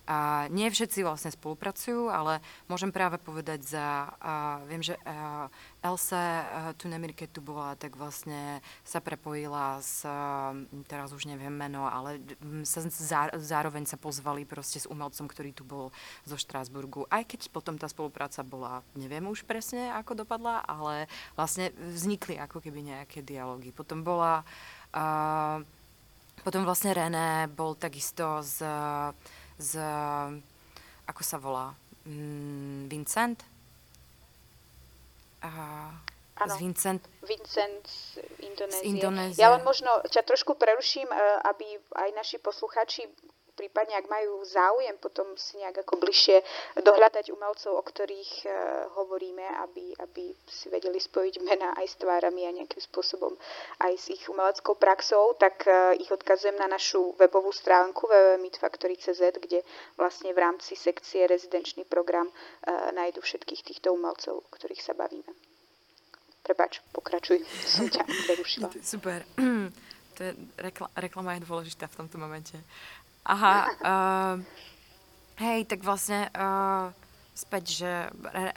A 0.04 0.52
nie 0.52 0.68
všetci 0.68 1.00
vlastne 1.00 1.32
spolupracujú, 1.32 2.12
ale 2.12 2.44
môžem 2.68 2.92
práve 2.92 3.16
povedať 3.16 3.64
za, 3.64 4.12
a 4.20 4.60
viem, 4.68 4.84
že 4.84 5.00
a, 5.08 5.48
Elsa 5.80 6.20
a, 6.20 6.44
tu 6.76 6.92
nemir, 6.92 7.16
keď 7.16 7.40
tu 7.40 7.40
bola, 7.40 7.80
tak 7.80 7.96
vlastne 7.96 8.60
sa 8.84 9.00
prepojila 9.00 9.80
s, 9.80 10.04
teraz 10.92 11.16
už 11.16 11.24
neviem 11.32 11.56
meno, 11.56 11.88
ale 11.88 12.20
sa, 12.68 12.84
zá, 12.84 13.32
zároveň 13.32 13.88
sa 13.88 13.96
pozvali 13.96 14.44
proste 14.44 14.84
s 14.84 14.92
umelcom, 14.92 15.24
ktorý 15.24 15.56
tu 15.56 15.64
bol 15.64 15.96
zo 16.28 16.36
Štrásburgu. 16.36 17.08
Aj 17.08 17.24
keď 17.24 17.48
potom 17.48 17.80
tá 17.80 17.88
spolupráca 17.88 18.44
bola, 18.44 18.84
neviem 19.00 19.24
už 19.24 19.48
presne, 19.48 19.88
ako 19.96 20.28
dopadla, 20.28 20.68
ale 20.68 21.08
vlastne 21.40 21.72
vznikli 21.80 22.36
ako 22.36 22.60
keby 22.60 22.92
nejaké 22.92 23.24
dialógy. 23.24 23.72
Potom 23.72 24.04
bola... 24.04 24.44
A, 24.92 25.64
potom 26.44 26.68
vlastne 26.68 26.92
René 26.92 27.48
bol 27.48 27.72
takisto 27.80 28.44
z 28.44 28.68
z, 29.60 29.80
ako 31.08 31.22
sa 31.22 31.38
volá, 31.38 31.74
mm, 32.06 32.90
Vincent? 32.90 33.40
A, 35.44 35.92
z 36.48 36.58
Vincent. 36.58 37.02
Vincent 37.22 37.88
z 37.88 38.20
Indonézie. 38.42 38.80
z 38.80 38.84
Indonézie. 38.84 39.42
Ja 39.42 39.54
len 39.54 39.64
možno 39.64 40.02
ťa 40.10 40.26
trošku 40.26 40.58
preruším, 40.58 41.08
eh, 41.08 41.20
aby 41.46 41.78
aj 42.00 42.10
naši 42.18 42.38
posluchači 42.42 43.06
prípadne 43.54 43.98
ak 43.98 44.08
majú 44.10 44.42
záujem 44.46 44.96
potom 44.98 45.26
si 45.38 45.58
nejak 45.62 45.86
ako 45.86 46.02
bližšie 46.02 46.42
dohľadať 46.82 47.30
umelcov, 47.34 47.74
o 47.78 47.84
ktorých 47.84 48.32
uh, 48.46 48.54
hovoríme, 48.98 49.46
aby, 49.66 49.94
aby 50.02 50.34
si 50.48 50.70
vedeli 50.70 50.98
spojiť 50.98 51.36
mena 51.46 51.74
aj 51.78 51.86
s 51.86 51.96
tvárami 52.02 52.50
a 52.50 52.56
nejakým 52.56 52.82
spôsobom 52.82 53.34
aj 53.82 53.94
s 53.98 54.06
ich 54.14 54.24
umeleckou 54.30 54.78
praxou, 54.78 55.38
tak 55.38 55.66
uh, 55.66 55.94
ich 55.98 56.10
odkazujem 56.10 56.58
na 56.58 56.70
našu 56.70 57.14
webovú 57.18 57.54
stránku 57.54 58.06
www.meetfactory.cz, 58.08 59.22
kde 59.42 59.60
vlastne 59.98 60.34
v 60.34 60.40
rámci 60.40 60.76
sekcie 60.76 61.26
rezidenčný 61.28 61.86
program 61.86 62.30
uh, 62.30 62.92
nájdu 62.94 63.22
všetkých 63.22 63.62
týchto 63.64 63.94
umelcov, 63.94 64.44
o 64.44 64.50
ktorých 64.54 64.82
sa 64.82 64.94
bavíme. 64.94 65.30
Prepač, 66.44 66.84
pokračuj, 66.92 67.40
som 67.64 67.88
ťa 67.88 68.04
prerušila. 68.04 68.68
Super. 68.84 69.24
To 70.14 70.22
je, 70.22 70.38
rekla, 70.62 70.94
reklama 70.94 71.34
je 71.34 71.42
dôležitá 71.42 71.90
v 71.90 72.06
tomto 72.06 72.22
momente. 72.22 72.54
Aha, 73.24 73.56
uh, 73.80 74.36
hej, 75.40 75.64
tak 75.64 75.80
vlastne 75.80 76.28
uh, 76.36 76.92
späť, 77.32 77.64
že 77.72 77.92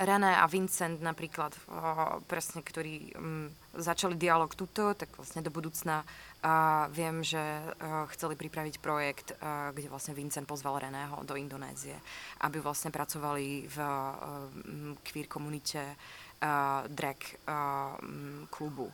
René 0.03 0.35
a 0.35 0.45
Vincent 0.51 0.99
napríklad, 0.99 1.55
uh, 1.71 2.19
presne, 2.27 2.67
ktorí 2.67 3.15
um, 3.15 3.47
začali 3.79 4.19
dialog 4.19 4.51
tuto, 4.59 4.91
tak 4.99 5.15
vlastne 5.15 5.47
do 5.47 5.55
budúcna 5.55 6.03
uh, 6.03 6.91
viem, 6.91 7.23
že 7.23 7.39
uh, 7.39 8.11
chceli 8.11 8.35
pripraviť 8.35 8.83
projekt, 8.83 9.39
uh, 9.39 9.71
kde 9.71 9.87
vlastne 9.87 10.19
Vincent 10.19 10.51
pozval 10.51 10.83
Reného 10.83 11.23
do 11.23 11.39
Indonézie, 11.39 11.95
aby 12.43 12.59
vlastne 12.59 12.91
pracovali 12.91 13.71
v 13.71 13.79
uh, 13.79 14.51
queer 15.07 15.31
komunite 15.31 15.79
uh, 15.79 16.83
drag 16.91 17.23
uh, 17.47 17.95
klubu 18.51 18.91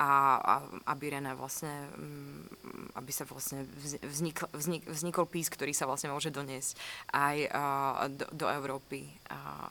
a, 0.00 0.40
a 0.40 0.54
aby 0.96 1.12
René 1.12 1.36
vlastne, 1.36 1.68
mm, 1.92 2.96
aby 2.96 3.12
sa 3.12 3.28
vlastne 3.28 3.68
vznikl, 4.00 4.48
vznik, 4.56 4.88
vznikol 4.88 5.28
pís, 5.28 5.52
ktorý 5.52 5.76
sa 5.76 5.84
vlastne 5.84 6.08
môže 6.08 6.32
doniesť 6.32 6.72
aj 7.12 7.36
uh, 7.52 8.08
do, 8.08 8.26
do 8.32 8.46
Európy. 8.48 9.04
Uh, 9.28 9.68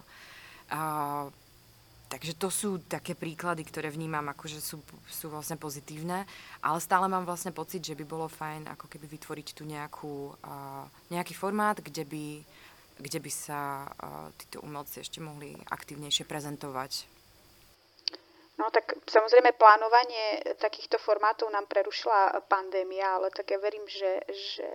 uh, 0.69 1.25
takže 2.13 2.37
to 2.37 2.53
sú 2.53 2.85
také 2.85 3.17
príklady, 3.17 3.65
ktoré 3.65 3.89
vnímam 3.89 4.29
ako, 4.29 4.45
sú, 4.61 4.77
sú 5.09 5.33
vlastne 5.33 5.57
pozitívne, 5.57 6.29
ale 6.61 6.77
stále 6.77 7.09
mám 7.09 7.25
vlastne 7.25 7.49
pocit, 7.49 7.81
že 7.81 7.97
by 7.97 8.05
bolo 8.05 8.29
fajn 8.29 8.69
ako 8.77 8.85
keby 8.85 9.09
vytvoriť 9.09 9.47
tu 9.57 9.65
nejakú, 9.65 10.37
uh, 10.45 10.85
nejaký 11.09 11.33
formát, 11.33 11.81
kde 11.81 12.05
by, 12.05 12.25
kde 13.01 13.17
by 13.17 13.31
sa 13.33 13.89
uh, 13.89 14.29
títo 14.37 14.61
umelci 14.61 15.01
ešte 15.01 15.17
mohli 15.25 15.57
aktívnejšie 15.73 16.29
prezentovať 16.29 17.18
No 18.59 18.67
tak 18.75 18.91
samozrejme 19.07 19.55
plánovanie 19.55 20.43
takýchto 20.59 20.99
formátov 20.99 21.47
nám 21.47 21.63
prerušila 21.71 22.43
pandémia, 22.51 23.15
ale 23.15 23.31
tak 23.31 23.55
ja 23.55 23.59
verím, 23.59 23.87
že, 23.87 24.19
že 24.27 24.69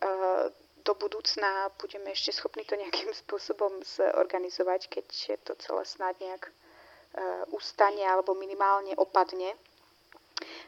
uh, 0.00 0.48
do 0.80 0.92
budúcna 0.96 1.68
budeme 1.76 2.08
ešte 2.16 2.32
schopní 2.32 2.64
to 2.64 2.72
nejakým 2.72 3.12
spôsobom 3.28 3.84
zorganizovať, 3.84 4.88
keď 4.88 5.06
to 5.44 5.52
celé 5.60 5.84
snad 5.84 6.16
nejak 6.24 6.48
uh, 6.48 7.44
ustane 7.52 8.00
alebo 8.00 8.32
minimálne 8.32 8.96
opadne. 8.96 9.52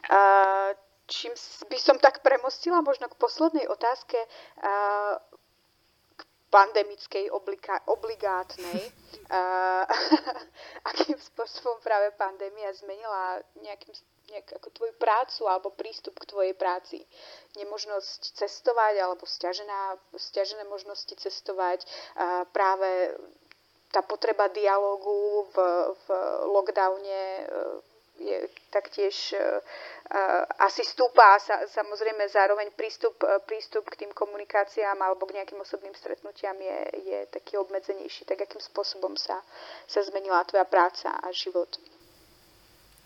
Uh, 0.05 0.77
čím 1.09 1.33
by 1.65 1.77
som 1.81 1.97
tak 1.97 2.21
premostila 2.21 2.85
možno 2.85 3.09
k 3.09 3.17
poslednej 3.17 3.65
otázke 3.65 4.21
pandemickej 6.49 7.29
obliga- 7.33 7.81
obligátnej, 7.85 8.93
uh, 9.29 9.85
akým 10.89 11.17
spôsobom 11.17 11.77
práve 11.85 12.11
pandémia 12.17 12.73
zmenila 12.73 13.41
nejakým, 13.61 13.93
nejak, 14.33 14.61
ako 14.61 14.69
tvoju 14.73 14.93
prácu 14.97 15.41
alebo 15.49 15.73
prístup 15.73 16.17
k 16.17 16.29
tvojej 16.29 16.53
práci. 16.57 17.05
Nemožnosť 17.57 18.37
cestovať 18.37 19.01
alebo 19.01 19.25
stiažená, 19.25 19.97
stiažené 20.17 20.65
možnosti 20.69 21.13
cestovať, 21.13 21.85
uh, 21.85 22.45
práve 22.49 23.15
tá 23.89 24.05
potreba 24.05 24.49
dialogu 24.53 25.49
v, 25.49 25.55
v 25.93 26.07
lockdowne 26.49 27.21
uh, 27.41 27.81
je 28.21 28.37
taktiež 28.69 29.33
uh, 29.33 29.63
asi 30.57 30.81
stúpa 30.81 31.37
sa, 31.37 31.61
samozrejme 31.69 32.25
zároveň 32.33 32.73
prístup, 32.73 33.13
uh, 33.21 33.37
prístup 33.45 33.85
k 33.93 34.05
tým 34.05 34.11
komunikáciám 34.17 34.97
alebo 34.97 35.29
k 35.29 35.37
nejakým 35.37 35.61
osobným 35.61 35.93
stretnutiam 35.93 36.57
je, 36.57 36.79
je 37.05 37.19
taký 37.29 37.61
obmedzenejší. 37.61 38.25
Tak 38.25 38.41
akým 38.41 38.61
spôsobom 38.61 39.13
sa, 39.13 39.37
sa 39.85 40.01
zmenila 40.01 40.41
tvoja 40.49 40.65
práca 40.65 41.13
a 41.13 41.29
život? 41.29 41.77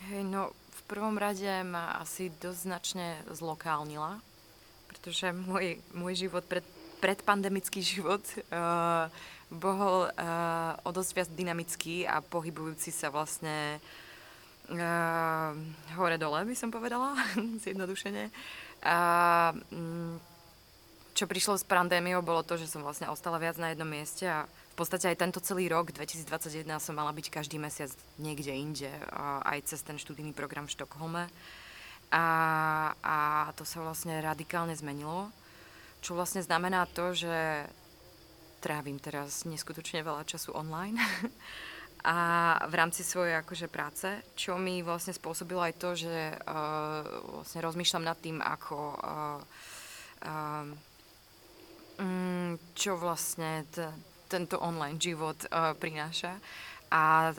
Hej, 0.08 0.24
no 0.24 0.56
v 0.56 0.82
prvom 0.88 1.20
rade 1.20 1.48
ma 1.68 2.00
asi 2.00 2.32
dosť 2.40 2.60
značne 2.64 3.08
zlokálnila, 3.36 4.24
pretože 4.88 5.28
môj, 5.36 5.84
môj 5.92 6.28
život 6.28 6.48
pred, 6.48 6.64
predpandemický 7.04 7.84
život 7.84 8.24
uh, 8.48 9.12
bol 9.52 10.08
uh, 10.08 10.88
o 10.88 10.90
dosť 10.96 11.12
viac 11.20 11.30
dynamický 11.36 12.08
a 12.08 12.24
pohybujúci 12.24 12.96
sa 12.96 13.12
vlastne 13.12 13.76
uh, 13.76 14.03
hore-dole, 15.98 16.40
by 16.48 16.56
som 16.56 16.72
povedala, 16.72 17.18
zjednodušene. 17.64 18.32
A 18.84 18.98
um, 19.72 20.20
čo 21.14 21.30
prišlo 21.30 21.60
s 21.60 21.68
pandémiou, 21.68 22.26
bolo 22.26 22.42
to, 22.42 22.58
že 22.58 22.68
som 22.68 22.82
vlastne 22.82 23.08
ostala 23.08 23.38
viac 23.38 23.56
na 23.62 23.72
jednom 23.72 23.88
mieste 23.88 24.26
a 24.26 24.50
v 24.74 24.76
podstate 24.76 25.06
aj 25.06 25.22
tento 25.22 25.38
celý 25.38 25.70
rok, 25.70 25.94
2021, 25.94 26.66
som 26.82 26.98
mala 26.98 27.14
byť 27.14 27.30
každý 27.30 27.62
mesiac 27.62 27.94
niekde 28.18 28.50
inde, 28.50 28.90
aj 29.46 29.70
cez 29.70 29.86
ten 29.86 30.02
študijný 30.02 30.34
program 30.34 30.66
v 30.66 30.74
Štokholme. 30.74 31.30
A, 32.10 32.26
a 32.98 33.18
to 33.54 33.62
sa 33.70 33.86
vlastne 33.86 34.18
radikálne 34.18 34.74
zmenilo, 34.74 35.30
čo 36.02 36.18
vlastne 36.18 36.42
znamená 36.42 36.90
to, 36.90 37.14
že 37.14 37.70
trávim 38.66 38.98
teraz 38.98 39.46
neskutočne 39.46 40.02
veľa 40.02 40.26
času 40.26 40.58
online 40.58 40.98
a 42.04 42.18
v 42.68 42.74
rámci 42.76 43.00
svojej 43.00 43.40
akože 43.40 43.72
práce, 43.72 44.08
čo 44.36 44.60
mi 44.60 44.84
vlastne 44.84 45.16
spôsobilo 45.16 45.64
aj 45.64 45.74
to, 45.80 45.96
že 45.96 46.36
uh, 46.36 47.02
vlastne 47.40 47.64
rozmýšľam 47.64 48.04
nad 48.04 48.20
tým, 48.20 48.44
ako 48.44 48.78
uh, 49.00 49.40
um, 51.96 52.60
čo 52.76 53.00
vlastne 53.00 53.64
t- 53.72 53.88
tento 54.28 54.60
online 54.60 55.00
život 55.00 55.48
uh, 55.48 55.72
prináša. 55.80 56.36
A 56.94 57.32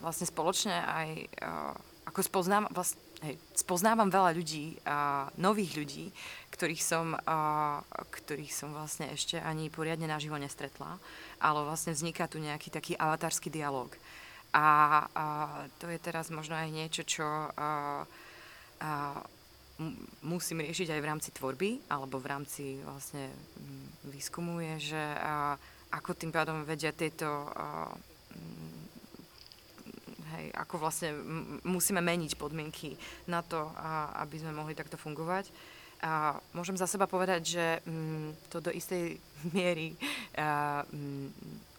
vlastne 0.00 0.24
spoločne 0.24 0.72
aj 0.72 1.08
uh, 1.42 1.74
ako 2.08 2.20
spoznám, 2.22 2.70
vlastne, 2.70 3.00
hej, 3.24 3.34
spoznávam 3.56 4.12
veľa 4.12 4.36
ľudí, 4.36 4.76
uh, 4.84 5.32
nových 5.40 5.72
ľudí, 5.74 6.06
ktorých 6.52 6.82
som, 6.84 7.16
uh, 7.16 7.80
ktorých 8.12 8.52
som 8.52 8.70
vlastne 8.76 9.10
ešte 9.10 9.40
ani 9.40 9.72
poriadne 9.72 10.06
naživo 10.06 10.36
nestretla 10.36 11.00
ale 11.44 11.60
vlastne 11.60 11.92
vzniká 11.92 12.24
tu 12.24 12.40
nejaký 12.40 12.72
taký 12.72 12.96
avatársky 12.96 13.52
dialog. 13.52 13.92
A, 14.56 14.66
a 15.12 15.26
to 15.76 15.92
je 15.92 16.00
teraz 16.00 16.32
možno 16.32 16.56
aj 16.56 16.72
niečo, 16.72 17.02
čo 17.04 17.26
a, 17.26 17.50
a, 17.52 17.70
musím 20.24 20.64
riešiť 20.64 20.94
aj 20.94 21.00
v 21.02 21.08
rámci 21.10 21.28
tvorby, 21.36 21.84
alebo 21.92 22.16
v 22.16 22.30
rámci 22.30 22.80
vlastne 22.80 23.28
výskumu 24.08 24.64
je, 24.72 24.94
že 24.96 25.02
a, 25.20 25.60
ako 25.92 26.16
tým 26.16 26.32
pádom 26.32 26.64
vedia 26.64 26.96
tieto 26.96 27.28
a, 27.28 27.92
hej, 30.38 30.50
ako 30.54 30.74
vlastne 30.82 31.14
musíme 31.64 32.02
meniť 32.02 32.36
podmienky 32.36 32.98
na 33.30 33.40
to, 33.40 33.70
a, 33.78 34.12
aby 34.26 34.40
sme 34.40 34.52
mohli 34.56 34.76
takto 34.76 34.98
fungovať. 34.98 35.48
A 36.04 36.36
môžem 36.52 36.76
za 36.76 36.84
seba 36.84 37.08
povedať, 37.08 37.56
že 37.56 37.66
mm, 37.88 38.52
to 38.52 38.60
do 38.60 38.68
istej 38.68 39.16
miery 39.56 39.96
a, 40.36 40.84
mm, 40.84 41.28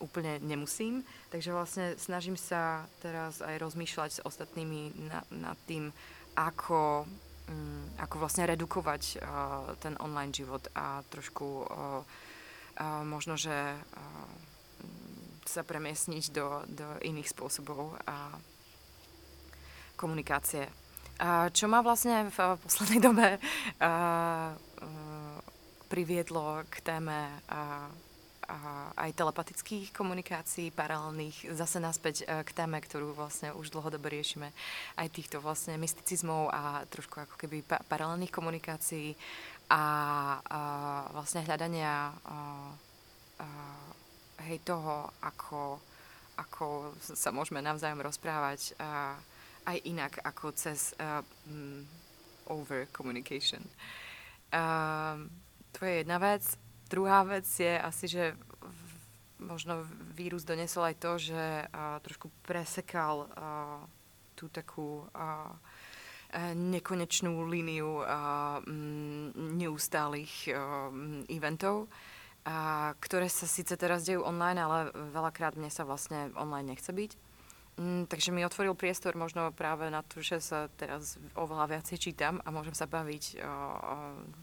úplne 0.01 0.41
nemusím. 0.41 1.06
Takže 1.30 1.53
vlastne 1.53 1.86
snažím 1.99 2.39
sa 2.39 2.88
teraz 3.06 3.43
aj 3.45 3.62
rozmýšľať 3.62 4.10
s 4.18 4.24
ostatnými 4.26 5.10
na, 5.12 5.22
nad 5.30 5.58
tým, 5.70 5.93
ako, 6.34 7.06
mm, 7.51 8.01
ako 8.01 8.16
vlastne 8.18 8.49
redukovať 8.49 9.22
a, 9.22 9.76
ten 9.78 9.93
online 10.01 10.34
život 10.34 10.66
a 10.74 11.06
trošku 11.14 11.45
a, 11.45 11.66
a 12.76 12.86
možno, 13.06 13.38
že 13.38 13.53
a, 13.53 13.78
sa 15.46 15.62
premiesniť 15.62 16.34
do, 16.34 16.66
do 16.68 16.88
iných 17.06 17.32
spôsobov 17.32 17.96
a 18.10 18.34
komunikácie. 19.96 20.68
A 21.16 21.48
čo 21.48 21.72
ma 21.72 21.80
vlastne 21.80 22.28
v 22.28 22.38
poslednej 22.60 23.00
dobe 23.00 23.28
a, 23.32 23.39
a, 23.80 23.91
priviedlo 25.88 26.68
k 26.68 26.76
téme 26.84 27.39
a, 27.48 27.88
a 28.52 28.58
aj 29.00 29.16
telepatických 29.16 29.96
komunikácií 29.96 30.76
paralelných, 30.76 31.56
zase 31.56 31.80
naspäť 31.80 32.28
k 32.28 32.50
téme, 32.52 32.84
ktorú 32.84 33.16
vlastne 33.16 33.56
už 33.56 33.72
dlhodobo 33.72 34.12
riešime, 34.12 34.52
aj 35.00 35.08
týchto 35.16 35.39
vlastne 35.39 35.80
mysticizmov 35.80 36.52
a 36.52 36.84
trošku 36.91 37.24
ako 37.24 37.36
keby 37.39 37.64
pa- 37.64 37.82
paralelných 37.88 38.34
komunikácií 38.36 39.16
a, 39.72 39.84
a 40.43 40.60
vlastne 41.16 41.48
hľadania 41.48 42.12
a, 42.12 42.38
a, 43.39 43.48
hej, 44.44 44.60
toho, 44.64 45.10
ako, 45.24 45.80
ako 46.36 46.96
sa 47.00 47.32
môžeme 47.32 47.64
navzájom 47.64 48.04
rozprávať 48.04 48.76
a, 48.80 49.16
aj 49.66 49.78
inak 49.88 50.14
ako 50.22 50.54
cez 50.54 50.94
uh, 51.02 51.26
over 52.48 52.86
communication. 52.94 53.64
Uh, 54.54 55.26
to 55.74 55.86
je 55.86 56.06
jedna 56.06 56.22
vec. 56.22 56.46
Druhá 56.86 57.26
vec 57.26 57.50
je 57.50 57.74
asi, 57.74 58.06
že 58.06 58.38
možno 59.42 59.84
vírus 60.14 60.46
donesol 60.46 60.94
aj 60.94 60.96
to, 61.02 61.12
že 61.18 61.44
uh, 61.66 61.98
trošku 62.06 62.30
presekal 62.46 63.26
uh, 63.26 63.82
tú 64.38 64.48
takú 64.54 65.02
uh, 65.02 65.50
nekonečnú 66.56 67.48
líniu 67.48 68.04
uh, 68.04 68.60
neustálých 69.34 70.52
uh, 70.52 70.92
eventov, 71.32 71.88
uh, 71.88 72.14
ktoré 73.02 73.26
sa 73.26 73.50
síce 73.50 73.74
teraz 73.74 74.06
dejú 74.06 74.22
online, 74.22 74.62
ale 74.62 74.78
veľakrát 74.93 75.58
mne 75.58 75.74
sa 75.74 75.82
vlastne 75.82 76.30
online 76.38 76.78
nechce 76.78 76.93
byť. 76.93 77.12
Mm, 77.76 78.08
takže 78.08 78.32
mi 78.32 78.46
otvoril 78.48 78.72
priestor 78.72 79.20
možno 79.20 79.52
práve 79.52 79.91
na 79.91 80.00
to, 80.00 80.24
že 80.24 80.39
sa 80.39 80.72
teraz 80.80 81.20
oveľa 81.36 81.76
viacej 81.76 81.98
čítam 82.00 82.39
a 82.48 82.48
môžem 82.48 82.72
sa 82.72 82.88
baviť 82.88 83.24
o, 83.36 83.43
o, 83.43 83.52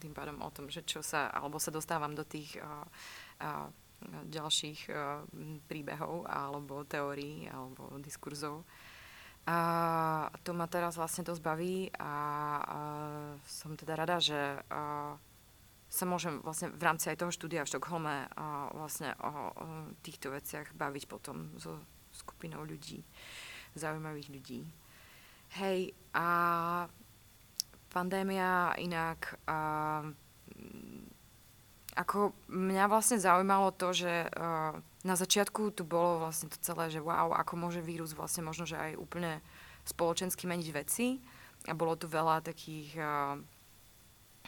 tým 0.05 0.13
pádom 0.13 0.37
o 0.45 0.53
tom, 0.53 0.69
že 0.69 0.85
čo 0.85 1.01
sa, 1.01 1.33
alebo 1.33 1.57
sa 1.57 1.73
dostávam 1.73 2.13
do 2.13 2.29
tých 2.29 2.61
o, 2.61 2.67
o, 2.67 2.69
ďalších 4.29 4.81
o, 4.93 5.25
príbehov 5.65 6.29
alebo 6.29 6.85
teórií 6.85 7.49
alebo 7.49 7.97
diskurzov. 8.05 8.69
A 9.49 10.29
to 10.45 10.53
ma 10.53 10.69
teraz 10.69 11.01
vlastne 11.01 11.25
dosť 11.25 11.41
baví 11.41 11.89
a, 11.97 12.13
a 12.61 12.79
som 13.49 13.73
teda 13.81 13.97
rada, 13.97 14.21
že 14.21 14.61
a, 14.69 15.17
sa 15.93 16.09
môžem 16.09 16.41
vlastne 16.41 16.73
v 16.73 16.83
rámci 16.89 17.13
aj 17.13 17.21
toho 17.21 17.29
štúdia 17.29 17.69
v 17.69 17.73
Štokholme 17.77 18.17
a 18.33 18.73
vlastne 18.73 19.13
o, 19.21 19.29
o 19.53 19.67
týchto 20.01 20.33
veciach 20.33 20.73
baviť 20.73 21.05
potom 21.05 21.53
so 21.61 21.77
skupinou 22.17 22.65
ľudí, 22.65 23.05
zaujímavých 23.77 24.29
ľudí. 24.33 24.65
Hej, 25.61 25.93
a 26.17 26.29
pandémia 27.93 28.73
inak, 28.81 29.37
a, 29.45 30.01
ako 31.93 32.33
mňa 32.49 32.85
vlastne 32.89 33.21
zaujímalo 33.21 33.77
to, 33.77 33.93
že 33.93 34.33
a, 34.33 34.73
na 35.05 35.15
začiatku 35.15 35.77
tu 35.77 35.85
bolo 35.85 36.25
vlastne 36.25 36.49
to 36.49 36.57
celé, 36.65 36.89
že 36.89 37.05
wow, 37.05 37.37
ako 37.37 37.69
môže 37.69 37.85
vírus 37.85 38.17
vlastne 38.17 38.49
možno, 38.49 38.65
že 38.65 38.81
aj 38.81 38.97
úplne 38.97 39.45
spoločensky 39.85 40.49
meniť 40.49 40.69
veci. 40.73 41.21
A 41.69 41.77
bolo 41.77 42.01
tu 42.01 42.09
veľa 42.09 42.41
takých 42.41 42.97
a, 42.97 43.37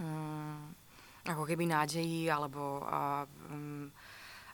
um, 0.00 0.72
ako 1.24 1.48
keby 1.48 1.64
nádejí, 1.64 2.28
alebo 2.28 2.84
a, 2.84 3.24
um, 3.48 3.88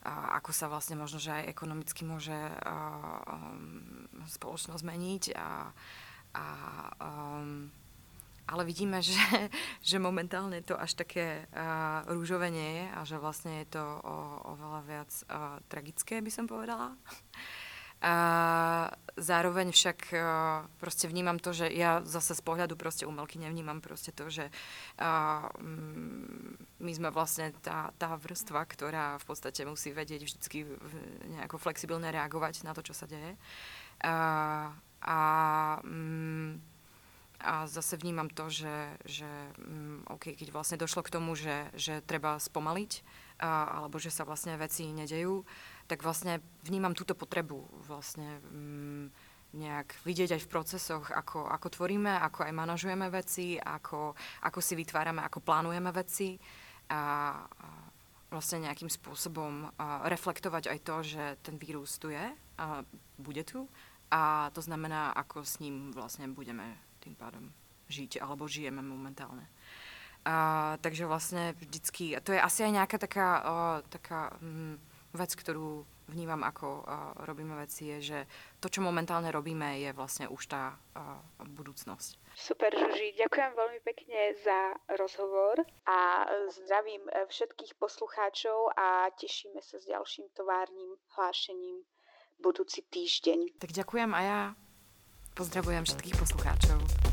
a 0.07 0.39
ako 0.39 0.51
sa 0.55 0.71
vlastne 0.71 0.95
možno, 0.95 1.19
že 1.19 1.35
aj 1.35 1.51
ekonomicky 1.51 2.07
môže 2.07 2.35
um, 2.35 4.07
spoločnosť 4.31 4.83
meniť. 4.87 5.25
A, 5.35 5.75
a, 6.39 6.47
um, 7.03 7.69
ale 8.51 8.63
vidíme, 8.67 9.03
že, 9.03 9.19
že 9.91 10.03
momentálne 10.03 10.63
to 10.63 10.79
až 10.79 10.99
také 10.99 11.47
uh, 11.51 12.07
rúžové 12.11 12.51
nie 12.51 12.83
je 12.83 12.87
a 12.91 13.01
že 13.07 13.17
vlastne 13.19 13.63
je 13.63 13.79
to 13.79 13.83
o, 13.83 14.55
viac 14.87 15.11
uh, 15.31 15.59
tragické, 15.71 16.19
by 16.19 16.31
som 16.31 16.47
povedala. 16.51 16.95
A 18.01 18.15
zároveň 19.21 19.77
však 19.77 19.99
uh, 20.17 20.65
proste 20.81 21.05
vnímam 21.05 21.37
to, 21.37 21.53
že 21.53 21.69
ja 21.69 22.01
zase 22.01 22.33
z 22.33 22.41
pohľadu 22.41 22.73
proste 22.81 23.05
umelky 23.05 23.37
nevnímam 23.37 23.85
proste 23.85 24.09
to, 24.09 24.33
že 24.33 24.49
uh, 24.49 25.53
my 26.81 26.93
sme 26.97 27.13
vlastne 27.13 27.53
tá, 27.61 27.93
tá 28.01 28.17
vrstva, 28.17 28.65
ktorá 28.65 29.21
v 29.21 29.25
podstate 29.29 29.69
musí 29.69 29.93
vedieť 29.93 30.25
vždycky 30.25 30.65
nejako 31.29 31.61
flexibilne 31.61 32.09
reagovať 32.09 32.65
na 32.65 32.73
to, 32.73 32.81
čo 32.81 32.97
sa 32.97 33.05
deje. 33.05 33.37
Uh, 34.01 34.73
a 35.05 35.21
um, 35.85 36.57
a 37.41 37.65
zase 37.65 37.97
vnímam 37.97 38.29
to, 38.29 38.53
že, 38.53 38.77
že 39.09 39.29
um, 39.65 40.05
okay, 40.13 40.37
keď 40.37 40.53
vlastne 40.53 40.77
došlo 40.77 41.01
k 41.01 41.13
tomu, 41.17 41.33
že, 41.33 41.73
že 41.73 42.05
treba 42.05 42.37
spomaliť, 42.37 42.93
uh, 43.41 43.81
alebo 43.81 43.97
že 43.97 44.13
sa 44.13 44.29
vlastne 44.29 44.61
veci 44.61 44.85
nedejú, 44.93 45.41
tak 45.91 46.07
vlastne 46.07 46.39
vnímam 46.63 46.95
túto 46.95 47.19
potrebu 47.19 47.67
vlastne 47.91 48.39
um, 48.55 49.11
nejak 49.51 49.99
vidieť 50.07 50.39
aj 50.39 50.43
v 50.47 50.53
procesoch, 50.53 51.11
ako, 51.11 51.51
ako 51.51 51.67
tvoríme, 51.75 52.15
ako 52.23 52.47
aj 52.47 52.53
manažujeme 52.55 53.11
veci, 53.11 53.59
ako, 53.59 54.15
ako 54.47 54.59
si 54.63 54.79
vytvárame, 54.79 55.19
ako 55.27 55.43
plánujeme 55.43 55.91
veci 55.91 56.39
a, 56.87 56.95
a 56.95 57.69
vlastne 58.31 58.71
nejakým 58.71 58.87
spôsobom 58.87 59.75
a 59.75 60.07
reflektovať 60.07 60.71
aj 60.71 60.79
to, 60.87 60.97
že 61.03 61.25
ten 61.43 61.59
vírus 61.59 61.99
tu 61.99 62.15
je 62.15 62.27
a 62.63 62.87
bude 63.19 63.43
tu 63.43 63.67
a 64.15 64.55
to 64.55 64.63
znamená, 64.63 65.11
ako 65.19 65.43
s 65.43 65.59
ním 65.59 65.91
vlastne 65.91 66.31
budeme 66.31 66.79
tým 67.03 67.19
pádom 67.19 67.51
žiť 67.91 68.23
alebo 68.23 68.47
žijeme 68.47 68.83
momentálne. 68.87 69.51
A, 70.23 70.77
takže 70.79 71.11
vlastne 71.11 71.59
vždycky, 71.59 72.15
a 72.15 72.21
to 72.23 72.31
je 72.31 72.39
asi 72.39 72.63
aj 72.63 72.73
nejaká 72.77 72.97
taká, 73.01 73.29
o, 73.41 73.55
taká 73.89 74.31
hm, 74.39 74.77
vec, 75.15 75.31
ktorú 75.35 75.83
vnímam, 76.11 76.43
ako 76.43 76.67
uh, 76.67 76.85
robíme 77.27 77.55
veci, 77.59 77.91
je, 77.95 77.99
že 78.03 78.19
to, 78.59 78.67
čo 78.67 78.83
momentálne 78.83 79.31
robíme, 79.31 79.79
je 79.79 79.91
vlastne 79.95 80.27
už 80.27 80.43
tá 80.51 80.75
uh, 80.75 81.19
budúcnosť. 81.47 82.19
Super, 82.35 82.71
Žuži, 82.75 83.15
ďakujem 83.19 83.53
veľmi 83.55 83.81
pekne 83.83 84.35
za 84.43 84.75
rozhovor 84.97 85.61
a 85.85 86.25
zdravím 86.49 87.05
e, 87.11 87.27
všetkých 87.27 87.77
poslucháčov 87.77 88.73
a 88.79 89.11
tešíme 89.19 89.61
sa 89.61 89.77
s 89.77 89.85
ďalším 89.85 90.31
továrnym 90.33 90.95
hlášením 91.19 91.85
budúci 92.41 92.87
týždeň. 92.87 93.61
Tak 93.61 93.77
ďakujem 93.77 94.11
a 94.15 94.21
ja 94.23 94.41
pozdravujem 95.37 95.85
všetkých 95.85 96.17
poslucháčov. 96.17 97.10